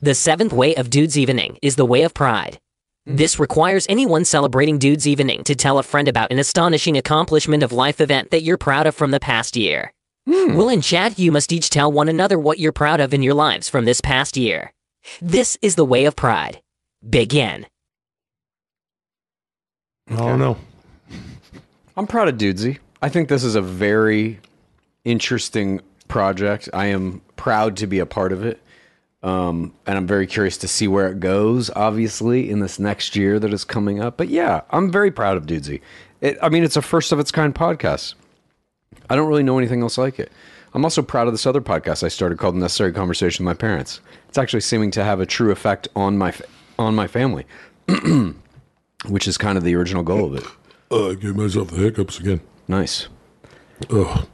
The 0.00 0.14
seventh 0.14 0.52
way 0.52 0.76
of 0.76 0.88
Dudes 0.88 1.18
Evening 1.18 1.58
is 1.62 1.74
the 1.74 1.84
way 1.84 2.02
of 2.02 2.14
pride. 2.14 2.60
This 3.06 3.40
requires 3.40 3.86
anyone 3.88 4.24
celebrating 4.24 4.78
Dudes 4.78 5.08
Evening 5.08 5.42
to 5.44 5.56
tell 5.56 5.78
a 5.78 5.82
friend 5.82 6.06
about 6.06 6.30
an 6.30 6.38
astonishing 6.38 6.96
accomplishment 6.96 7.64
of 7.64 7.72
life 7.72 8.00
event 8.00 8.30
that 8.30 8.42
you're 8.42 8.56
proud 8.56 8.86
of 8.86 8.94
from 8.94 9.10
the 9.10 9.18
past 9.18 9.56
year. 9.56 9.92
Will 10.28 10.68
and 10.68 10.82
Chad, 10.82 11.18
you 11.18 11.32
must 11.32 11.52
each 11.52 11.70
tell 11.70 11.90
one 11.90 12.08
another 12.08 12.38
what 12.38 12.58
you're 12.58 12.70
proud 12.70 13.00
of 13.00 13.14
in 13.14 13.22
your 13.22 13.32
lives 13.32 13.68
from 13.68 13.86
this 13.86 14.02
past 14.02 14.36
year. 14.36 14.74
This 15.22 15.56
is 15.62 15.74
the 15.74 15.86
way 15.86 16.04
of 16.04 16.16
pride. 16.16 16.60
Begin. 17.08 17.66
Oh 20.10 20.36
no. 20.36 20.58
I'm 21.96 22.06
proud 22.06 22.28
of 22.28 22.36
Dudesy. 22.36 22.78
I 23.00 23.08
think 23.08 23.30
this 23.30 23.42
is 23.42 23.54
a 23.54 23.62
very 23.62 24.38
interesting 25.04 25.80
project. 26.08 26.68
I 26.74 26.86
am 26.86 27.22
proud 27.36 27.78
to 27.78 27.86
be 27.86 27.98
a 27.98 28.06
part 28.06 28.32
of 28.32 28.44
it. 28.44 28.62
Um, 29.22 29.72
and 29.86 29.96
I'm 29.96 30.06
very 30.06 30.26
curious 30.26 30.58
to 30.58 30.68
see 30.68 30.86
where 30.86 31.10
it 31.10 31.20
goes, 31.20 31.70
obviously, 31.74 32.50
in 32.50 32.60
this 32.60 32.78
next 32.78 33.16
year 33.16 33.38
that 33.40 33.52
is 33.52 33.64
coming 33.64 34.00
up. 34.00 34.18
But 34.18 34.28
yeah, 34.28 34.60
I'm 34.70 34.92
very 34.92 35.10
proud 35.10 35.38
of 35.38 35.46
Dudesy. 35.46 35.80
It, 36.20 36.36
I 36.42 36.50
mean, 36.50 36.64
it's 36.64 36.76
a 36.76 36.82
first 36.82 37.12
of 37.12 37.18
its 37.18 37.30
kind 37.32 37.54
podcast. 37.54 38.14
I 39.10 39.16
don't 39.16 39.28
really 39.28 39.42
know 39.42 39.58
anything 39.58 39.82
else 39.82 39.98
like 39.98 40.18
it. 40.18 40.30
I'm 40.74 40.84
also 40.84 41.02
proud 41.02 41.26
of 41.26 41.32
this 41.32 41.46
other 41.46 41.60
podcast 41.60 42.02
I 42.04 42.08
started 42.08 42.38
called 42.38 42.54
Necessary 42.54 42.92
Conversation 42.92 43.44
with 43.44 43.56
My 43.56 43.58
Parents. 43.58 44.00
It's 44.28 44.38
actually 44.38 44.60
seeming 44.60 44.90
to 44.92 45.04
have 45.04 45.20
a 45.20 45.26
true 45.26 45.50
effect 45.50 45.88
on 45.96 46.18
my 46.18 46.34
on 46.78 46.94
my 46.94 47.06
family, 47.06 47.46
which 49.08 49.26
is 49.26 49.38
kind 49.38 49.56
of 49.58 49.64
the 49.64 49.74
original 49.74 50.02
goal 50.02 50.26
of 50.26 50.34
it. 50.36 50.44
Uh, 50.90 51.10
I 51.10 51.14
gave 51.14 51.36
myself 51.36 51.70
the 51.70 51.78
hiccups 51.78 52.18
again. 52.20 52.40
Nice. 52.68 53.08
Ugh. 53.90 54.26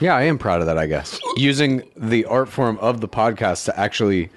Yeah, 0.00 0.14
I 0.14 0.22
am 0.22 0.38
proud 0.38 0.60
of 0.60 0.66
that, 0.66 0.78
I 0.78 0.86
guess. 0.86 1.18
Using 1.36 1.82
the 1.96 2.24
art 2.26 2.48
form 2.48 2.78
of 2.78 3.00
the 3.00 3.08
podcast 3.08 3.64
to 3.64 3.78
actually, 3.78 4.30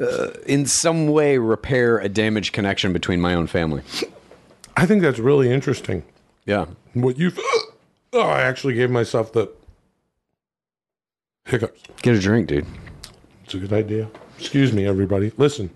uh, 0.00 0.30
in 0.46 0.66
some 0.66 1.06
way, 1.06 1.38
repair 1.38 1.98
a 1.98 2.08
damaged 2.08 2.52
connection 2.52 2.92
between 2.92 3.20
my 3.20 3.34
own 3.34 3.46
family. 3.46 3.82
I 4.76 4.86
think 4.86 5.02
that's 5.02 5.20
really 5.20 5.52
interesting. 5.52 6.02
Yeah. 6.46 6.66
What 6.94 7.16
you? 7.18 7.30
Oh, 8.16 8.20
I 8.20 8.42
actually 8.42 8.74
gave 8.74 8.92
myself 8.92 9.32
the 9.32 9.50
hiccups. 11.46 11.82
Get 12.00 12.14
a 12.14 12.20
drink, 12.20 12.46
dude. 12.46 12.64
It's 13.42 13.54
a 13.54 13.58
good 13.58 13.72
idea. 13.72 14.08
Excuse 14.38 14.72
me, 14.72 14.86
everybody. 14.86 15.32
Listen, 15.36 15.68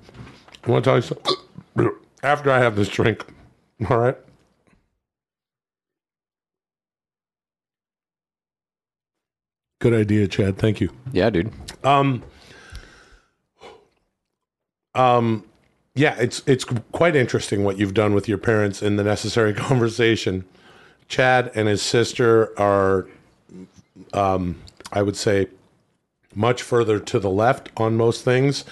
I 0.62 0.70
want 0.70 0.84
to 0.84 0.88
tell 0.88 0.96
you 0.96 1.02
something. 1.02 1.34
After 2.22 2.52
I 2.52 2.60
have 2.60 2.76
this 2.76 2.88
drink, 2.88 3.26
all 3.90 3.98
right. 3.98 4.16
Good 9.80 9.94
idea, 9.94 10.28
Chad. 10.28 10.58
Thank 10.58 10.80
you. 10.80 10.90
Yeah, 11.12 11.30
dude. 11.30 11.52
Um, 11.82 12.22
um, 14.94 15.44
yeah, 15.96 16.14
it's 16.20 16.42
it's 16.46 16.64
quite 16.92 17.16
interesting 17.16 17.64
what 17.64 17.78
you've 17.78 17.94
done 17.94 18.14
with 18.14 18.28
your 18.28 18.38
parents 18.38 18.80
in 18.80 18.94
the 18.94 19.02
necessary 19.02 19.54
conversation. 19.54 20.44
Chad 21.08 21.50
and 21.54 21.68
his 21.68 21.82
sister 21.82 22.58
are, 22.58 23.06
um, 24.12 24.60
I 24.92 25.02
would 25.02 25.16
say, 25.16 25.48
much 26.34 26.62
further 26.62 27.00
to 27.00 27.18
the 27.18 27.30
left 27.30 27.70
on 27.76 27.96
most 27.96 28.24
things. 28.24 28.64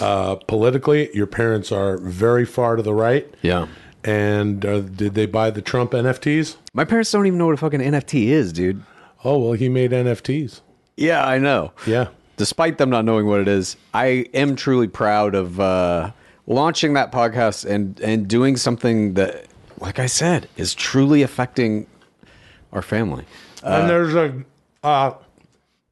Uh, 0.00 0.36
politically, 0.36 1.10
your 1.14 1.26
parents 1.26 1.72
are 1.72 1.96
very 1.98 2.44
far 2.44 2.76
to 2.76 2.82
the 2.82 2.94
right. 2.94 3.32
Yeah. 3.42 3.66
And 4.04 4.64
uh, 4.64 4.80
did 4.80 5.14
they 5.14 5.26
buy 5.26 5.50
the 5.50 5.62
Trump 5.62 5.90
NFTs? 5.92 6.56
My 6.72 6.84
parents 6.84 7.10
don't 7.10 7.26
even 7.26 7.38
know 7.38 7.46
what 7.46 7.54
a 7.54 7.58
fucking 7.58 7.80
NFT 7.80 8.26
is, 8.26 8.52
dude. 8.52 8.82
Oh 9.24 9.38
well, 9.38 9.52
he 9.52 9.68
made 9.68 9.90
NFTs. 9.90 10.60
Yeah, 10.96 11.26
I 11.26 11.38
know. 11.38 11.72
Yeah. 11.86 12.08
Despite 12.36 12.78
them 12.78 12.90
not 12.90 13.04
knowing 13.04 13.26
what 13.26 13.40
it 13.40 13.48
is, 13.48 13.76
I 13.92 14.26
am 14.32 14.54
truly 14.54 14.86
proud 14.86 15.34
of 15.34 15.58
uh, 15.58 16.12
launching 16.46 16.92
that 16.94 17.10
podcast 17.10 17.68
and 17.68 17.98
and 18.00 18.28
doing 18.28 18.56
something 18.56 19.14
that, 19.14 19.46
like 19.80 19.98
I 19.98 20.06
said, 20.06 20.48
is 20.56 20.74
truly 20.74 21.22
affecting 21.22 21.86
our 22.72 22.82
family. 22.82 23.24
and 23.62 23.88
there's 23.88 24.14
a 24.14 24.44
uh, 24.82 25.14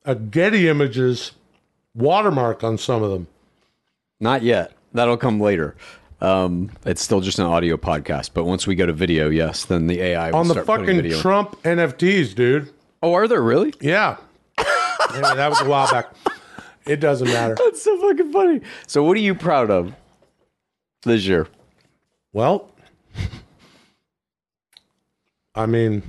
a 0.05 0.15
Getty 0.15 0.69
Images 0.69 1.33
watermark 1.95 2.63
on 2.63 2.79
some 2.79 3.03
of 3.03 3.11
them. 3.11 3.27
Not 4.21 4.43
yet. 4.43 4.73
That'll 4.93 5.17
come 5.17 5.41
later. 5.41 5.77
Um, 6.21 6.71
it's 6.87 7.03
still 7.03 7.21
just 7.21 7.39
an 7.39 7.45
audio 7.45 7.77
podcast, 7.77 8.31
but 8.33 8.45
once 8.45 8.67
we 8.67 8.75
go 8.75 8.87
to 8.87 8.93
video, 8.93 9.29
yes, 9.29 9.67
then 9.67 9.87
the 9.87 10.01
AI 10.01 10.31
will 10.31 10.39
On 10.39 10.49
the 10.49 10.63
fucking. 10.63 11.11
Trump 11.21 11.61
NFTs, 11.63 12.35
dude. 12.35 12.73
oh, 13.03 13.13
are 13.13 13.29
there 13.29 13.43
really? 13.43 13.75
Yeah. 13.81 14.17
anyway, 14.59 15.35
that 15.37 15.49
was 15.51 15.61
a 15.61 15.69
while 15.69 15.91
back. 15.91 16.13
It 16.87 17.01
doesn't 17.01 17.29
matter. 17.29 17.57
That's 17.59 17.83
so 17.83 18.01
fucking 18.01 18.33
funny. 18.33 18.61
So, 18.87 19.03
what 19.03 19.17
are 19.17 19.21
you 19.21 19.35
proud 19.35 19.71
of 19.71 19.93
this 21.03 21.27
year? 21.27 21.49
Well, 22.33 22.71
I 25.57 25.67
mean, 25.67 26.03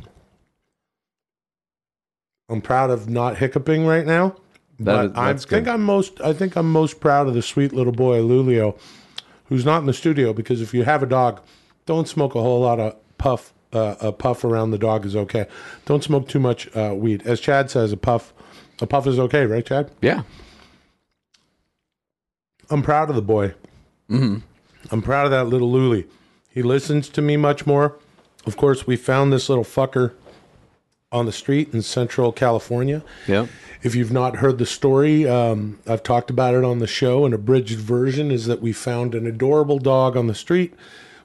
I'm 2.49 2.61
proud 2.61 2.89
of 2.89 3.09
not 3.09 3.37
hiccuping 3.37 3.85
right 3.85 4.05
now. 4.05 4.35
That 4.79 4.85
but 4.85 5.05
is- 5.05 5.11
I 5.15 5.33
think 5.49 5.65
good. 5.65 5.73
I'm 5.73 5.83
most. 5.83 6.21
I 6.21 6.33
think 6.33 6.55
I'm 6.55 6.71
most 6.71 6.99
proud 6.99 7.27
of 7.27 7.33
the 7.33 7.41
sweet 7.41 7.73
little 7.73 7.93
boy 7.93 8.19
Lulio, 8.19 8.77
who's 9.45 9.65
not 9.65 9.79
in 9.79 9.85
the 9.85 9.93
studio 9.93 10.33
because 10.33 10.61
if 10.61 10.73
you 10.73 10.83
have 10.83 11.01
a 11.01 11.07
dog, 11.07 11.41
don't 11.85 12.07
smoke 12.07 12.35
a 12.35 12.41
whole 12.41 12.61
lot 12.61 12.79
of 12.79 12.95
puff. 13.17 13.53
Uh, 13.73 13.95
a 13.99 14.11
puff 14.13 14.45
around 14.45 14.71
the 14.71 14.77
dog 14.77 15.05
is 15.05 15.13
okay. 15.13 15.45
Don't 15.85 16.01
smoke 16.01 16.29
too 16.29 16.39
much 16.39 16.73
uh, 16.75 16.93
weed. 16.95 17.27
As 17.27 17.41
Chad 17.41 17.69
says, 17.69 17.91
a 17.91 17.97
puff, 17.97 18.33
a 18.81 18.87
puff 18.87 19.05
is 19.07 19.19
okay, 19.19 19.45
right, 19.45 19.65
Chad? 19.65 19.91
Yeah. 20.01 20.23
I'm 22.69 22.81
proud 22.81 23.09
of 23.09 23.17
the 23.17 23.21
boy. 23.21 23.55
Mm-hmm. 24.09 24.37
I'm 24.89 25.01
proud 25.01 25.25
of 25.25 25.31
that 25.31 25.47
little 25.47 25.69
Luli. 25.69 26.07
He 26.49 26.63
listens 26.63 27.09
to 27.09 27.21
me 27.21 27.35
much 27.35 27.65
more. 27.65 27.97
Of 28.47 28.57
course, 28.57 28.87
we 28.87 28.95
found 28.95 29.31
this 29.31 29.49
little 29.49 29.65
fucker 29.65 30.13
on 31.11 31.25
the 31.25 31.31
street 31.31 31.73
in 31.73 31.81
Central 31.81 32.31
California. 32.31 33.03
Yeah. 33.27 33.47
If 33.83 33.93
you've 33.93 34.11
not 34.11 34.37
heard 34.37 34.57
the 34.57 34.65
story, 34.65 35.27
um, 35.27 35.79
I've 35.87 36.03
talked 36.03 36.29
about 36.29 36.55
it 36.55 36.63
on 36.63 36.79
the 36.79 36.87
show. 36.87 37.25
An 37.25 37.33
abridged 37.33 37.77
version 37.77 38.31
is 38.31 38.45
that 38.47 38.61
we 38.61 38.73
found 38.73 39.13
an 39.13 39.27
adorable 39.27 39.79
dog 39.79 40.17
on 40.17 40.27
the 40.27 40.35
street 40.35 40.73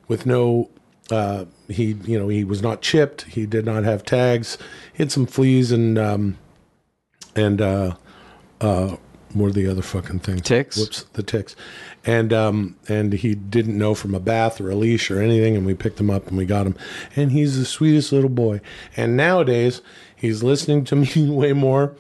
with 0.08 0.26
no. 0.26 0.68
Uh, 1.10 1.46
he, 1.68 1.96
you 2.04 2.18
know, 2.18 2.28
he 2.28 2.44
was 2.44 2.62
not 2.62 2.80
chipped. 2.80 3.22
He 3.22 3.44
did 3.44 3.64
not 3.64 3.84
have 3.84 4.04
tags. 4.04 4.56
He 4.92 5.02
had 5.02 5.10
some 5.10 5.26
fleas 5.26 5.72
and 5.72 5.98
um, 5.98 6.38
and 7.34 7.60
uh, 7.60 7.96
uh, 8.60 8.96
what 9.32 9.48
are 9.48 9.52
the 9.52 9.66
other 9.66 9.82
fucking 9.82 10.20
things? 10.20 10.42
Ticks? 10.42 10.78
Whoops, 10.78 11.06
the 11.14 11.22
ticks. 11.22 11.56
And 12.04 12.32
um, 12.32 12.76
and 12.88 13.12
he 13.12 13.34
didn't 13.34 13.78
know 13.78 13.94
from 13.94 14.14
a 14.14 14.20
bath 14.20 14.60
or 14.60 14.70
a 14.70 14.74
leash 14.74 15.10
or 15.10 15.20
anything, 15.20 15.56
and 15.56 15.64
we 15.64 15.74
picked 15.74 16.00
him 16.00 16.10
up 16.10 16.26
and 16.26 16.36
we 16.36 16.44
got 16.44 16.66
him. 16.66 16.74
And 17.14 17.30
he's 17.30 17.58
the 17.58 17.64
sweetest 17.64 18.12
little 18.12 18.28
boy. 18.28 18.60
And 18.96 19.16
nowadays 19.16 19.82
he's 20.16 20.42
listening 20.42 20.84
to 20.86 20.96
me 21.16 21.30
way 21.30 21.52
more. 21.52 21.94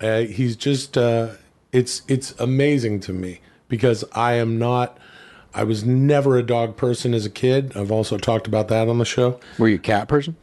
Uh, 0.00 0.20
he's 0.22 0.56
just 0.56 0.98
uh, 0.98 1.28
it's 1.72 2.02
it's 2.08 2.32
amazing 2.40 3.00
to 3.00 3.12
me 3.12 3.40
because 3.68 4.04
I 4.12 4.34
am 4.34 4.58
not. 4.58 4.98
I 5.54 5.64
was 5.64 5.84
never 5.84 6.36
a 6.36 6.42
dog 6.42 6.76
person 6.76 7.14
as 7.14 7.24
a 7.24 7.30
kid. 7.30 7.74
I've 7.76 7.90
also 7.90 8.18
talked 8.18 8.46
about 8.46 8.68
that 8.68 8.88
on 8.88 8.98
the 8.98 9.04
show. 9.06 9.40
Were 9.58 9.68
you 9.68 9.76
a 9.76 9.78
cat 9.78 10.06
person? 10.06 10.36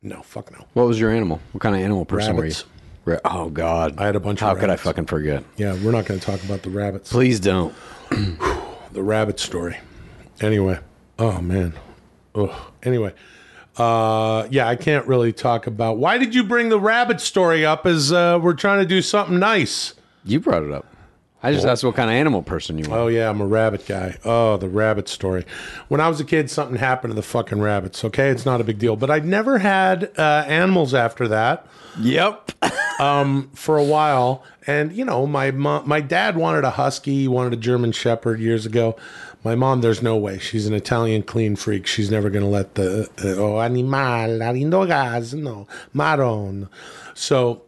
No, 0.00 0.20
fuck 0.22 0.52
no. 0.52 0.64
What 0.74 0.86
was 0.86 1.00
your 1.00 1.10
animal? 1.10 1.40
What 1.52 1.60
kind 1.60 1.74
of 1.74 1.80
animal 1.80 2.04
person 2.04 2.36
Rabbits. 2.36 2.64
were 2.64 2.68
you? 2.68 2.73
Oh 3.24 3.50
God, 3.50 3.94
I 3.98 4.06
had 4.06 4.16
a 4.16 4.20
bunch 4.20 4.42
of 4.42 4.48
How 4.48 4.54
could 4.54 4.70
I 4.70 4.76
fucking 4.76 5.06
forget? 5.06 5.44
Yeah, 5.56 5.74
we're 5.82 5.92
not 5.92 6.06
going 6.06 6.18
to 6.18 6.24
talk 6.24 6.42
about 6.44 6.62
the 6.62 6.70
rabbits. 6.70 7.12
Please 7.12 7.38
don't. 7.38 7.74
the 8.10 9.02
rabbit 9.02 9.38
story. 9.38 9.76
Anyway, 10.40 10.78
oh 11.18 11.40
man. 11.40 11.74
Ugh. 12.34 12.50
Anyway, 12.82 13.12
uh, 13.76 14.46
yeah, 14.50 14.68
I 14.68 14.76
can't 14.76 15.06
really 15.06 15.32
talk 15.32 15.66
about. 15.66 15.98
Why 15.98 16.18
did 16.18 16.34
you 16.34 16.44
bring 16.44 16.68
the 16.68 16.80
rabbit 16.80 17.20
story 17.20 17.64
up? 17.64 17.86
As 17.86 18.12
uh, 18.12 18.38
we're 18.42 18.54
trying 18.54 18.80
to 18.80 18.86
do 18.86 19.02
something 19.02 19.38
nice. 19.38 19.94
You 20.24 20.40
brought 20.40 20.62
it 20.62 20.72
up. 20.72 20.86
I 21.44 21.52
just 21.52 21.66
asked 21.66 21.84
what 21.84 21.94
kind 21.94 22.08
of 22.08 22.14
animal 22.14 22.42
person 22.42 22.78
you 22.78 22.90
are. 22.90 23.00
Oh 23.00 23.08
yeah, 23.08 23.28
I'm 23.28 23.40
a 23.42 23.46
rabbit 23.46 23.84
guy. 23.86 24.16
Oh, 24.24 24.56
the 24.56 24.68
rabbit 24.68 25.08
story. 25.08 25.44
When 25.88 26.00
I 26.00 26.08
was 26.08 26.18
a 26.18 26.24
kid, 26.24 26.50
something 26.50 26.78
happened 26.78 27.10
to 27.10 27.14
the 27.14 27.22
fucking 27.22 27.60
rabbits. 27.60 28.02
Okay, 28.02 28.30
it's 28.30 28.46
not 28.46 28.62
a 28.62 28.64
big 28.64 28.78
deal, 28.78 28.96
but 28.96 29.10
I 29.10 29.18
never 29.18 29.58
had 29.58 30.10
uh, 30.16 30.44
animals 30.46 30.94
after 30.94 31.28
that. 31.28 31.66
Yep. 32.00 32.52
um, 33.00 33.50
for 33.54 33.76
a 33.76 33.84
while. 33.84 34.42
And 34.66 34.92
you 34.92 35.04
know, 35.04 35.26
my 35.26 35.50
mom, 35.50 35.86
my 35.86 36.00
dad 36.00 36.36
wanted 36.36 36.64
a 36.64 36.70
husky, 36.70 37.14
he 37.14 37.28
wanted 37.28 37.52
a 37.52 37.56
German 37.56 37.92
Shepherd 37.92 38.40
years 38.40 38.64
ago. 38.64 38.96
My 39.44 39.54
mom, 39.54 39.82
there's 39.82 40.00
no 40.00 40.16
way. 40.16 40.38
She's 40.38 40.66
an 40.66 40.72
Italian 40.72 41.22
clean 41.22 41.56
freak. 41.56 41.86
She's 41.86 42.10
never 42.10 42.30
going 42.30 42.44
to 42.44 42.50
let 42.50 42.76
the 42.76 43.10
uh, 43.22 43.38
oh 43.38 43.60
animal, 43.60 44.38
lindo 44.38 44.86
gas, 44.86 45.34
no 45.34 45.68
maron. 45.92 46.70
So, 47.12 47.62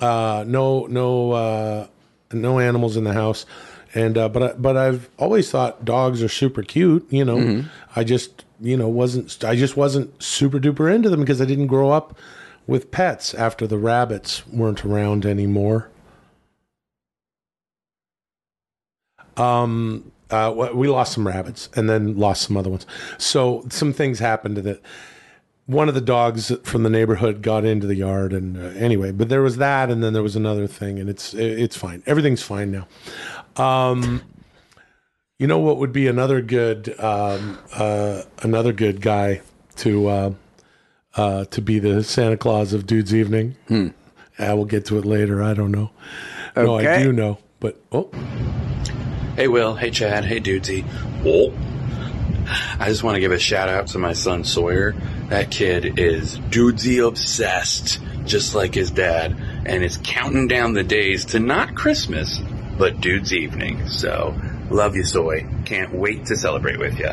uh, 0.00 0.44
no, 0.46 0.86
no, 0.86 1.30
uh, 1.30 1.86
no 2.32 2.58
animals 2.58 2.96
in 2.96 3.04
the 3.04 3.12
house. 3.12 3.46
And 3.94 4.16
uh, 4.16 4.28
but 4.28 4.42
I, 4.42 4.52
but 4.52 4.76
I've 4.76 5.10
always 5.18 5.50
thought 5.50 5.84
dogs 5.84 6.22
are 6.22 6.28
super 6.28 6.62
cute. 6.62 7.06
You 7.10 7.24
know, 7.24 7.64
I 7.96 8.04
just 8.04 8.44
you 8.60 8.76
know 8.76 8.88
wasn't 8.88 9.42
I 9.44 9.56
just 9.56 9.76
wasn't 9.76 10.22
super 10.22 10.60
duper 10.60 10.92
into 10.94 11.10
them 11.10 11.20
because 11.20 11.40
I 11.40 11.44
didn't 11.44 11.66
grow 11.66 11.90
up 11.90 12.16
with 12.66 12.92
pets 12.92 13.34
after 13.34 13.66
the 13.66 13.78
rabbits 13.78 14.46
weren't 14.48 14.84
around 14.84 15.26
anymore. 15.26 15.88
Um, 19.36 20.12
uh, 20.30 20.70
we 20.74 20.86
lost 20.86 21.12
some 21.14 21.26
rabbits 21.26 21.68
and 21.74 21.88
then 21.88 22.16
lost 22.16 22.42
some 22.42 22.56
other 22.56 22.70
ones. 22.70 22.86
So 23.18 23.64
some 23.70 23.92
things 23.92 24.18
happened 24.20 24.56
to 24.56 24.62
that. 24.62 24.82
One 25.70 25.88
of 25.88 25.94
the 25.94 26.00
dogs 26.00 26.52
from 26.64 26.82
the 26.82 26.90
neighborhood 26.90 27.42
got 27.42 27.64
into 27.64 27.86
the 27.86 27.94
yard, 27.94 28.32
and 28.32 28.56
uh, 28.56 28.78
anyway, 28.78 29.12
but 29.12 29.28
there 29.28 29.42
was 29.42 29.58
that, 29.58 29.90
and 29.90 30.02
then 30.02 30.12
there 30.12 30.22
was 30.22 30.36
another 30.36 30.66
thing, 30.66 30.98
and 30.98 31.08
it's 31.08 31.32
it's 31.34 31.76
fine. 31.76 32.02
Everything's 32.06 32.42
fine 32.42 32.72
now. 32.72 32.88
Um, 33.62 34.22
you 35.38 35.46
know 35.46 35.58
what 35.58 35.78
would 35.78 35.92
be 35.92 36.06
another 36.06 36.40
good 36.42 36.98
um, 36.98 37.58
uh, 37.72 38.22
another 38.42 38.72
good 38.72 39.00
guy 39.00 39.42
to 39.76 40.08
uh, 40.08 40.32
uh, 41.16 41.44
to 41.46 41.62
be 41.62 41.78
the 41.78 42.02
Santa 42.02 42.36
Claus 42.36 42.72
of 42.72 42.86
Dude's 42.86 43.14
Evening? 43.14 43.56
Hmm. 43.68 43.88
I 44.38 44.54
will 44.54 44.64
get 44.64 44.86
to 44.86 44.98
it 44.98 45.04
later. 45.04 45.42
I 45.42 45.54
don't 45.54 45.70
know. 45.70 45.90
No, 46.56 46.78
I 46.78 47.02
do 47.02 47.12
know, 47.12 47.38
but 47.60 47.80
oh, 47.92 48.10
Hey, 49.36 49.48
Will. 49.48 49.74
Hey, 49.74 49.90
Chad. 49.90 50.24
Hey, 50.24 50.40
Dudesy. 50.40 50.84
Oh. 51.24 51.54
I 52.78 52.88
just 52.88 53.02
want 53.02 53.14
to 53.14 53.20
give 53.20 53.32
a 53.32 53.38
shout 53.38 53.68
out 53.68 53.86
to 53.88 53.98
my 53.98 54.12
son 54.12 54.44
Sawyer. 54.44 54.94
That 55.30 55.52
kid 55.52 56.00
is 56.00 56.38
Dudesy 56.50 57.06
obsessed, 57.06 58.00
just 58.24 58.56
like 58.56 58.74
his 58.74 58.90
dad, 58.90 59.36
and 59.64 59.84
is 59.84 60.00
counting 60.02 60.48
down 60.48 60.72
the 60.72 60.82
days 60.82 61.24
to 61.26 61.38
not 61.38 61.76
Christmas, 61.76 62.40
but 62.76 63.00
Dude's 63.00 63.32
Evening. 63.32 63.86
So, 63.86 64.34
love 64.70 64.96
you, 64.96 65.04
Soy. 65.04 65.46
Can't 65.64 65.94
wait 65.94 66.26
to 66.26 66.36
celebrate 66.36 66.80
with 66.80 66.98
you. 66.98 67.10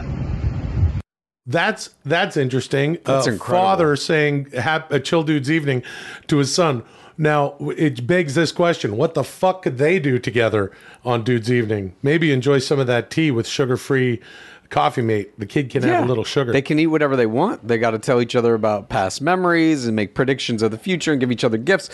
That's 1.46 1.92
that's 2.06 2.38
interesting. 2.38 2.98
That's 3.06 3.28
a 3.28 3.34
incredible. 3.34 3.66
Father 3.66 3.96
saying 3.96 4.48
a 4.56 5.00
chill 5.00 5.22
dude's 5.22 5.52
evening" 5.52 5.84
to 6.26 6.38
his 6.38 6.52
son. 6.54 6.82
Now 7.20 7.56
it 7.60 8.06
begs 8.08 8.34
this 8.34 8.52
question: 8.52 8.98
What 8.98 9.14
the 9.14 9.24
fuck 9.24 9.62
could 9.62 9.78
they 9.78 10.00
do 10.00 10.18
together 10.18 10.72
on 11.06 11.24
dude's 11.24 11.52
evening? 11.52 11.96
Maybe 12.02 12.32
enjoy 12.32 12.60
some 12.60 12.80
of 12.80 12.88
that 12.88 13.12
tea 13.12 13.30
with 13.30 13.48
sugar-free 13.48 14.22
coffee 14.70 15.02
mate. 15.02 15.38
The 15.40 15.46
kid 15.46 15.70
can 15.70 15.84
have 15.84 16.04
a 16.04 16.08
little 16.08 16.24
sugar. 16.24 16.52
They 16.52 16.62
can 16.62 16.80
eat 16.80 16.88
whatever 16.88 17.16
they 17.16 17.26
want. 17.26 17.68
They 17.68 17.78
got 17.78 17.92
to 17.92 18.00
tell 18.00 18.22
each 18.22 18.36
other 18.36 18.54
about 18.54 18.90
past 18.90 19.22
memories 19.22 19.86
and 19.88 19.96
make 19.96 20.14
predictions 20.16 20.62
of 20.62 20.72
the 20.72 20.78
future 20.78 21.12
and 21.12 21.20
give 21.20 21.32
each 21.32 21.44
other 21.44 21.58
gifts. 21.58 21.90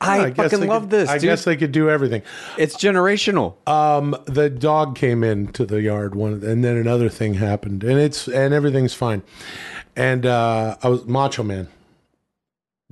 I, 0.00 0.30
guess 0.30 0.36
fucking 0.50 0.60
they 0.60 0.66
love 0.66 0.82
could- 0.82 0.90
this, 0.90 1.08
I 1.08 1.14
dude. 1.18 1.22
guess 1.28 1.44
they 1.44 1.56
could 1.56 1.70
do 1.70 1.88
everything. 1.88 2.22
it's 2.58 2.74
generational. 2.76 3.54
Um, 3.68 4.16
the 4.24 4.50
dog 4.50 4.96
came 4.96 5.22
into 5.22 5.64
the 5.64 5.80
yard 5.80 6.16
one, 6.16 6.42
and 6.44 6.64
then 6.64 6.76
another 6.76 7.08
thing 7.08 7.34
happened, 7.34 7.84
and 7.84 8.00
it's 8.00 8.26
and 8.26 8.52
everything's 8.52 8.94
fine. 8.94 9.22
And 9.94 10.26
uh, 10.26 10.76
I 10.82 10.88
was 10.88 11.04
Macho 11.06 11.44
Man. 11.44 11.68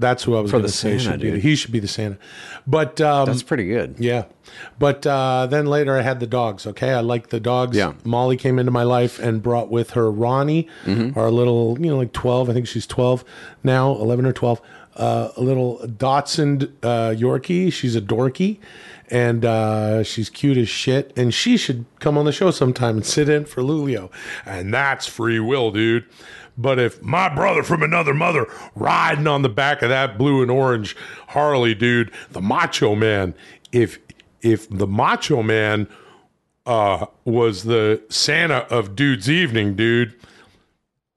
That's 0.01 0.25
who 0.25 0.37
I 0.37 0.41
was 0.41 0.51
going 0.51 0.63
the 0.63 0.69
to 0.69 0.75
say 0.75 0.99
Santa, 0.99 1.13
should 1.13 1.21
be. 1.21 1.31
dude. 1.33 1.43
He 1.43 1.55
should 1.55 1.73
be 1.73 1.79
the 1.79 1.87
Santa. 1.89 2.19
But 2.67 3.01
um, 3.01 3.27
That's 3.27 3.43
pretty 3.43 3.67
good. 3.69 3.95
Yeah. 3.99 4.25
But 4.79 5.07
uh, 5.07 5.47
then 5.49 5.67
later 5.67 5.97
I 5.97 6.03
had 6.03 6.19
the 6.21 6.27
dogs. 6.27 6.67
Okay. 6.67 6.93
I 6.93 7.01
like 7.01 7.29
the 7.29 7.39
dogs. 7.41 7.77
Yeah. 7.77 7.93
Molly 8.05 8.37
came 8.37 8.59
into 8.59 8.73
my 8.73 8.83
life 8.83 9.19
and 9.19 9.43
brought 9.43 9.71
with 9.71 9.91
her 9.91 10.11
Ronnie, 10.11 10.67
Mm-hmm. 10.85 11.19
our 11.19 11.31
little, 11.31 11.77
you 11.81 11.91
know, 11.91 11.97
like 11.99 12.13
12. 12.13 12.51
I 12.51 12.53
think 12.53 12.67
she's 12.67 12.87
12 12.87 13.25
now, 13.63 13.93
11 13.93 14.27
or 14.27 14.33
12. 14.33 14.61
Uh, 14.97 15.31
a 15.37 15.41
little 15.41 15.79
Dotson 15.85 16.73
uh, 16.83 17.15
Yorkie. 17.15 17.73
She's 17.73 17.95
a 17.95 18.01
dorky 18.01 18.59
and 19.09 19.45
uh, 19.45 20.03
she's 20.03 20.29
cute 20.29 20.57
as 20.59 20.69
shit. 20.69 21.13
And 21.17 21.33
she 21.33 21.57
should 21.57 21.85
come 22.01 22.19
on 22.19 22.25
the 22.25 22.33
show 22.33 22.51
sometime 22.51 22.97
and 22.97 23.07
sit 23.07 23.29
in 23.29 23.45
for 23.45 23.63
Lulio. 23.63 24.11
And 24.45 24.75
that's 24.75 25.07
free 25.07 25.39
will, 25.41 25.71
dude. 25.71 26.05
But 26.61 26.79
if 26.79 27.03
my 27.03 27.29
brother 27.35 27.63
from 27.63 27.83
another 27.83 28.13
mother 28.13 28.47
riding 28.75 29.27
on 29.27 29.43
the 29.43 29.49
back 29.49 29.83
of 29.83 29.89
that 29.89 30.19
blue 30.19 30.43
and 30.43 30.51
orange 30.51 30.97
Harley, 31.29 31.75
dude, 31.75 32.11
the 32.33 32.41
Macho 32.41 32.95
Man, 32.95 33.35
if 33.73 33.99
if 34.43 34.69
the 34.69 34.87
Macho 34.87 35.43
Man 35.43 35.89
uh, 36.67 37.07
was 37.25 37.65
the 37.65 38.03
Santa 38.11 38.67
of 38.71 38.95
Dude's 38.95 39.31
Evening, 39.31 39.75
dude, 39.75 40.15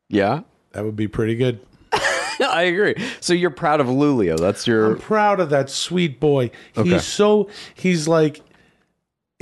Yeah. 0.10 0.42
that 0.72 0.84
would 0.86 0.96
be 0.96 1.08
pretty 1.08 1.36
good. 1.36 1.60
I 1.94 2.64
agree. 2.64 2.96
So 3.20 3.34
you're 3.34 3.50
proud 3.52 3.80
of 3.80 3.88
Lulio. 3.88 4.40
That's 4.40 4.66
your 4.66 4.94
I'm 4.94 5.00
proud 5.00 5.40
of 5.40 5.50
that 5.52 5.70
sweet 5.70 6.20
boy. 6.20 6.52
Okay. 6.78 6.90
He's 6.90 7.04
so 7.06 7.50
he's 7.76 8.08
like 8.08 8.42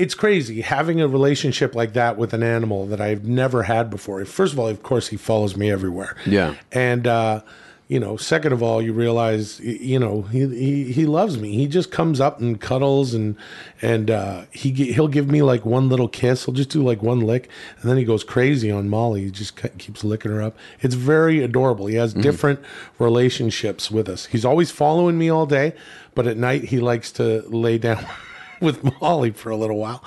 it's 0.02 0.16
crazy 0.16 0.62
having 0.62 1.00
a 1.00 1.08
relationship 1.08 1.76
like 1.76 1.94
that 1.94 2.18
with 2.18 2.34
an 2.34 2.42
animal 2.42 2.88
that 2.88 3.00
I've 3.00 3.24
never 3.24 3.62
had 3.62 3.92
before. 3.92 4.26
First 4.26 4.52
of 4.54 4.60
all, 4.60 4.68
of 4.68 4.82
course, 4.82 5.10
he 5.10 5.16
follows 5.16 5.56
me 5.56 5.70
everywhere. 5.70 6.16
Yeah. 6.26 6.56
And, 6.72 7.06
uh, 7.06 7.42
you 7.88 8.00
know, 8.00 8.18
second 8.18 8.52
of 8.52 8.64
all, 8.64 8.82
you 8.82 8.94
realize, 8.94 9.60
you 9.60 10.00
know, 10.00 10.24
he, 10.24 10.48
he, 10.48 10.92
he 10.92 11.06
loves 11.06 11.38
me. 11.38 11.54
He 11.54 11.68
just 11.68 11.92
comes 11.92 12.20
up 12.20 12.40
and 12.40 12.60
cuddles 12.60 13.14
and, 13.14 13.36
and, 13.84 14.10
uh, 14.10 14.46
he, 14.50 14.72
he'll 14.72 15.08
give 15.08 15.30
me 15.30 15.44
like 15.44 15.68
one 15.68 15.88
little 15.88 16.08
kiss. 16.08 16.46
He'll 16.46 16.56
just 16.56 16.72
do 16.72 16.82
like 16.82 17.04
one 17.04 17.20
lick 17.20 17.48
and 17.80 17.92
then 17.92 17.98
he 17.98 18.04
goes 18.04 18.24
crazy 18.24 18.72
on 18.72 18.90
Molly. 18.90 19.26
He 19.26 19.30
just 19.30 19.56
keeps 19.78 20.04
licking 20.04 20.32
her 20.32 20.42
up. 20.42 20.58
It's 20.80 20.96
very 20.96 21.44
adorable. 21.44 21.86
He 21.86 21.98
has 21.98 22.16
different 22.16 22.60
relationships 22.98 23.92
with 23.92 24.10
us. 24.10 24.26
He's 24.26 24.46
always 24.46 24.72
following 24.72 25.20
me 25.20 25.30
all 25.30 25.46
day, 25.46 25.74
but 26.16 26.26
at 26.26 26.38
night 26.38 26.64
he 26.66 26.80
likes 26.80 27.12
to 27.14 27.42
lay 27.50 27.78
down 27.78 28.04
with 28.62 28.84
Molly 29.02 29.32
for 29.32 29.50
a 29.50 29.58
little 29.58 29.78
while, 29.78 30.04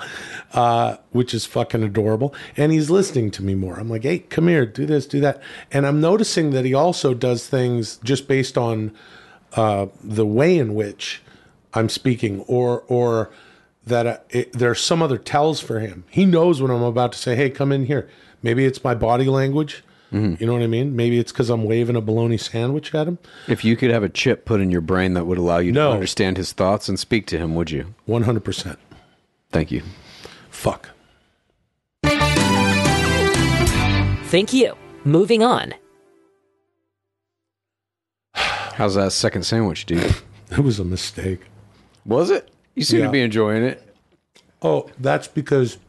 uh, 0.53 0.97
which 1.11 1.33
is 1.33 1.45
fucking 1.45 1.83
adorable. 1.83 2.33
And 2.57 2.71
he's 2.71 2.89
listening 2.89 3.31
to 3.31 3.43
me 3.43 3.53
more. 3.53 3.75
I'm 3.79 3.89
like, 3.89 4.03
hey, 4.03 4.19
come 4.19 4.47
here, 4.47 4.65
do 4.65 4.85
this, 4.85 5.05
do 5.05 5.19
that. 5.21 5.41
And 5.71 5.85
I'm 5.85 6.01
noticing 6.01 6.51
that 6.51 6.65
he 6.65 6.73
also 6.73 7.13
does 7.13 7.47
things 7.47 7.97
just 7.97 8.27
based 8.27 8.57
on 8.57 8.95
uh, 9.53 9.87
the 10.03 10.25
way 10.25 10.57
in 10.57 10.73
which 10.73 11.21
I'm 11.73 11.89
speaking, 11.89 12.41
or 12.41 12.83
or 12.87 13.31
that 13.85 14.07
uh, 14.07 14.17
it, 14.29 14.77
some 14.77 15.01
other 15.01 15.17
tells 15.17 15.59
for 15.59 15.79
him. 15.79 16.03
He 16.09 16.25
knows 16.25 16.61
when 16.61 16.71
I'm 16.71 16.81
about 16.81 17.11
to 17.13 17.17
say, 17.17 17.35
hey, 17.35 17.49
come 17.49 17.71
in 17.71 17.85
here. 17.85 18.09
Maybe 18.41 18.65
it's 18.65 18.83
my 18.83 18.95
body 18.95 19.25
language. 19.25 19.83
Mm-hmm. 20.13 20.35
You 20.39 20.47
know 20.47 20.53
what 20.53 20.61
I 20.61 20.67
mean? 20.67 20.95
Maybe 20.95 21.19
it's 21.19 21.31
because 21.31 21.49
I'm 21.49 21.63
waving 21.63 21.95
a 21.95 22.01
bologna 22.01 22.37
sandwich 22.37 22.93
at 22.95 23.07
him. 23.07 23.17
If 23.47 23.65
you 23.65 23.75
could 23.75 23.91
have 23.91 24.03
a 24.03 24.09
chip 24.09 24.45
put 24.45 24.61
in 24.61 24.71
your 24.71 24.81
brain 24.81 25.13
that 25.15 25.25
would 25.25 25.37
allow 25.37 25.57
you 25.57 25.71
No. 25.71 25.89
to 25.89 25.93
understand 25.95 26.37
his 26.37 26.53
thoughts 26.53 26.87
and 26.87 26.97
speak 26.99 27.25
to 27.27 27.37
him, 27.37 27.55
would 27.55 27.71
you? 27.71 27.93
100%. 28.07 28.77
Thank 29.51 29.71
you. 29.71 29.81
Fuck. 30.49 30.89
Thank 34.27 34.53
you. 34.53 34.75
Moving 35.03 35.43
on. 35.43 35.73
How's 38.33 38.95
that 38.95 39.11
second 39.11 39.43
sandwich, 39.43 39.85
dude? 39.85 40.15
It 40.51 40.59
was 40.59 40.79
a 40.79 40.83
mistake. 40.83 41.41
Was 42.05 42.29
it? 42.29 42.49
You 42.75 42.83
seem 42.83 42.99
Yeah. 42.99 43.05
to 43.07 43.11
be 43.11 43.21
enjoying 43.21 43.63
it. 43.63 43.81
Oh, 44.61 44.87
that's 44.99 45.27
because 45.27 45.79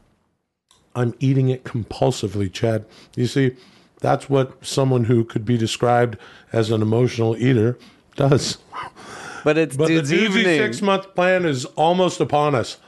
I'm 0.95 1.13
eating 1.21 1.51
it 1.51 1.63
compulsively, 1.63 2.51
Chad. 2.51 2.87
You 3.17 3.27
see, 3.27 3.55
that's 4.01 4.29
what 4.29 4.65
someone 4.65 5.05
who 5.05 5.25
could 5.25 5.45
be 5.45 5.57
described 5.57 6.19
as 6.53 6.71
an 6.71 6.83
emotional 6.83 7.37
eater 7.37 7.79
does. 8.17 8.59
But 9.45 9.57
it's 9.59 9.77
But 9.77 9.89
dude's 9.89 10.09
the 10.11 10.17
Dudesy 10.17 10.23
evening. 10.39 10.59
six 10.59 10.83
month 10.83 11.15
plan 11.15 11.45
is 11.45 11.65
almost 11.77 12.21
upon 12.21 12.55
us. 12.55 12.79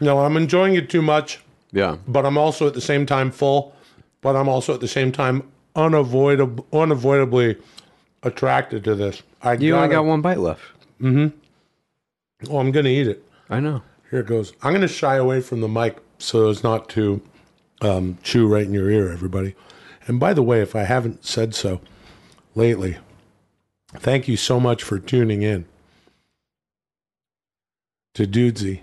No, 0.00 0.20
I'm 0.20 0.36
enjoying 0.36 0.74
it 0.74 0.90
too 0.90 1.02
much, 1.02 1.40
yeah. 1.72 1.96
but 2.06 2.26
I'm 2.26 2.36
also 2.36 2.66
at 2.66 2.74
the 2.74 2.80
same 2.80 3.06
time 3.06 3.30
full, 3.30 3.74
but 4.20 4.36
I'm 4.36 4.48
also 4.48 4.74
at 4.74 4.80
the 4.80 4.88
same 4.88 5.12
time 5.12 5.48
unavoidable, 5.76 6.66
unavoidably 6.72 7.56
attracted 8.22 8.84
to 8.84 8.94
this. 8.94 9.22
I 9.42 9.54
You 9.54 9.76
only 9.76 9.88
got 9.88 10.04
one 10.04 10.20
bite 10.20 10.38
left. 10.40 10.62
Mm-hmm. 11.00 11.36
Oh, 12.50 12.58
I'm 12.58 12.70
going 12.72 12.84
to 12.84 12.90
eat 12.90 13.06
it. 13.08 13.24
I 13.48 13.60
know. 13.60 13.82
Here 14.10 14.20
it 14.20 14.26
goes. 14.26 14.52
I'm 14.62 14.72
going 14.72 14.82
to 14.82 14.88
shy 14.88 15.16
away 15.16 15.40
from 15.40 15.60
the 15.60 15.68
mic 15.68 15.98
so 16.18 16.48
as 16.48 16.62
not 16.62 16.88
to 16.90 17.20
um, 17.80 18.18
chew 18.22 18.46
right 18.46 18.64
in 18.66 18.72
your 18.74 18.90
ear, 18.90 19.10
everybody. 19.12 19.54
And 20.06 20.20
by 20.20 20.34
the 20.34 20.42
way, 20.42 20.60
if 20.60 20.76
I 20.76 20.82
haven't 20.84 21.24
said 21.24 21.54
so 21.54 21.80
lately, 22.54 22.98
thank 23.94 24.28
you 24.28 24.36
so 24.36 24.60
much 24.60 24.82
for 24.82 24.98
tuning 24.98 25.42
in 25.42 25.66
to 28.14 28.26
Dudesy. 28.26 28.80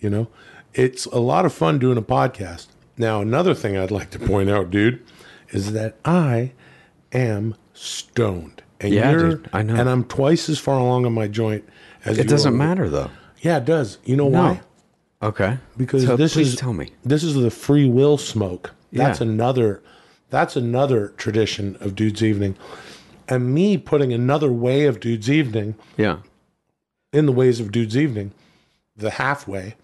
You 0.00 0.10
know, 0.10 0.28
it's 0.74 1.06
a 1.06 1.18
lot 1.20 1.44
of 1.44 1.52
fun 1.52 1.78
doing 1.78 1.98
a 1.98 2.02
podcast. 2.02 2.68
Now, 2.98 3.20
another 3.20 3.54
thing 3.54 3.76
I'd 3.76 3.90
like 3.90 4.10
to 4.10 4.18
point 4.18 4.50
out, 4.50 4.70
dude, 4.70 5.02
is 5.50 5.72
that 5.72 5.96
I 6.04 6.52
am 7.12 7.54
stoned. 7.74 8.62
And 8.80 8.92
Yeah, 8.92 9.10
you're, 9.12 9.30
dude, 9.36 9.50
I 9.52 9.62
know. 9.62 9.76
And 9.76 9.88
I'm 9.88 10.04
twice 10.04 10.48
as 10.48 10.58
far 10.58 10.78
along 10.78 11.06
on 11.06 11.12
my 11.12 11.28
joint 11.28 11.64
as 12.04 12.18
It 12.18 12.28
doesn't 12.28 12.54
are. 12.54 12.56
matter 12.56 12.88
though. 12.88 13.10
Yeah, 13.40 13.58
it 13.58 13.64
does. 13.64 13.98
You 14.04 14.16
know 14.16 14.26
why? 14.26 14.60
Okay. 15.22 15.58
because 15.76 16.04
So 16.04 16.16
this 16.16 16.34
please 16.34 16.48
is 16.54 16.56
tell 16.56 16.72
me. 16.72 16.90
this 17.04 17.22
is 17.22 17.34
the 17.34 17.50
free 17.50 17.88
will 17.88 18.18
smoke. 18.18 18.72
That's 18.92 19.20
Yeah. 19.20 19.28
another 19.28 19.82
that's 20.32 20.56
another 20.56 21.08
tradition 21.16 21.76
of 21.80 21.94
dude's 21.94 22.22
evening. 22.24 22.56
And 23.28 23.54
me 23.54 23.78
putting 23.78 24.12
another 24.12 24.52
way 24.52 24.86
of 24.86 24.98
dude's 24.98 25.30
evening 25.30 25.76
Yeah. 25.96 26.18
in 27.12 27.26
the 27.26 27.32
ways 27.32 27.60
of 27.60 27.70
dude's 27.70 27.96
evening, 27.96 28.32
the 28.96 29.10
halfway, 29.10 29.76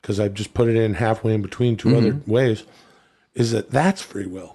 because 0.00 0.20
I've 0.20 0.34
just 0.34 0.54
put 0.54 0.68
it 0.68 0.76
in 0.76 0.94
halfway 0.94 1.34
in 1.34 1.42
between 1.42 1.76
2 1.76 1.96
other 1.96 2.12
Mm-hmm. 2.12 2.30
ways, 2.30 2.62
is 3.34 3.50
that 3.50 3.70
that's 3.70 4.00
free 4.02 4.26
will. 4.26 4.54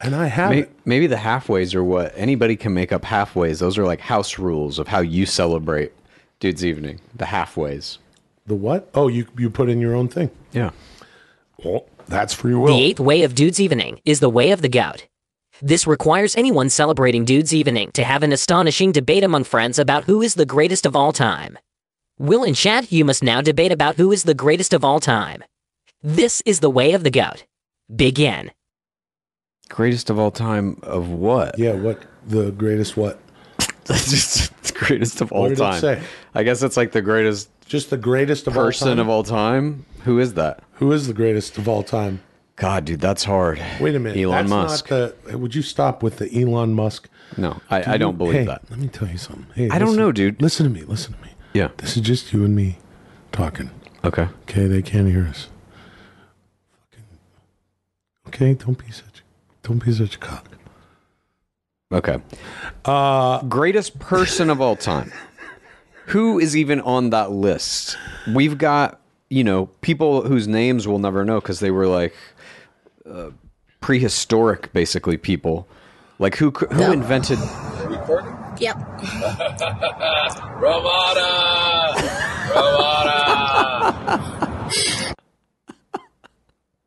And 0.00 0.14
I 0.14 0.26
have 0.26 0.50
May- 0.50 0.58
it. 0.60 0.72
Maybe 0.84 1.06
the 1.06 1.16
halfways 1.16 1.74
are 1.74 1.84
what 1.84 2.12
anybody 2.16 2.56
can 2.56 2.74
make 2.74 2.92
up 2.92 3.02
halfways. 3.02 3.58
Those 3.60 3.78
are 3.78 3.84
like 3.84 4.00
house 4.00 4.38
rules 4.38 4.78
of 4.78 4.88
how 4.88 5.00
you 5.00 5.26
celebrate 5.26 5.92
dude's 6.40 6.64
evening. 6.64 7.00
The 7.14 7.26
halfways. 7.26 7.98
The 8.46 8.54
what? 8.56 8.88
Oh, 8.94 9.08
you 9.08 9.26
you 9.38 9.48
put 9.50 9.68
in 9.68 9.80
your 9.80 9.94
own 9.94 10.08
thing. 10.08 10.30
Yeah. 10.52 10.70
Well, 11.64 11.86
that's 12.06 12.34
free 12.34 12.54
will. 12.54 12.66
The 12.76 12.82
eighth 12.84 13.00
way 13.00 13.22
of 13.22 13.34
Dude's 13.34 13.60
Evening 13.60 14.00
is 14.04 14.20
the 14.20 14.30
way 14.30 14.50
of 14.50 14.62
the 14.62 14.68
goat. 14.68 15.06
This 15.60 15.86
requires 15.86 16.34
anyone 16.36 16.68
celebrating 16.70 17.24
Dude's 17.24 17.54
Evening 17.54 17.90
to 17.92 18.02
have 18.04 18.22
an 18.22 18.32
astonishing 18.32 18.90
debate 18.92 19.22
among 19.22 19.44
friends 19.44 19.78
about 19.78 20.04
who 20.04 20.20
is 20.22 20.34
the 20.34 20.46
greatest 20.46 20.86
of 20.86 20.96
all 20.96 21.12
time. 21.12 21.58
Will 22.18 22.42
and 22.42 22.56
Chad, 22.56 22.90
you 22.90 23.04
must 23.04 23.22
now 23.22 23.40
debate 23.40 23.72
about 23.72 23.96
who 23.96 24.10
is 24.12 24.24
the 24.24 24.34
greatest 24.34 24.72
of 24.74 24.84
all 24.84 25.00
time. 25.00 25.42
This 26.02 26.42
is 26.44 26.60
the 26.60 26.70
way 26.70 26.92
of 26.92 27.04
the 27.04 27.10
goat. 27.10 27.44
Begin. 27.94 28.50
Greatest 29.68 30.10
of 30.10 30.18
all 30.18 30.30
time 30.30 30.78
of 30.82 31.08
what? 31.10 31.58
yeah, 31.58 31.72
what 31.72 32.02
the 32.26 32.50
greatest 32.50 32.96
what? 32.96 33.20
That's 33.84 34.10
just 34.10 34.62
the 34.64 34.72
greatest 34.72 35.20
of 35.20 35.32
all 35.32 35.42
What 35.42 35.56
did 35.56 35.60
it 35.60 35.80
say? 35.80 36.02
I 36.34 36.42
guess 36.42 36.62
it's 36.62 36.76
like 36.76 36.92
the 36.92 37.02
greatest 37.02 37.48
Just 37.66 37.90
the 37.90 37.96
greatest 37.96 38.46
of 38.46 38.56
all 38.56 38.64
person 38.64 38.88
time. 38.88 38.98
of 38.98 39.08
all 39.08 39.22
time. 39.22 39.86
Who 40.04 40.18
is 40.18 40.34
that? 40.34 40.62
Who 40.74 40.92
is 40.92 41.06
the 41.06 41.14
greatest 41.14 41.58
of 41.58 41.68
all 41.68 41.82
time? 41.82 42.22
God, 42.56 42.84
dude, 42.84 43.00
that's 43.00 43.24
hard. 43.24 43.60
Wait 43.80 43.94
a 43.94 43.98
minute. 43.98 44.18
Elon 44.18 44.46
That's 44.46 44.50
Musk. 44.50 44.90
Not 44.90 45.24
the, 45.24 45.38
would 45.38 45.54
you 45.54 45.62
stop 45.62 46.02
with 46.02 46.18
the 46.18 46.42
Elon 46.42 46.74
Musk? 46.74 47.08
no, 47.36 47.60
I, 47.70 47.94
I 47.94 47.96
don't 47.96 48.18
believe 48.18 48.34
hey, 48.34 48.44
that. 48.44 48.62
Let 48.70 48.78
me 48.78 48.88
tell 48.88 49.08
you 49.08 49.16
something. 49.18 49.46
Hey, 49.54 49.70
I 49.70 49.78
don't 49.78 49.88
listen- 49.90 50.02
know, 50.02 50.12
dude. 50.12 50.42
Listen 50.42 50.64
to 50.64 50.70
me. 50.70 50.82
Listen 50.84 51.14
to 51.14 51.20
me. 51.22 51.30
Yeah. 51.54 51.68
This 51.78 51.96
is 51.96 52.02
just 52.02 52.32
you 52.32 52.44
and 52.44 52.54
me 52.54 52.78
talking. 53.32 53.70
Okay. 54.04 54.28
Okay, 54.42 54.66
they 54.66 54.82
can't 54.82 55.08
hear 55.08 55.24
us. 55.26 55.48
Fucking- 56.90 57.04
Okay, 58.28 58.54
don't 58.54 58.78
be 58.78 58.90
such. 58.92 59.22
Don't 59.62 59.84
be 59.84 59.92
such 59.92 60.16
a 60.16 60.18
cock. 60.18 60.46
Okay. 61.90 62.18
Uh, 62.84 63.42
Greatest 63.42 63.98
person 63.98 64.50
of 64.50 64.60
all 64.60 64.76
time. 64.76 65.12
Who 66.06 66.38
is 66.38 66.56
even 66.56 66.80
on 66.80 67.10
that 67.10 67.30
list? 67.30 67.96
We've 68.34 68.58
got, 68.58 69.00
you 69.32 69.42
know, 69.42 69.66
people 69.80 70.22
whose 70.22 70.46
names 70.46 70.86
we'll 70.86 70.98
never 70.98 71.24
know 71.24 71.40
because 71.40 71.60
they 71.60 71.70
were 71.70 71.86
like 71.86 72.14
uh, 73.08 73.30
prehistoric, 73.80 74.70
basically, 74.74 75.16
people. 75.16 75.66
Like 76.18 76.36
who 76.36 76.50
cr- 76.50 76.66
who 76.66 76.92
invented? 76.92 77.38
Recording. 77.86 78.36
Yep. 78.58 78.76
Ramada! 80.60 81.32
Ramada! 82.54 83.32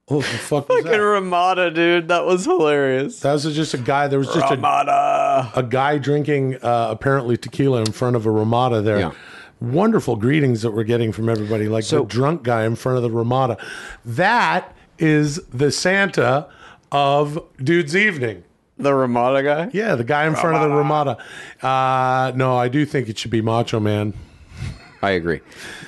oh, 0.07 0.17
the 0.17 0.23
fuck 0.23 0.69
was 0.69 0.77
Fucking 0.77 0.91
that? 0.91 1.01
Ramada, 1.01 1.71
dude. 1.71 2.09
That 2.09 2.25
was 2.25 2.45
hilarious. 2.45 3.21
That 3.21 3.33
was 3.33 3.55
just 3.55 3.73
a 3.73 3.79
guy. 3.79 4.07
There 4.07 4.19
was 4.19 4.27
just 4.27 4.51
a, 4.51 4.55
Ramada. 4.55 5.51
a 5.55 5.63
guy 5.63 5.97
drinking 5.97 6.57
uh, 6.57 6.89
apparently 6.91 7.37
tequila 7.37 7.81
in 7.81 7.91
front 7.91 8.15
of 8.15 8.27
a 8.27 8.31
Ramada 8.31 8.83
there. 8.83 8.99
Yeah. 8.99 9.11
Wonderful 9.73 10.15
greetings 10.15 10.61
that 10.61 10.71
we're 10.71 10.83
getting 10.83 11.11
from 11.11 11.27
everybody, 11.29 11.67
like 11.67 11.83
So- 11.83 11.99
the 12.01 12.05
drunk 12.05 12.43
guy 12.43 12.65
in 12.65 12.75
front 12.75 12.97
of 12.97 13.03
the 13.03 13.09
Ramada. 13.11 13.57
That 14.05 14.73
is 14.99 15.37
the 15.53 15.71
Santa 15.71 16.47
of 16.91 17.39
Dude's 17.61 17.95
Evening. 17.95 18.43
The 18.77 18.93
Ramada 18.93 19.41
guy. 19.41 19.69
Yeah, 19.73 19.95
the 19.95 20.03
guy 20.03 20.25
in 20.27 20.35
front 20.35 20.57
of 20.57 20.69
the 20.69 20.75
Ramada. 20.75 21.17
Uh, 21.61 22.31
no, 22.35 22.57
I 22.57 22.67
do 22.67 22.85
think 22.85 23.07
it 23.09 23.17
should 23.17 23.31
be 23.31 23.41
Macho 23.41 23.79
Man. 23.79 24.13
I 25.01 25.11
agree. 25.11 25.39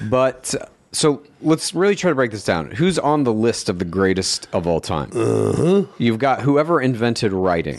But 0.10 0.56
so 0.94 1.22
let's 1.42 1.74
really 1.76 1.96
try 1.96 2.10
to 2.12 2.16
break 2.16 2.32
this 2.32 2.44
down. 2.46 2.72
Who's 2.72 2.98
on 2.98 3.24
the 3.26 3.34
list 3.34 3.68
of 3.70 3.80
the 3.80 3.86
greatest 3.86 4.48
of 4.54 4.66
all 4.68 4.80
time? 4.80 5.12
Uh-huh. 5.14 5.84
You've 5.98 6.20
got 6.20 6.42
whoever 6.42 6.80
invented 6.82 7.34
writing, 7.34 7.78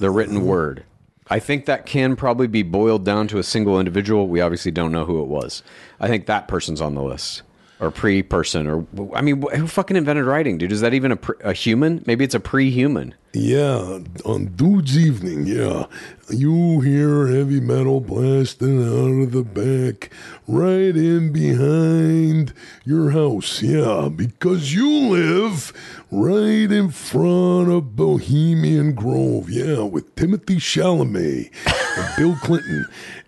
the 0.00 0.10
written 0.10 0.44
word. 0.44 0.84
I 1.28 1.38
think 1.38 1.66
that 1.66 1.86
can 1.86 2.16
probably 2.16 2.46
be 2.46 2.62
boiled 2.62 3.04
down 3.04 3.28
to 3.28 3.38
a 3.38 3.42
single 3.42 3.78
individual. 3.78 4.28
We 4.28 4.40
obviously 4.40 4.70
don't 4.70 4.92
know 4.92 5.04
who 5.04 5.20
it 5.22 5.26
was. 5.26 5.62
I 5.98 6.08
think 6.08 6.26
that 6.26 6.48
person's 6.48 6.80
on 6.80 6.94
the 6.94 7.02
list. 7.02 7.42
Or 7.78 7.90
pre-person, 7.90 8.66
or 8.66 8.86
I 9.14 9.20
mean, 9.20 9.42
who 9.54 9.66
fucking 9.66 9.98
invented 9.98 10.24
writing, 10.24 10.56
dude? 10.56 10.72
Is 10.72 10.80
that 10.80 10.94
even 10.94 11.12
a, 11.12 11.16
pre- 11.16 11.36
a 11.44 11.52
human? 11.52 12.02
Maybe 12.06 12.24
it's 12.24 12.34
a 12.34 12.40
pre-human. 12.40 13.14
Yeah, 13.38 13.98
on 14.24 14.46
Dude's 14.56 14.96
Evening, 14.96 15.46
yeah. 15.46 15.84
You 16.30 16.80
hear 16.80 17.26
heavy 17.26 17.60
metal 17.60 18.00
blasting 18.00 18.82
out 18.82 19.24
of 19.24 19.32
the 19.32 19.42
back, 19.42 20.10
right 20.48 20.96
in 20.96 21.32
behind 21.34 22.54
your 22.86 23.10
house, 23.10 23.60
yeah, 23.60 24.08
because 24.08 24.72
you 24.72 24.88
live 24.88 25.74
right 26.10 26.72
in 26.72 26.88
front 26.88 27.68
of 27.70 27.94
Bohemian 27.94 28.94
Grove, 28.94 29.50
yeah, 29.50 29.82
with 29.82 30.14
Timothy 30.16 30.56
Chalamet 30.56 31.52
and 31.98 32.16
Bill 32.16 32.36
Clinton 32.42 32.86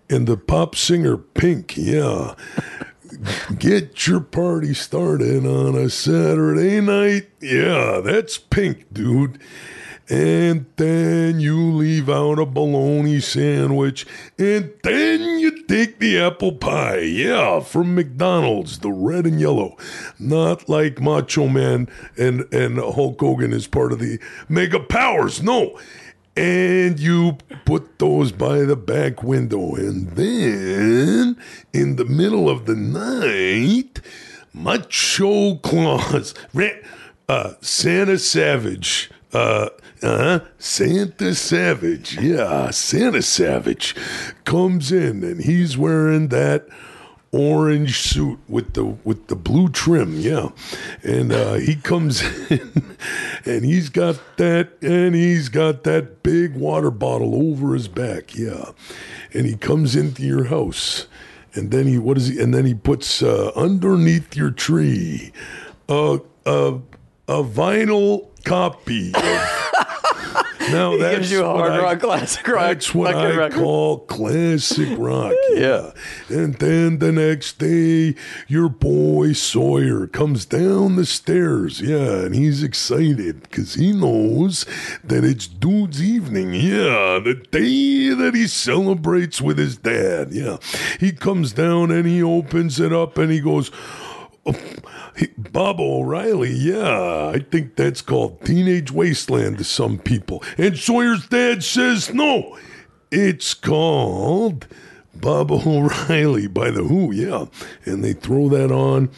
and 0.09 0.27
the 0.27 0.39
pop 0.39 0.75
singer 0.75 1.19
Pink, 1.19 1.77
yeah. 1.77 2.35
Get 3.59 4.07
your 4.07 4.21
party 4.21 4.73
started 4.73 5.45
on 5.45 5.75
a 5.75 5.91
Saturday 5.91 6.81
night. 6.81 7.29
Yeah, 7.41 8.01
that's 8.03 8.39
pink, 8.39 8.87
dude. 8.91 9.39
And 10.11 10.67
then 10.77 11.39
you 11.39 11.73
leave 11.73 12.09
out 12.09 12.39
a 12.39 12.47
bologna 12.47 13.21
sandwich. 13.21 14.07
And 14.39 14.73
then 14.83 15.39
you 15.39 15.63
take 15.65 15.99
the 15.99 16.19
apple 16.19 16.53
pie. 16.53 17.01
Yeah, 17.01 17.61
from 17.61 17.95
McDonald's, 17.95 18.79
the 18.79 18.91
red 18.91 19.27
and 19.27 19.41
yellow. 19.41 19.77
Not 20.19 20.69
like 20.69 21.01
Macho 21.01 21.49
Man 21.49 21.89
and, 22.17 22.53
and 22.53 22.79
Hulk 22.79 23.21
Hogan 23.21 23.53
is 23.53 23.67
part 23.67 23.93
of 23.93 23.99
the 23.99 24.19
Mega 24.49 24.81
Powers. 24.81 25.43
No 25.43 25.79
and 26.39 27.01
you 27.01 27.37
put 27.65 27.99
those 27.99 28.31
by 28.31 28.61
the 28.61 28.77
back 28.77 29.25
window. 29.25 29.75
And 29.75 30.09
then, 30.13 31.37
in 31.73 31.97
the 31.97 32.05
middle 32.05 32.49
of 32.49 32.67
the 32.67 32.77
night, 32.77 34.01
Macho 34.55 35.57
Claus, 35.57 36.35
uh, 37.29 37.53
Santa 37.61 38.19
Savage, 38.19 39.11
uh, 39.33 39.69
uh, 40.03 40.41
Santa 40.59 41.35
Savage, 41.35 42.19
yeah, 42.19 42.71
Santa 42.71 43.23
Savage 43.23 43.95
comes 44.45 44.91
in 44.93 45.23
and 45.23 45.43
he's 45.43 45.77
wearing 45.77 46.29
that 46.29 46.67
orange 47.31 47.99
suit 47.99 48.39
with 48.49 48.73
the 48.73 48.85
with 48.85 49.27
the 49.27 49.37
blue 49.37 49.69
trim. 49.69 50.19
Yeah. 50.19 50.49
And 51.03 51.33
uh 51.33 51.55
he 51.55 51.77
comes 51.77 52.23
in 52.51 52.97
and 53.45 53.65
he's 53.65 53.91
got 53.91 54.19
that 54.39 54.71
and 54.83 55.15
he's 55.15 55.49
got 55.49 55.85
that 55.85 56.23
big 56.23 56.55
water 56.55 56.91
bottle 56.91 57.35
over 57.35 57.75
his 57.75 57.89
back. 57.89 58.35
Yeah. 58.35 58.71
And 59.35 59.47
he 59.47 59.57
comes 59.57 59.95
into 59.95 60.23
your 60.23 60.45
house 60.45 61.07
and 61.55 61.71
then 61.71 61.87
he 61.87 61.99
what 61.99 62.17
is 62.17 62.29
he 62.29 62.41
and 62.41 62.55
then 62.55 62.65
he 62.65 62.75
puts 62.75 63.23
uh 63.23 63.53
underneath 63.55 64.37
your 64.37 64.51
tree 64.51 65.33
a 65.89 66.21
a 66.47 66.79
a 67.29 67.45
vinyl 67.45 68.27
copy 68.49 69.13
now 70.71 70.93
He 70.93 70.99
that's 70.99 71.17
gives 71.17 71.33
you 71.33 71.45
a 71.45 71.49
what 71.55 71.71
hard 71.71 71.73
I- 71.73 71.83
rock, 71.83 72.01
classic 72.01 72.47
rock 72.49 72.61
That's 72.61 72.95
what 72.95 73.15
I 73.15 73.35
record. 73.35 73.59
call 73.59 73.99
classic 74.01 74.89
rock. 74.99 75.33
yeah. 75.55 75.93
And 76.29 76.55
then 76.57 76.99
the 76.99 77.11
next 77.13 77.59
day, 77.59 78.15
your 78.49 78.69
boy 78.69 79.33
Sawyer 79.33 80.07
comes 80.07 80.45
down 80.45 80.97
the 80.97 81.07
stairs. 81.07 81.81
Yeah, 81.81 82.21
and 82.25 82.35
he's 82.35 82.63
excited 82.63 83.43
because 83.43 83.75
he 83.75 83.93
knows 83.93 84.67
that 85.05 85.25
it's 85.25 85.47
Dude's 85.47 86.03
evening. 86.03 86.53
Yeah, 86.53 87.19
the 87.25 87.41
day 87.51 88.11
that 88.15 88.33
he 88.35 88.47
celebrates 88.47 89.41
with 89.41 89.57
his 89.59 89.77
dad. 89.79 90.33
Yeah. 90.33 90.59
He 91.01 91.13
comes 91.13 91.53
down 91.53 91.91
and 91.91 92.07
he 92.07 92.23
opens 92.23 92.79
it 92.79 92.93
up 92.93 93.17
and 93.17 93.33
he 93.33 93.41
goes, 93.41 93.71
Baba 95.37 95.83
O'Riley, 95.83 96.53
yeah, 96.53 97.33
I 97.35 97.39
think 97.39 97.77
that's 97.77 98.01
called 98.03 98.45
Teenage 98.45 98.91
Wasteland 98.91 99.59
to 99.59 99.65
some 99.65 99.99
people. 99.99 100.43
And 100.57 100.79
Sawyer's 100.79 101.27
dad 101.29 101.65
says, 101.65 102.13
no, 102.13 102.59
it's 103.11 103.55
called 103.55 104.67
Baba 105.15 105.55
O'Riley 105.67 106.47
by 106.47 106.71
the 106.71 106.85
Who, 106.85 107.13
yeah. 107.13 107.47
And 107.85 108.05
they 108.05 108.13
throw 108.13 108.49
that 108.51 108.71
on, 108.71 109.11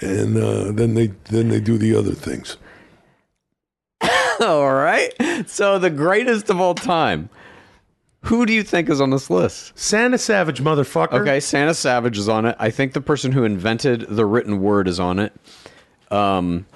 and 0.00 0.36
uh, 0.36 0.72
then 0.72 0.94
they 0.94 1.08
then 1.30 1.48
they 1.48 1.60
do 1.60 1.78
the 1.78 1.94
other 1.94 2.14
things. 2.14 2.56
all 4.40 4.72
right. 4.72 5.12
So 5.46 5.78
the 5.78 5.90
greatest 5.90 6.50
of 6.50 6.60
all 6.60 6.74
time. 6.74 7.30
Who 8.22 8.46
do 8.46 8.52
you 8.52 8.62
think 8.62 8.90
is 8.90 9.00
on 9.00 9.10
this 9.10 9.30
list? 9.30 9.78
Santa 9.78 10.18
Savage, 10.18 10.60
motherfucker. 10.60 11.20
Okay, 11.20 11.40
Santa 11.40 11.74
Savage 11.74 12.18
is 12.18 12.28
on 12.28 12.46
it. 12.46 12.56
I 12.58 12.70
think 12.70 12.92
the 12.92 13.00
person 13.00 13.32
who 13.32 13.44
invented 13.44 14.06
the 14.08 14.26
written 14.26 14.60
word 14.60 14.88
is 14.88 14.98
on 14.98 15.18
it. 15.18 15.32
Um, 16.10 16.66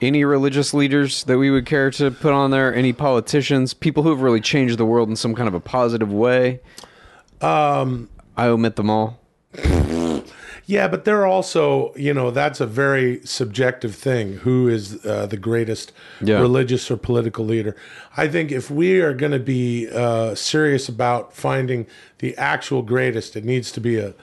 any 0.00 0.24
religious 0.24 0.72
leaders 0.72 1.24
that 1.24 1.36
we 1.36 1.50
would 1.50 1.66
care 1.66 1.90
to 1.92 2.10
put 2.10 2.32
on 2.32 2.50
there? 2.50 2.74
Any 2.74 2.92
politicians? 2.92 3.74
People 3.74 4.02
who 4.02 4.10
have 4.10 4.22
really 4.22 4.40
changed 4.40 4.78
the 4.78 4.86
world 4.86 5.10
in 5.10 5.16
some 5.16 5.34
kind 5.34 5.48
of 5.48 5.54
a 5.54 5.60
positive 5.60 6.12
way? 6.12 6.60
Um, 7.42 8.08
I 8.36 8.46
omit 8.46 8.76
them 8.76 8.88
all. 8.88 9.20
Yeah, 10.70 10.86
but 10.86 11.04
they're 11.04 11.26
also, 11.26 11.92
you 11.96 12.14
know, 12.14 12.30
that's 12.30 12.60
a 12.60 12.66
very 12.66 13.20
subjective 13.24 13.92
thing. 13.96 14.34
Who 14.44 14.68
is 14.68 15.04
uh, 15.04 15.26
the 15.26 15.36
greatest 15.36 15.90
Yeah. 16.20 16.38
religious 16.38 16.88
or 16.92 16.96
political 16.96 17.44
leader? 17.44 17.74
I 18.16 18.28
think 18.28 18.52
if 18.52 18.70
we 18.70 19.00
are 19.00 19.12
going 19.12 19.32
to 19.32 19.40
be 19.40 19.88
uh, 19.90 20.36
serious 20.36 20.88
about 20.88 21.34
finding 21.34 21.86
the 22.18 22.36
actual 22.36 22.82
greatest, 22.82 23.34
it 23.34 23.44
needs 23.44 23.72
to 23.72 23.80
be 23.80 23.98
a 23.98 24.14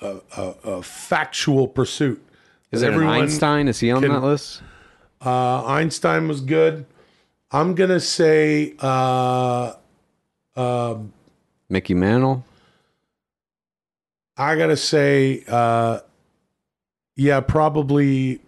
a, 0.00 0.20
a, 0.36 0.54
a 0.64 0.82
factual 0.82 1.66
pursuit. 1.66 2.22
Is 2.70 2.82
Everyone 2.84 3.22
Einstein? 3.22 3.66
Is 3.66 3.80
he 3.80 3.90
on 3.90 4.02
can- 4.02 4.12
that 4.12 4.22
list? 4.22 4.62
Uh, 5.24 5.64
Einstein 5.64 6.28
was 6.28 6.40
good. 6.40 6.84
I'm 7.50 7.74
gonna 7.74 7.98
say 8.00 8.74
uh, 8.78 9.72
um 10.54 11.12
Mickey 11.68 11.94
Mantle? 11.94 12.44
I 14.36 14.56
gotta 14.56 14.76
say, 14.76 15.44
uh, 15.48 16.00
yeah, 17.14 17.40
probably. 17.40 18.40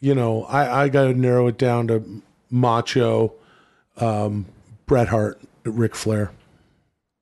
You 0.00 0.14
know, 0.14 0.44
I, 0.44 0.82
I 0.82 0.88
gotta 0.90 1.14
narrow 1.14 1.46
it 1.46 1.56
down 1.56 1.88
to 1.88 2.22
Macho, 2.50 3.32
um, 3.96 4.44
Bret 4.86 5.08
Hart, 5.08 5.40
Ric 5.64 5.94
Flair. 5.94 6.30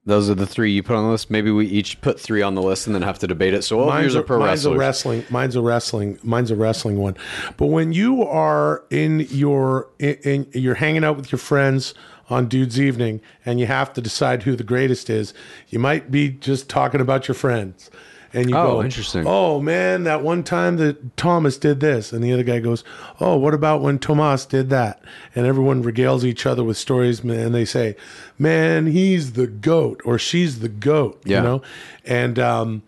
Those 0.04 0.28
are 0.28 0.34
the 0.34 0.46
three 0.46 0.72
you 0.72 0.82
put 0.82 0.96
on 0.96 1.04
the 1.04 1.10
list. 1.10 1.30
Maybe 1.30 1.52
we 1.52 1.66
each 1.68 2.00
put 2.00 2.18
three 2.18 2.42
on 2.42 2.56
the 2.56 2.62
list 2.62 2.88
and 2.88 2.94
then 2.94 3.02
have 3.02 3.20
to 3.20 3.28
debate 3.28 3.54
it. 3.54 3.62
So 3.62 3.78
all 3.78 4.00
yours 4.00 4.16
a, 4.16 4.22
pro 4.22 4.40
mine's 4.40 4.66
a 4.66 4.76
wrestling. 4.76 5.24
Mine's 5.30 5.54
a 5.54 5.60
wrestling. 5.60 6.18
Mine's 6.24 6.50
a 6.50 6.56
wrestling 6.56 6.98
one. 6.98 7.16
But 7.56 7.66
when 7.66 7.92
you 7.92 8.24
are 8.24 8.82
in 8.90 9.20
your 9.30 9.90
in, 10.00 10.14
in 10.24 10.46
you're 10.60 10.74
hanging 10.74 11.04
out 11.04 11.16
with 11.16 11.30
your 11.30 11.38
friends 11.38 11.94
on 12.28 12.48
Dude's 12.48 12.80
Evening, 12.80 13.20
and 13.46 13.60
you 13.60 13.66
have 13.66 13.92
to 13.92 14.00
decide 14.00 14.42
who 14.42 14.56
the 14.56 14.64
greatest 14.64 15.08
is, 15.08 15.34
you 15.68 15.78
might 15.78 16.10
be 16.10 16.30
just 16.30 16.68
talking 16.68 17.00
about 17.00 17.28
your 17.28 17.36
friends. 17.36 17.88
And 18.34 18.48
you 18.48 18.56
Oh, 18.56 18.76
go, 18.78 18.82
interesting. 18.84 19.24
Oh 19.26 19.60
man, 19.60 20.04
that 20.04 20.22
one 20.22 20.42
time 20.42 20.76
that 20.78 21.16
Thomas 21.16 21.58
did 21.58 21.80
this, 21.80 22.12
and 22.12 22.24
the 22.24 22.32
other 22.32 22.42
guy 22.42 22.60
goes, 22.60 22.82
"Oh, 23.20 23.36
what 23.36 23.52
about 23.52 23.82
when 23.82 23.98
Tomas 23.98 24.46
did 24.46 24.70
that?" 24.70 25.02
And 25.34 25.44
everyone 25.46 25.84
regales 25.84 26.24
each 26.24 26.46
other 26.46 26.64
with 26.64 26.76
stories, 26.78 27.20
and 27.20 27.54
they 27.54 27.64
say, 27.66 27.94
"Man, 28.38 28.86
he's 28.86 29.32
the 29.32 29.46
goat," 29.46 30.00
or 30.04 30.18
"She's 30.18 30.60
the 30.60 30.68
goat," 30.70 31.20
Yeah. 31.26 31.38
you 31.38 31.42
know, 31.42 31.62
and 32.06 32.38
um, 32.38 32.82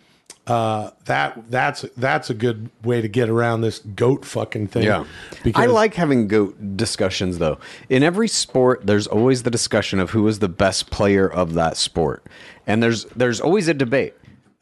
uh, 0.46 0.90
that 1.06 1.38
that's 1.50 1.84
that's 1.96 2.30
a 2.30 2.34
good 2.34 2.70
way 2.82 3.00
to 3.02 3.08
get 3.08 3.28
around 3.28 3.60
this 3.60 3.80
goat 3.80 4.24
fucking 4.24 4.68
thing. 4.68 4.84
Yeah. 4.84 5.04
because 5.42 5.62
I 5.62 5.66
like 5.66 5.92
having 5.94 6.26
goat 6.28 6.76
discussions 6.76 7.36
though. 7.38 7.58
In 7.90 8.02
every 8.02 8.28
sport, 8.28 8.86
there's 8.86 9.06
always 9.06 9.42
the 9.42 9.50
discussion 9.50 10.00
of 10.00 10.10
who 10.10 10.26
is 10.28 10.38
the 10.38 10.48
best 10.48 10.90
player 10.90 11.26
of 11.30 11.52
that 11.54 11.76
sport. 11.76 12.22
And 12.66 12.82
there's 12.82 13.04
there's 13.16 13.40
always 13.42 13.68
a 13.68 13.74
debate. 13.74 14.14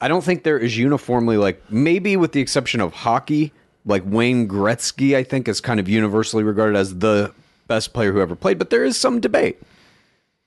I 0.02 0.08
don't 0.08 0.24
think 0.24 0.42
there 0.42 0.58
is 0.58 0.76
uniformly 0.76 1.36
like 1.36 1.62
maybe 1.70 2.16
with 2.16 2.32
the 2.32 2.40
exception 2.40 2.80
of 2.80 2.92
hockey, 2.92 3.52
like 3.86 4.02
Wayne 4.04 4.48
Gretzky, 4.48 5.14
I 5.14 5.22
think 5.22 5.46
is 5.46 5.60
kind 5.60 5.78
of 5.78 5.88
universally 5.88 6.42
regarded 6.42 6.76
as 6.76 6.98
the 6.98 7.32
best 7.68 7.92
player 7.92 8.12
who 8.12 8.20
ever 8.20 8.34
played, 8.34 8.58
but 8.58 8.70
there 8.70 8.84
is 8.84 8.98
some 8.98 9.20
debate. 9.20 9.62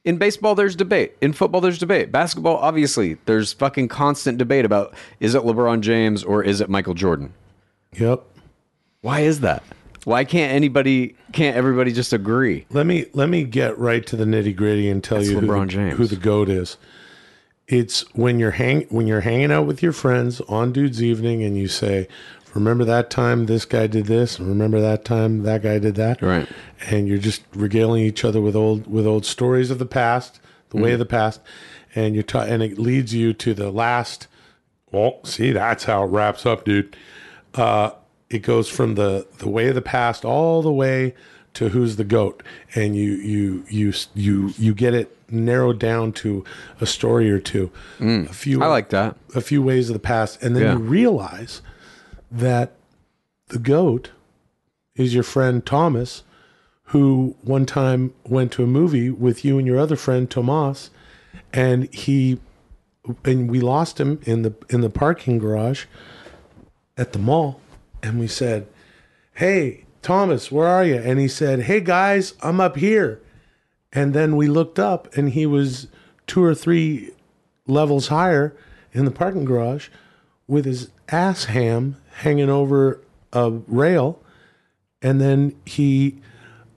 In 0.03 0.17
baseball, 0.17 0.55
there's 0.55 0.75
debate. 0.75 1.15
In 1.21 1.31
football, 1.31 1.61
there's 1.61 1.79
debate. 1.79 2.11
Basketball, 2.11 2.57
obviously, 2.57 3.17
there's 3.25 3.53
fucking 3.53 3.87
constant 3.87 4.37
debate 4.37 4.65
about 4.65 4.93
is 5.21 5.33
it 5.35 5.43
LeBron 5.43 5.79
James 5.79 6.21
or 6.21 6.43
is 6.43 6.59
it 6.59 6.69
Michael 6.69 6.93
Jordan? 6.93 7.33
Yep. 7.97 8.23
Why 9.01 9.21
is 9.21 9.39
that? 9.39 9.63
Why 10.03 10.25
can't 10.25 10.51
anybody? 10.51 11.15
Can't 11.31 11.55
everybody 11.55 11.93
just 11.93 12.11
agree? 12.11 12.65
Let 12.71 12.85
me 12.85 13.05
let 13.13 13.29
me 13.29 13.45
get 13.45 13.77
right 13.79 14.05
to 14.05 14.17
the 14.17 14.25
nitty 14.25 14.53
gritty 14.55 14.89
and 14.89 15.01
tell 15.01 15.19
It's 15.19 15.29
you 15.29 15.39
who 15.39 15.47
LeBron 15.47 15.67
the, 15.67 15.71
James. 15.71 15.97
who 15.97 16.07
the 16.07 16.17
goat 16.17 16.49
is. 16.49 16.77
It's 17.67 18.01
when 18.13 18.39
you're 18.39 18.51
hang 18.51 18.85
when 18.89 19.07
you're 19.07 19.21
hanging 19.21 19.51
out 19.51 19.65
with 19.65 19.81
your 19.81 19.91
friends 19.91 20.39
on 20.41 20.71
Dude's 20.71 21.01
Evening 21.01 21.43
and 21.43 21.57
you 21.57 21.67
say, 21.67 22.07
"Remember 22.53 22.85
that 22.85 23.09
time 23.09 23.47
this 23.47 23.65
guy 23.65 23.87
did 23.87 24.05
this, 24.05 24.37
and 24.37 24.47
remember 24.47 24.79
that 24.79 25.03
time 25.03 25.43
that 25.43 25.63
guy 25.63 25.79
did 25.79 25.95
that." 25.95 26.21
Right. 26.21 26.47
And 26.89 27.07
you're 27.07 27.17
just 27.17 27.41
regaling 27.55 28.03
each 28.03 28.23
other 28.23 28.39
with 28.39 28.55
old 28.55 28.85
with 28.85 29.07
old 29.07 29.25
stories 29.25 29.71
of 29.71 29.79
the 29.79 29.85
past, 29.85 30.39
the 30.69 30.77
way 30.77 30.91
of 30.93 30.99
the 30.99 31.05
past, 31.05 31.41
and 31.95 32.13
you're 32.13 32.23
ta- 32.23 32.41
and 32.41 32.61
it 32.61 32.77
leads 32.77 33.15
you 33.15 33.33
to 33.33 33.53
the 33.55 33.71
last. 33.71 34.27
Well, 34.91 35.19
see, 35.23 35.51
that's 35.51 35.85
how 35.85 36.03
it 36.03 36.07
wraps 36.07 36.45
up, 36.45 36.65
dude. 36.65 36.95
Uh, 37.55 37.91
it 38.29 38.43
goes 38.43 38.69
from 38.69 38.93
the 38.93 39.25
the 39.39 39.49
way 39.49 39.69
of 39.69 39.75
the 39.75 39.81
past 39.81 40.23
all 40.23 40.61
the 40.61 40.71
way 40.71 41.15
to 41.55 41.69
who's 41.69 41.95
the 41.95 42.03
goat, 42.03 42.41
and 42.75 42.95
you 42.95 43.11
you 43.13 43.65
you 43.69 43.93
you 44.13 44.53
you 44.57 44.73
get 44.73 44.93
it 44.93 45.15
narrowed 45.31 45.79
down 45.79 46.11
to 46.13 46.43
a 46.79 46.85
story 46.85 47.29
or 47.31 47.39
two, 47.39 47.71
a 47.99 48.27
few. 48.33 48.59
Mm. 48.59 48.63
I 48.63 48.67
like 48.67 48.89
that. 48.89 49.17
a 49.33 49.41
few 49.41 49.61
ways 49.61 49.89
of 49.89 49.93
the 49.93 49.99
past, 49.99 50.41
and 50.43 50.55
then 50.55 50.63
Yeah. 50.63 50.73
you 50.73 50.79
realize 50.79 51.61
that 52.31 52.73
the 53.47 53.59
goat 53.59 54.11
is 54.95 55.13
your 55.13 55.23
friend 55.23 55.65
Thomas, 55.65 56.23
who 56.85 57.35
one 57.41 57.65
time 57.65 58.13
went 58.23 58.51
to 58.53 58.63
a 58.63 58.67
movie 58.67 59.09
with 59.09 59.43
you 59.43 59.57
and 59.57 59.65
your 59.67 59.79
other 59.79 59.95
friend 59.95 60.29
Tomas, 60.29 60.89
and 61.53 61.91
he 61.93 62.39
and 63.23 63.49
we 63.49 63.59
lost 63.59 63.99
him 63.99 64.19
in 64.23 64.41
the 64.43 64.53
in 64.69 64.81
the 64.81 64.89
parking 64.89 65.39
garage 65.39 65.85
at 66.97 67.13
the 67.13 67.19
mall, 67.19 67.61
and 68.03 68.19
we 68.19 68.27
said, 68.27 68.67
"Hey, 69.33 69.84
Thomas, 70.05 70.51
where 70.51 70.67
are 70.67 70.85
you?" 70.85 70.97
And 70.97 71.19
he 71.19 71.27
said, 71.27 71.61
"Hey 71.61 71.81
guys, 71.81 72.35
I'm 72.41 72.61
up 72.61 72.77
here." 72.77 73.19
And 73.91 74.13
then 74.13 74.35
we 74.35 74.47
looked 74.47 74.77
up, 74.77 75.13
and 75.17 75.31
he 75.31 75.45
was 75.45 75.87
two 76.27 76.43
or 76.43 76.53
three 76.53 77.11
levels 77.67 78.09
higher 78.09 78.55
in 78.93 79.05
the 79.05 79.11
parking 79.11 79.45
garage 79.45 79.89
with 80.47 80.65
his 80.65 80.91
ass 81.09 81.45
ham 81.45 81.95
hanging 82.17 82.49
over 82.49 83.01
a 83.33 83.49
rail. 83.49 84.21
And 85.01 85.19
then 85.19 85.55
he 85.65 86.21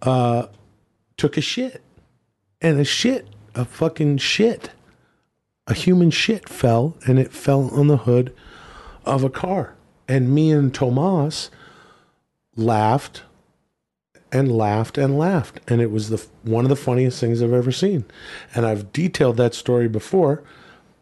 uh, 0.03 0.47
took 1.17 1.37
a 1.37 1.43
shit. 1.43 1.83
And 2.61 2.81
a 2.81 2.85
shit, 2.85 3.29
a 3.55 3.65
fucking 3.65 4.19
shit, 4.19 4.71
a 5.67 5.75
human 5.75 6.11
shit 6.11 6.49
fell, 6.49 6.97
and 7.07 7.19
it 7.19 7.33
fell 7.33 7.69
on 7.71 7.87
the 7.89 7.99
hood 7.99 8.35
of 9.05 9.23
a 9.23 9.31
car. 9.31 9.75
And 10.09 10.35
me 10.35 10.51
and 10.51 10.75
Tomas 10.75 11.51
laughed 12.59 13.23
and 14.31 14.53
laughed 14.55 14.99
and 14.99 15.17
laughed 15.19 15.59
and 15.69 15.81
it 15.81 15.91
was 15.91 16.11
the 16.11 16.23
one 16.43 16.65
of 16.65 16.69
the 16.69 16.77
funniest 16.77 17.19
things 17.21 17.41
I've 17.43 17.53
ever 17.53 17.73
seen. 17.73 18.05
And 18.55 18.67
I've 18.67 18.93
detailed 18.93 19.39
that 19.39 19.55
story 19.55 19.89
before, 19.89 20.43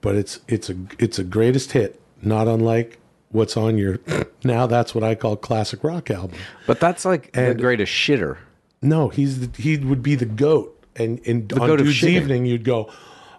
but 0.00 0.14
it's 0.14 0.38
it's 0.46 0.70
a 0.70 0.76
it's 0.98 1.18
a 1.18 1.24
greatest 1.24 1.72
hit, 1.72 2.00
not 2.22 2.46
unlike 2.46 2.98
what's 3.30 3.56
on 3.56 3.78
your 3.78 3.98
now 4.44 4.66
that's 4.66 4.94
what 4.94 5.02
I 5.02 5.14
call 5.16 5.36
classic 5.36 5.82
rock 5.82 6.10
album. 6.10 6.38
But 6.66 6.78
that's 6.78 7.04
like 7.04 7.32
the 7.32 7.50
And- 7.50 7.60
greatest 7.60 7.92
shitter. 7.92 8.36
No, 8.82 9.08
he's 9.08 9.40
the, 9.48 9.60
he 9.62 9.78
would 9.78 10.02
be 10.02 10.14
the 10.14 10.26
goat 10.26 10.72
and 10.94 11.20
and 11.26 11.50
on 11.54 11.66
goat 11.66 11.78
Dude's 11.78 12.04
evening 12.06 12.44
you'd 12.46 12.62
go, 12.62 12.92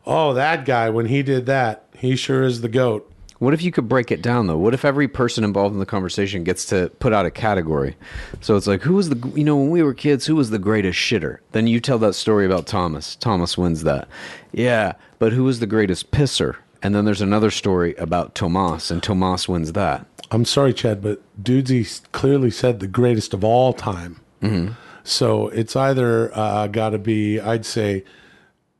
"Oh, 0.05 0.33
that 0.33 0.65
guy 0.65 0.89
when 0.89 1.05
he 1.05 1.21
did 1.23 1.45
that, 1.45 1.85
he 1.95 2.15
sure 2.15 2.43
is 2.43 2.61
the 2.61 2.67
goat." 2.67 3.09
What 3.39 3.53
if 3.53 3.61
you 3.61 3.71
could 3.71 3.87
break 3.87 4.11
it 4.11 4.21
down 4.21 4.47
though? 4.47 4.57
What 4.57 4.73
if 4.73 4.83
every 4.83 5.07
person 5.07 5.43
involved 5.43 5.73
in 5.73 5.79
the 5.79 5.85
conversation 5.85 6.43
gets 6.43 6.65
to 6.65 6.89
put 6.99 7.13
out 7.13 7.25
a 7.25 7.31
category? 7.31 7.95
So 8.41 8.55
it's 8.55 8.67
like, 8.67 8.81
who 8.81 8.95
was 8.95 9.09
the 9.09 9.31
you 9.35 9.43
know 9.43 9.55
when 9.55 9.69
we 9.69 9.83
were 9.83 9.93
kids, 9.93 10.25
who 10.25 10.35
was 10.35 10.49
the 10.49 10.59
greatest 10.59 10.97
shitter? 10.97 11.39
Then 11.51 11.67
you 11.67 11.79
tell 11.79 11.99
that 11.99 12.13
story 12.13 12.45
about 12.45 12.67
Thomas. 12.67 13.15
Thomas 13.15 13.57
wins 13.57 13.83
that. 13.83 14.07
Yeah, 14.51 14.93
but 15.19 15.33
who 15.33 15.43
was 15.43 15.59
the 15.59 15.67
greatest 15.67 16.11
pisser? 16.11 16.55
And 16.81 16.93
then 16.93 17.05
there's 17.05 17.21
another 17.21 17.51
story 17.51 17.95
about 17.95 18.35
Tomas, 18.35 18.91
and 18.91 19.01
Tomas 19.01 19.47
wins 19.47 19.73
that. 19.73 20.05
I'm 20.29 20.45
sorry, 20.45 20.73
Chad, 20.73 21.01
but 21.01 21.21
Dudesy 21.41 22.01
clearly 22.11 22.51
said 22.51 22.79
the 22.79 22.87
greatest 22.87 23.33
of 23.33 23.43
all 23.43 23.73
time. 23.73 24.19
Mm-hmm. 24.41 24.73
So 25.03 25.47
it's 25.49 25.75
either 25.75 26.37
uh, 26.37 26.67
got 26.67 26.89
to 26.89 26.97
be, 26.97 27.39
I'd 27.39 27.65
say, 27.65 28.03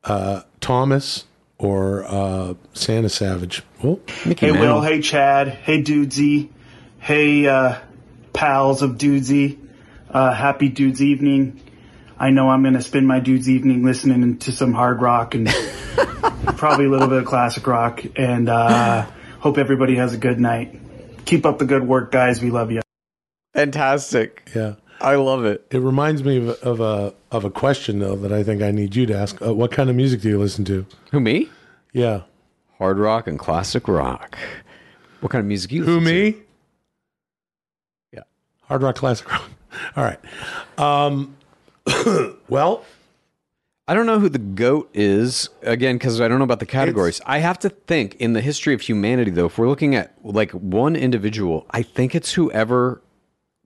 uh, 0.04 0.42
Thomas 0.60 1.26
or 1.58 2.04
uh, 2.06 2.56
Santa 2.74 3.10
Savage. 3.10 3.64
Oh, 3.84 4.00
Hey, 4.38 4.52
Will. 4.52 4.82
Hey, 4.82 5.02
Chad. 5.02 5.50
Hey, 5.50 5.84
Dudesy. 5.84 6.50
Hey, 7.00 7.48
uh, 7.48 7.78
pals 8.34 8.82
of 8.82 8.98
Dudesy. 8.98 9.58
Uh, 10.10 10.34
happy 10.34 10.70
Dudes 10.70 11.02
Evening. 11.02 11.62
I 12.18 12.32
know 12.32 12.50
I'm 12.50 12.64
going 12.64 12.74
to 12.74 12.82
spend 12.82 13.08
my 13.08 13.20
Dudes 13.20 13.48
Evening 13.50 13.84
listening 13.84 14.40
to 14.40 14.52
some 14.52 14.74
hard 14.74 15.02
rock 15.02 15.36
and 15.36 15.48
probably 16.58 16.86
a 16.86 16.90
little 16.90 17.08
bit 17.08 17.20
of 17.20 17.26
classic 17.26 17.68
rock. 17.68 18.04
And 18.16 18.50
uh, 18.50 19.06
hope 19.40 19.58
everybody 19.60 19.96
has 19.98 20.14
a 20.14 20.18
good 20.18 20.40
night. 20.40 20.80
Keep 21.26 21.46
up 21.46 21.60
the 21.60 21.66
good 21.66 21.88
work, 21.88 22.12
guys. 22.12 22.42
We 22.42 22.50
love 22.50 22.72
you. 22.72 22.82
Fantastic. 23.54 24.50
Yeah. 24.56 24.76
I 25.00 25.16
love 25.16 25.46
it. 25.46 25.68
It 25.70 25.80
reminds 25.80 26.24
me 26.24 26.38
of, 26.38 26.50
of 26.64 26.80
a 26.80 27.14
of 27.32 27.46
a 27.46 27.52
question 27.52 28.00
though 28.00 28.16
that 28.16 28.32
I 28.32 28.42
think 28.44 28.64
I 28.64 28.72
need 28.72 28.96
you 28.96 29.06
to 29.06 29.14
ask. 29.16 29.40
Uh, 29.40 29.54
what 29.54 29.72
kind 29.72 29.92
of 29.92 29.96
music 29.96 30.22
do 30.22 30.30
you 30.30 30.40
listen 30.40 30.66
to? 30.66 30.88
Who 31.12 31.20
me? 31.20 31.50
Yeah. 31.94 32.22
Hard 32.78 33.00
rock 33.00 33.28
and 33.28 33.40
classic 33.40 33.88
rock. 33.88 34.38
What 35.20 35.32
kind 35.32 35.40
of 35.40 35.48
music 35.48 35.72
you? 35.72 35.84
Who 35.84 36.00
listen 36.00 36.14
to? 36.14 36.32
me? 36.32 36.36
Yeah. 38.14 38.22
Hard 38.64 38.84
rock, 38.84 38.96
classic 38.96 39.32
rock. 39.32 39.50
All 39.96 40.04
right. 40.04 40.20
Um, 40.78 41.36
well, 42.50 42.86
I 43.88 43.94
don't 43.94 44.06
know 44.06 44.20
who 44.20 44.30
the 44.30 44.40
goat 44.40 44.90
is 44.94 45.50
again 45.62 45.96
because 45.96 46.20
I 46.20 46.28
don't 46.28 46.40
know 46.40 46.44
about 46.44 46.60
the 46.60 46.66
categories. 46.66 47.22
I 47.26 47.40
have 47.40 47.58
to 47.60 47.70
think 47.70 48.16
in 48.16 48.34
the 48.34 48.42
history 48.42 48.74
of 48.74 48.82
humanity 48.82 49.32
though. 49.32 49.46
If 49.46 49.58
we're 49.58 49.70
looking 49.70 49.96
at 49.96 50.14
like 50.24 50.52
one 50.52 50.96
individual, 50.96 51.66
I 51.72 51.84
think 51.84 52.14
it's 52.14 52.34
whoever 52.34 53.02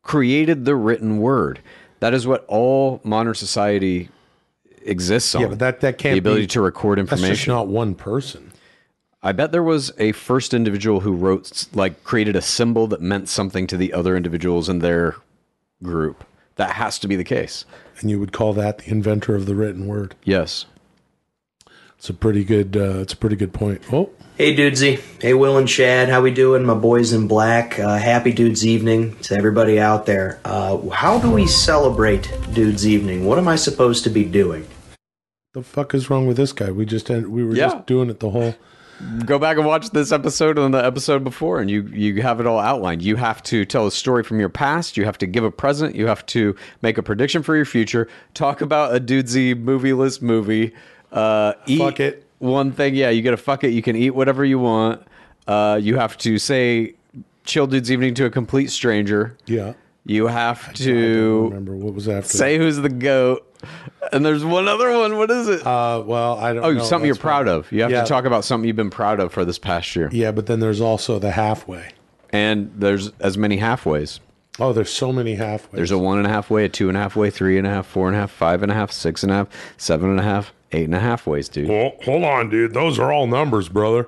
created 0.03 0.65
the 0.65 0.75
written 0.75 1.17
word. 1.17 1.59
That 1.99 2.13
is 2.13 2.27
what 2.27 2.45
all 2.47 3.01
modern 3.03 3.35
society 3.35 4.09
exists 4.83 5.35
on. 5.35 5.41
yeah, 5.41 5.47
but 5.47 5.59
that 5.59 5.81
that 5.81 5.97
can't 5.97 6.13
be 6.13 6.19
the 6.19 6.19
ability 6.19 6.43
be, 6.43 6.47
to 6.47 6.61
record 6.61 6.99
information. 6.99 7.29
That's 7.29 7.39
just 7.39 7.47
not 7.47 7.67
one 7.67 7.95
person. 7.95 8.50
I 9.23 9.31
bet 9.33 9.51
there 9.51 9.63
was 9.63 9.91
a 9.99 10.13
first 10.13 10.53
individual 10.53 11.01
who 11.01 11.13
wrote 11.13 11.67
like 11.73 12.03
created 12.03 12.35
a 12.35 12.41
symbol 12.41 12.87
that 12.87 13.01
meant 13.01 13.29
something 13.29 13.67
to 13.67 13.77
the 13.77 13.93
other 13.93 14.15
individuals 14.17 14.67
in 14.67 14.79
their 14.79 15.15
group. 15.83 16.23
That 16.55 16.71
has 16.71 16.97
to 16.99 17.07
be 17.07 17.15
the 17.15 17.23
case. 17.23 17.65
And 17.99 18.09
you 18.09 18.19
would 18.19 18.31
call 18.31 18.53
that 18.53 18.79
the 18.79 18.89
inventor 18.91 19.35
of 19.35 19.45
the 19.45 19.55
written 19.55 19.85
word. 19.87 20.15
Yes. 20.23 20.65
It's 21.97 22.09
a 22.09 22.13
pretty 22.15 22.43
good. 22.43 22.75
Uh, 22.75 22.99
it's 23.01 23.13
a 23.13 23.17
pretty 23.17 23.35
good 23.35 23.53
point. 23.53 23.83
Oh, 23.93 24.09
Hey 24.37 24.55
Dudesy. 24.55 24.99
Hey 25.21 25.35
Will 25.35 25.55
and 25.59 25.67
Chad, 25.67 26.09
how 26.09 26.21
we 26.23 26.31
doing? 26.31 26.63
My 26.63 26.73
boys 26.73 27.13
in 27.13 27.27
black. 27.27 27.77
Uh, 27.77 27.97
happy 27.97 28.33
Dudes 28.33 28.65
Evening 28.65 29.15
to 29.19 29.35
everybody 29.35 29.79
out 29.79 30.07
there. 30.07 30.39
Uh, 30.43 30.89
how 30.89 31.19
do 31.19 31.29
we 31.29 31.45
celebrate 31.45 32.31
Dudes 32.53 32.87
Evening? 32.87 33.25
What 33.25 33.37
am 33.37 33.47
I 33.47 33.55
supposed 33.55 34.03
to 34.05 34.09
be 34.09 34.23
doing? 34.25 34.67
the 35.53 35.61
fuck 35.61 35.93
is 35.93 36.09
wrong 36.09 36.25
with 36.27 36.37
this 36.37 36.53
guy? 36.53 36.71
We 36.71 36.85
just 36.85 37.11
end, 37.11 37.27
we 37.27 37.43
were 37.43 37.53
Yeah. 37.53 37.67
just 37.67 37.85
doing 37.85 38.09
it 38.09 38.19
the 38.21 38.29
whole. 38.31 38.55
Go 39.25 39.37
back 39.39 39.57
and 39.57 39.65
watch 39.65 39.89
this 39.91 40.11
episode 40.11 40.57
and 40.57 40.73
the 40.73 40.83
episode 40.83 41.23
before 41.23 41.59
and 41.59 41.69
you 41.69 41.83
you 41.83 42.21
have 42.21 42.39
it 42.39 42.45
all 42.47 42.59
outlined. 42.59 43.01
You 43.01 43.15
have 43.17 43.41
to 43.43 43.65
tell 43.65 43.87
a 43.87 43.91
story 43.91 44.23
from 44.23 44.39
your 44.39 44.49
past. 44.49 44.97
You 44.97 45.05
have 45.05 45.17
to 45.19 45.27
give 45.27 45.43
a 45.43 45.51
present. 45.51 45.95
You 45.95 46.07
have 46.07 46.25
to 46.27 46.55
make 46.81 46.97
a 46.97 47.03
prediction 47.03 47.43
for 47.43 47.55
your 47.55 47.65
future. 47.65 48.07
Talk 48.33 48.61
about 48.61 48.95
a 48.95 48.99
dudesy 48.99 49.57
movie 49.57 49.93
list 49.93 50.21
movie. 50.21 50.73
Uh 51.11 51.53
eat 51.65 51.79
Fuck 51.79 51.99
it. 51.99 52.25
one 52.39 52.71
thing. 52.71 52.95
Yeah 52.95 53.09
you 53.09 53.21
gotta 53.21 53.37
fuck 53.37 53.63
it. 53.63 53.69
You 53.71 53.81
can 53.81 53.95
eat 53.95 54.11
whatever 54.11 54.43
you 54.45 54.59
want. 54.59 55.01
Uh 55.47 55.79
you 55.81 55.97
have 55.97 56.17
to 56.19 56.37
say 56.37 56.95
chill 57.43 57.67
dudes 57.67 57.91
evening 57.91 58.13
to 58.15 58.25
a 58.25 58.29
complete 58.29 58.69
stranger. 58.71 59.35
Yeah. 59.45 59.73
You 60.05 60.27
have 60.27 60.73
to 60.75 61.43
remember 61.49 61.75
what 61.75 61.93
was 61.93 62.07
after. 62.09 62.29
say 62.29 62.57
who's 62.57 62.77
the 62.77 62.89
goat 62.89 63.47
and 64.11 64.25
there's 64.25 64.43
one 64.43 64.67
other 64.67 64.91
one 64.97 65.17
what 65.17 65.29
is 65.29 65.47
it 65.47 65.65
Uh, 65.65 66.01
well, 66.05 66.37
I 66.39 66.53
don't. 66.53 66.63
oh 66.63 66.71
know. 66.73 66.83
something 66.83 67.05
you're 67.05 67.13
That's 67.15 67.21
proud 67.21 67.45
fine. 67.45 67.55
of 67.55 67.71
you 67.71 67.81
have 67.83 67.91
Yeah. 67.91 68.01
to 68.03 68.07
talk 68.07 68.25
about 68.25 68.43
something 68.43 68.67
you've 68.67 68.75
been 68.75 68.89
proud 68.89 69.19
of 69.19 69.31
for 69.31 69.45
this 69.45 69.59
past 69.59 69.95
year 69.95 70.09
Yeah, 70.11 70.31
but 70.31 70.47
then 70.47 70.59
there's 70.59 70.81
also 70.81 71.19
the 71.19 71.31
halfway. 71.31 71.89
and 72.33 72.71
there's 72.75 73.11
as 73.19 73.37
many 73.37 73.57
halfways. 73.59 74.19
Oh, 74.59 74.73
there's 74.73 74.91
so 74.91 75.13
many 75.13 75.37
halfways. 75.37 75.71
There's 75.71 75.91
a 75.91 75.97
one 75.97 76.17
and 76.17 76.27
a 76.27 76.29
half 76.29 76.49
way, 76.49 76.65
a 76.65 76.69
two 76.69 76.87
and 76.89 76.97
a 76.97 77.01
half 77.01 77.15
way, 77.15 77.29
three 77.29 77.57
and 77.57 77.65
a 77.65 77.69
half, 77.69 77.87
four 77.87 78.07
and 78.07 78.15
a 78.17 78.19
half, 78.19 78.31
five 78.31 78.61
and 78.63 78.71
a 78.71 78.75
half, 78.75 78.91
six 78.91 79.23
and 79.23 79.31
a 79.31 79.35
half, 79.35 79.47
seven 79.77 80.09
and 80.09 80.19
a 80.19 80.23
half, 80.23 80.53
eight 80.73 80.83
and 80.85 80.93
a 80.95 80.99
half 80.99 81.25
ways, 81.25 81.47
dude. 81.47 81.69
Well, 81.69 81.93
hold 82.03 82.23
on, 82.25 82.49
dude. 82.49 82.73
Those 82.73 82.99
are 82.99 83.11
all 83.13 83.27
numbers, 83.27 83.69
brother. 83.69 84.07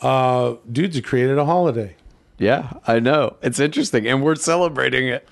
Uh, 0.00 0.54
dudes 0.70 0.96
have 0.96 1.04
created 1.04 1.36
a 1.36 1.44
holiday. 1.44 1.96
Yeah, 2.42 2.72
I 2.88 2.98
know. 2.98 3.36
It's 3.40 3.60
interesting, 3.60 4.04
and 4.08 4.20
we're 4.20 4.34
celebrating 4.34 5.06
it. 5.06 5.28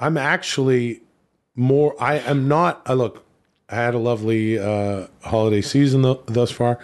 I'm 0.00 0.16
actually 0.16 1.02
more. 1.54 1.94
I 2.02 2.16
am 2.18 2.48
not. 2.48 2.82
I 2.84 2.94
look. 2.94 3.24
I 3.68 3.76
had 3.76 3.94
a 3.94 3.98
lovely 3.98 4.58
uh, 4.58 5.06
holiday 5.22 5.60
season 5.60 6.02
th- 6.02 6.18
thus 6.26 6.50
far. 6.50 6.80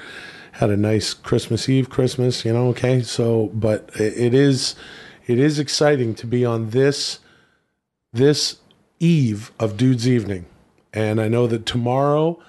Had 0.52 0.70
a 0.70 0.76
nice 0.76 1.12
Christmas 1.12 1.68
Eve, 1.68 1.90
Christmas. 1.90 2.44
You 2.44 2.52
know, 2.52 2.68
okay. 2.68 3.02
So, 3.02 3.50
but 3.52 3.90
it, 3.96 4.16
it 4.16 4.32
is, 4.32 4.76
it 5.26 5.40
is 5.40 5.58
exciting 5.58 6.14
to 6.14 6.26
be 6.28 6.44
on 6.44 6.70
this, 6.70 7.18
this 8.12 8.58
eve 9.00 9.50
of 9.58 9.76
Dudes 9.76 10.06
Evening, 10.08 10.46
and 10.92 11.20
I 11.20 11.26
know 11.26 11.48
that 11.48 11.66
tomorrow 11.66 12.40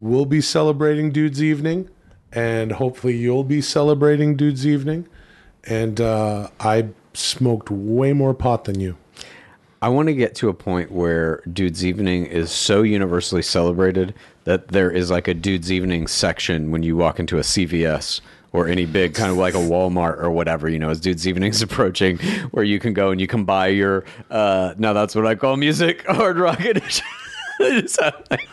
we'll 0.00 0.24
be 0.24 0.40
celebrating 0.40 1.12
Dudes 1.12 1.42
Evening, 1.42 1.90
and 2.32 2.72
hopefully 2.72 3.14
you'll 3.14 3.44
be 3.44 3.60
celebrating 3.60 4.36
Dudes 4.36 4.66
Evening. 4.66 5.06
And 5.66 6.00
uh, 6.00 6.50
I 6.60 6.88
smoked 7.14 7.70
way 7.70 8.12
more 8.12 8.34
pot 8.34 8.64
than 8.64 8.80
you. 8.80 8.96
I 9.80 9.88
want 9.88 10.08
to 10.08 10.14
get 10.14 10.34
to 10.36 10.48
a 10.48 10.54
point 10.54 10.90
where 10.90 11.42
Dude's 11.52 11.84
Evening 11.84 12.24
is 12.26 12.50
so 12.50 12.82
universally 12.82 13.42
celebrated 13.42 14.14
that 14.44 14.68
there 14.68 14.90
is 14.90 15.10
like 15.10 15.28
a 15.28 15.34
Dude's 15.34 15.70
Evening 15.70 16.06
section 16.06 16.70
when 16.70 16.82
you 16.82 16.96
walk 16.96 17.20
into 17.20 17.36
a 17.36 17.42
CVS 17.42 18.20
or 18.52 18.68
any 18.68 18.86
big 18.86 19.14
kind 19.14 19.30
of 19.30 19.36
like 19.36 19.52
a 19.52 19.58
Walmart 19.58 20.22
or 20.22 20.30
whatever, 20.30 20.68
you 20.68 20.78
know, 20.78 20.88
as 20.88 21.00
Dudes 21.00 21.26
Evening's 21.26 21.60
approaching, 21.68 22.18
where 22.52 22.64
you 22.64 22.78
can 22.78 22.94
go 22.94 23.10
and 23.10 23.20
you 23.20 23.26
can 23.26 23.44
buy 23.44 23.66
your, 23.66 24.04
uh, 24.30 24.74
now 24.78 24.92
that's 24.92 25.14
what 25.14 25.26
I 25.26 25.34
call 25.34 25.56
music, 25.56 26.02
hard 26.06 26.38
rock 26.38 26.60
edition. 26.60 27.04
They 27.60 27.80
just 27.82 28.00
like, 28.00 28.48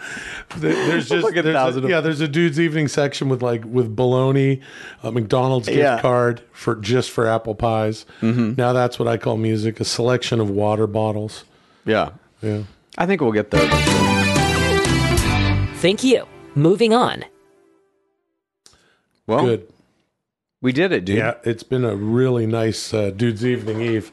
There's 0.57 1.09
just 1.09 1.23
Like 1.23 1.35
a 1.37 1.41
there's 1.41 1.55
thousand 1.55 1.83
of- 1.85 1.89
yeah. 1.89 2.01
There's 2.01 2.21
a 2.21 2.27
dude's 2.27 2.59
evening 2.59 2.87
section 2.87 3.29
with 3.29 3.41
like 3.41 3.63
with 3.65 3.95
bologna, 3.95 4.61
a 5.03 5.11
McDonald's 5.11 5.67
gift 5.67 5.79
Yeah. 5.79 5.99
card 6.01 6.41
for 6.51 6.75
just 6.75 7.09
for 7.09 7.25
apple 7.27 7.55
pies. 7.55 8.05
Mhm. 8.21 8.57
Now 8.57 8.73
that's 8.73 8.99
what 8.99 9.07
I 9.07 9.17
call 9.17 9.37
music. 9.37 9.79
A 9.79 9.85
selection 9.85 10.39
of 10.39 10.49
water 10.49 10.87
bottles. 10.87 11.45
yeah. 11.85 12.09
Yeah. 12.41 12.63
I 12.97 13.05
think 13.05 13.21
we'll 13.21 13.31
get 13.31 13.51
there. 13.51 13.67
Thank 15.77 16.03
you. 16.03 16.25
Moving 16.55 16.93
on. 16.93 17.23
Well, 19.27 19.45
Good. 19.45 19.67
we 20.61 20.71
did 20.73 20.91
it, 20.91 21.05
dude. 21.05 21.17
Yeah, 21.17 21.35
it's 21.43 21.63
been 21.63 21.85
a 21.85 21.95
really 21.95 22.45
nice 22.45 22.93
uh, 22.93 23.11
dude's 23.11 23.45
evening 23.45 23.81
eve. 23.81 24.11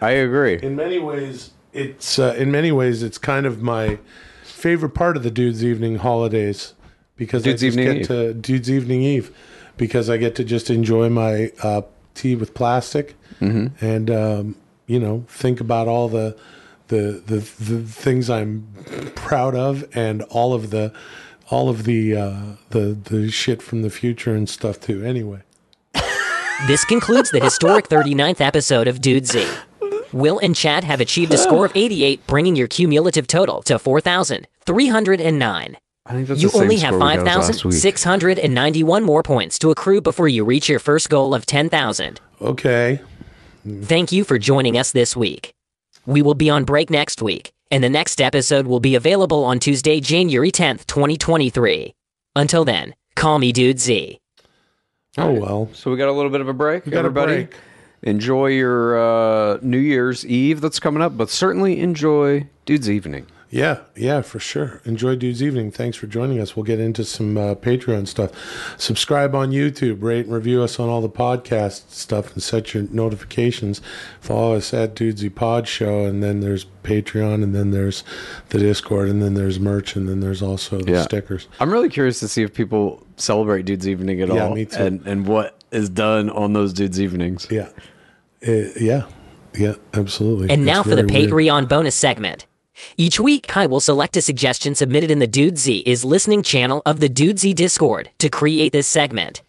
I 0.00 0.10
agree. 0.12 0.58
In 0.62 0.76
many 0.76 0.98
ways, 0.98 1.50
it's 1.72 2.18
uh, 2.18 2.34
in 2.36 2.50
many 2.50 2.72
ways 2.72 3.02
it's 3.02 3.18
kind 3.18 3.46
of 3.46 3.62
my 3.62 3.98
favorite 4.56 4.90
part 4.94 5.16
of 5.16 5.22
the 5.22 5.30
dude's 5.30 5.62
evening 5.64 5.96
holidays 5.96 6.74
because 7.16 7.42
Dude's 7.42 7.62
I 7.62 7.66
just 7.66 7.78
Evening 7.78 7.86
get 7.92 8.00
Eve. 8.02 8.06
to 8.08 8.34
dude's 8.34 8.70
evening 8.70 9.02
eve 9.02 9.30
because 9.76 10.08
I 10.10 10.16
get 10.16 10.34
to 10.36 10.44
just 10.44 10.70
enjoy 10.70 11.08
my 11.08 11.52
uh, 11.62 11.82
tea 12.14 12.34
with 12.36 12.54
plastic 12.54 13.14
Mhm. 13.40 13.72
and 13.82 14.10
um, 14.10 14.54
you 14.86 14.98
know 14.98 15.24
think 15.28 15.60
about 15.60 15.88
all 15.88 16.08
the, 16.08 16.36
the 16.88 17.22
the 17.26 17.38
the 17.62 17.82
things 17.82 18.30
I'm 18.30 18.66
proud 19.14 19.54
of 19.54 19.84
and 19.94 20.22
all 20.22 20.54
of 20.54 20.70
the 20.70 20.92
all 21.50 21.68
of 21.68 21.84
the 21.84 22.16
uh, 22.16 22.40
the 22.70 22.96
the 23.12 23.30
shit 23.30 23.60
from 23.62 23.82
the 23.82 23.90
future 23.90 24.34
and 24.34 24.48
stuff 24.48 24.80
too. 24.80 25.04
Anyway. 25.04 25.40
This 26.66 26.86
concludes 26.86 27.30
the 27.32 27.38
historic 27.40 27.86
39th 27.90 28.40
episode 28.40 28.88
of 28.88 29.02
Dudesy. 29.02 29.46
Will 30.12 30.38
and 30.38 30.54
Chad 30.54 30.84
have 30.84 31.00
achieved 31.00 31.32
a 31.34 31.38
score 31.38 31.66
of 31.66 31.72
88, 31.76 32.26
bringing 32.26 32.56
your 32.56 32.68
cumulative 32.68 33.26
total 33.26 33.62
to 33.62 33.78
4,309. 33.78 35.76
I 36.08 36.12
think 36.12 36.28
that's 36.28 36.40
You 36.40 36.48
the 36.48 36.52
same 36.52 36.62
only 36.62 36.76
have 36.76 36.94
score 36.94 37.08
we 37.08 37.14
got 37.16 37.26
last 37.26 37.64
week. 37.64 37.72
5,691 37.74 39.02
more 39.02 39.22
points 39.22 39.58
to 39.58 39.70
accrue 39.70 40.00
before 40.00 40.28
you 40.28 40.44
reach 40.44 40.68
your 40.68 40.78
first 40.78 41.10
goal 41.10 41.34
of 41.34 41.46
10,000. 41.46 42.20
Okay. 42.40 43.00
Thank 43.82 44.12
you 44.12 44.22
for 44.22 44.38
joining 44.38 44.78
us 44.78 44.92
this 44.92 45.16
week. 45.16 45.52
We 46.06 46.22
will 46.22 46.34
be 46.34 46.48
on 46.48 46.62
break 46.64 46.88
next 46.90 47.20
week, 47.20 47.52
and 47.72 47.82
the 47.82 47.88
next 47.88 48.20
episode 48.20 48.68
will 48.68 48.78
be 48.78 48.94
available 48.94 49.42
on 49.44 49.58
Tuesday, 49.58 49.98
January 50.00 50.52
10th, 50.52 50.86
2023. 50.86 51.92
Until 52.36 52.64
then, 52.64 52.94
call 53.16 53.40
me 53.40 53.52
Dudesy. 53.52 54.20
Oh 55.18 55.32
well. 55.32 55.68
So 55.72 55.90
we 55.90 55.96
got 55.96 56.08
a 56.08 56.12
little 56.12 56.30
bit 56.30 56.40
of 56.40 56.48
a 56.48 56.52
break. 56.52 56.84
We 56.86 56.92
got 56.92 56.98
a 56.98 57.08
Everybody, 57.08 57.34
break. 57.46 57.56
Enjoy 58.02 58.48
your 58.48 58.98
uh, 58.98 59.58
New 59.62 59.78
Year's 59.78 60.24
Eve 60.26 60.60
that's 60.60 60.80
coming 60.80 61.02
up, 61.02 61.16
but 61.16 61.30
certainly 61.30 61.80
enjoy 61.80 62.48
Dude's 62.64 62.90
Evening. 62.90 63.26
Yeah, 63.48 63.82
yeah, 63.94 64.22
for 64.22 64.40
sure. 64.40 64.82
Enjoy 64.84 65.14
Dude's 65.14 65.40
Evening. 65.40 65.70
Thanks 65.70 65.96
for 65.96 66.08
joining 66.08 66.40
us. 66.40 66.56
We'll 66.56 66.64
get 66.64 66.80
into 66.80 67.04
some 67.04 67.38
uh, 67.38 67.54
Patreon 67.54 68.08
stuff. 68.08 68.32
Subscribe 68.76 69.36
on 69.36 69.52
YouTube, 69.52 70.02
rate 70.02 70.26
and 70.26 70.34
review 70.34 70.62
us 70.64 70.80
on 70.80 70.88
all 70.88 71.00
the 71.00 71.08
podcast 71.08 71.90
stuff, 71.90 72.32
and 72.34 72.42
set 72.42 72.74
your 72.74 72.82
notifications. 72.90 73.80
Follow 74.20 74.56
us 74.56 74.74
at 74.74 74.96
Dudesy 74.96 75.32
Pod 75.32 75.68
Show, 75.68 76.04
and 76.04 76.24
then 76.24 76.40
there's 76.40 76.66
Patreon, 76.82 77.42
and 77.44 77.54
then 77.54 77.70
there's 77.70 78.02
the 78.48 78.58
Discord, 78.58 79.08
and 79.08 79.22
then 79.22 79.34
there's 79.34 79.60
merch, 79.60 79.94
and 79.94 80.08
then 80.08 80.18
there's 80.18 80.42
also 80.42 80.80
the 80.80 80.92
Yeah. 80.92 81.02
stickers. 81.02 81.46
I'm 81.60 81.72
really 81.72 81.88
curious 81.88 82.18
to 82.20 82.28
see 82.28 82.42
if 82.42 82.52
people 82.52 83.06
celebrate 83.16 83.64
Dude's 83.64 83.88
Evening 83.88 84.20
at 84.22 84.28
Yeah, 84.28 84.48
all, 84.48 84.54
me 84.56 84.64
too. 84.64 84.82
and 84.82 85.06
and 85.06 85.24
what 85.26 85.56
is 85.76 85.88
done 85.88 86.30
on 86.30 86.52
those 86.52 86.72
Dude's 86.72 87.00
Evenings. 87.00 87.46
Yeah, 87.50 87.68
Uh, 88.46 88.70
yeah, 88.80 89.06
yeah, 89.56 89.74
absolutely. 89.94 90.50
And 90.50 90.64
now 90.64 90.82
for 90.82 90.90
the 90.90 91.02
very 91.02 91.26
weird. 91.26 91.30
Patreon 91.30 91.68
bonus 91.68 91.94
segment. 91.94 92.46
Each 92.96 93.18
week, 93.18 93.46
Kai 93.46 93.66
will 93.66 93.80
select 93.80 94.16
a 94.16 94.22
suggestion 94.22 94.74
submitted 94.74 95.10
in 95.10 95.18
the 95.18 95.28
Dudesy 95.28 95.82
is 95.86 96.04
listening 96.04 96.42
channel 96.42 96.82
of 96.84 97.00
the 97.00 97.08
Dudesy 97.08 97.54
Discord 97.54 98.10
to 98.18 98.28
create 98.28 98.72
this 98.72 98.86
segment. 98.86 99.42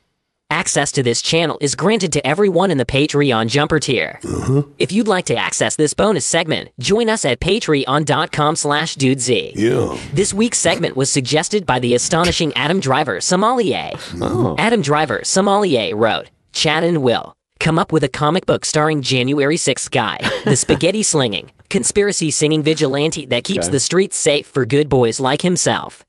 Access 0.49 0.93
to 0.93 1.03
this 1.03 1.21
channel 1.21 1.57
is 1.59 1.75
granted 1.75 2.13
to 2.13 2.25
everyone 2.25 2.71
in 2.71 2.77
the 2.77 2.85
Patreon 2.85 3.49
jumper 3.49 3.79
tier. 3.79 4.17
Uh-huh. 4.23 4.63
If 4.79 4.93
you'd 4.93 5.07
like 5.07 5.25
to 5.25 5.35
access 5.35 5.75
this 5.75 5.93
bonus 5.93 6.25
segment, 6.25 6.69
join 6.79 7.09
us 7.09 7.25
at 7.25 7.41
patreon.com 7.41 8.55
slash 8.55 8.95
dudesy. 8.95 9.51
Yeah. 9.55 9.97
This 10.13 10.33
week's 10.33 10.57
segment 10.57 10.95
was 10.95 11.11
suggested 11.11 11.65
by 11.65 11.79
the 11.79 11.93
astonishing 11.95 12.53
Adam 12.55 12.79
Driver 12.79 13.19
Sommelier. 13.19 13.91
Oh. 14.21 14.55
Adam 14.57 14.81
Driver 14.81 15.21
Sommelier 15.25 15.95
wrote, 15.95 16.29
Chad 16.53 16.85
and 16.85 17.03
Will, 17.03 17.33
come 17.59 17.77
up 17.77 17.91
with 17.91 18.05
a 18.05 18.09
comic 18.09 18.45
book 18.45 18.63
starring 18.63 19.01
January 19.01 19.57
6th 19.57 19.91
guy, 19.91 20.17
the 20.45 20.55
spaghetti 20.55 21.03
slinging, 21.03 21.51
conspiracy 21.69 22.31
singing 22.31 22.63
vigilante 22.63 23.25
that 23.25 23.43
keeps 23.43 23.65
Okay. 23.65 23.73
the 23.73 23.79
streets 23.81 24.15
safe 24.15 24.47
for 24.47 24.65
good 24.65 24.87
boys 24.87 25.19
like 25.19 25.41
himself. 25.41 26.05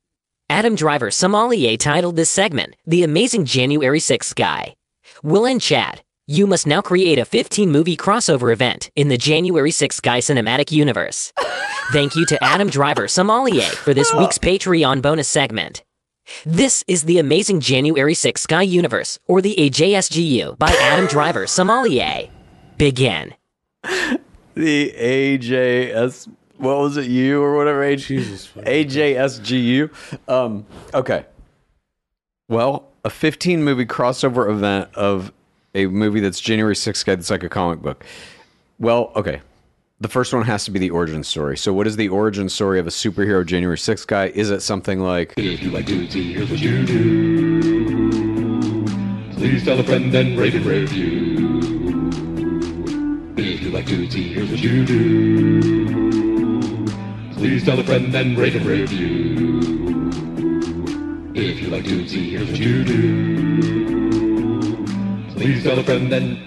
Adam 0.51 0.75
Driver 0.75 1.11
Sommelier 1.11 1.77
titled 1.77 2.17
this 2.17 2.31
segment, 2.31 2.75
The 2.87 3.03
Amazing 3.03 3.45
January 3.45 4.01
6th 4.01 4.35
Guy. 4.35 4.75
Will 5.23 5.45
and 5.45 5.61
Chad, 5.61 6.03
you 6.27 6.47
must 6.47 6.67
now 6.67 6.81
create 6.81 7.19
a 7.19 7.27
15 7.27 7.71
movie 7.71 7.99
crossover 7.99 8.51
event 8.51 8.91
in 8.97 9.09
the 9.09 9.19
January 9.19 9.71
6th 9.71 10.01
Guy 10.01 10.21
cinematic 10.21 10.73
universe. 10.73 11.35
Thank 11.93 12.17
you 12.17 12.25
to 12.25 12.43
Adam 12.43 12.71
Driver 12.71 13.09
Sommelier 13.09 13.69
for 13.69 13.93
this 13.93 14.11
week's 14.15 14.39
Patreon 14.39 15.03
bonus 15.03 15.29
segment. 15.29 15.85
This 16.47 16.83
is 16.87 17.05
the 17.05 17.19
Amazing 17.19 17.61
January 17.61 18.15
6th 18.15 18.49
Guy 18.49 18.63
Universe, 18.63 19.19
or 19.27 19.43
the 19.43 19.55
AJSGU, 19.59 20.59
by 20.59 20.71
Adam 20.81 21.09
Driver 21.09 21.47
Sommelier. 21.47 22.31
Begin. 22.79 23.35
The 24.55 24.93
AJS, 24.93 26.31
what 26.59 26.79
was 26.79 26.97
it, 26.97 27.07
you 27.07 27.43
or 27.43 27.57
whatever? 27.57 27.83
A- 27.83 27.97
AJSGU. 27.97 29.91
Um, 30.29 30.67
okay. 30.93 31.25
Well, 32.49 32.89
a 33.05 33.11
15 33.11 33.63
movie 33.63 33.87
crossover 33.87 34.51
event 34.51 34.89
of 34.95 35.33
a 35.75 35.87
movie 35.87 36.21
that's 36.21 36.41
January 36.41 36.75
6th 36.75 37.05
guy 37.05 37.15
that's 37.15 37.31
like 37.31 37.43
a 37.43 37.49
comic 37.49 37.81
book. 37.81 38.05
Well, 38.79 39.13
okay. 39.17 39.41
The 40.01 40.09
first 40.09 40.33
one 40.33 40.43
has 40.45 40.65
to 40.65 40.71
be 40.71 40.79
the 40.79 40.91
origin 40.91 41.25
story. 41.25 41.57
So, 41.57 41.73
what 41.73 41.87
is 41.87 41.97
the 41.97 42.09
origin 42.09 42.49
story 42.49 42.79
of 42.79 42.87
a 42.87 42.91
superhero 42.91 43.45
January 43.45 43.77
6th 43.77 44.07
guy? 44.07 44.27
Is 44.29 44.51
it 44.51 44.61
something 44.61 45.01
like. 45.01 45.35
If 45.37 45.61
you 45.63 45.71
like 45.71 45.87
Dudesy, 45.87 46.35
here's 46.35 46.51
what 46.51 46.61
you 46.61 46.87
do. 46.87 48.85
Please 49.33 49.65
tell 49.65 49.79
a 49.81 49.83
friend 49.83 50.15
and 50.15 50.39
rate 50.39 50.55
and 50.55 50.65
review. 50.65 51.49
If 53.37 53.63
you 53.63 53.71
like 53.71 53.87
Dudesy, 53.87 54.33
here's 54.33 54.51
what 54.51 54.61
you 54.61 54.85
do. 54.87 56.28
Please 57.39 57.65
tell 57.65 57.79
a 57.79 57.85
friend 57.85 58.13
and 58.17 58.37
rate 58.37 58.57
and 58.57 58.67
review. 58.67 59.61
If 61.35 61.63
you 61.63 61.69
like 61.69 61.85
Dudesy, 61.85 62.31
here's 62.31 62.49
what 62.51 62.59
you 62.59 62.83
do. 62.83 64.75
Please 65.37 65.63
tell 65.63 65.79
a 65.79 65.85
friend 65.85 66.13
and 66.13 66.45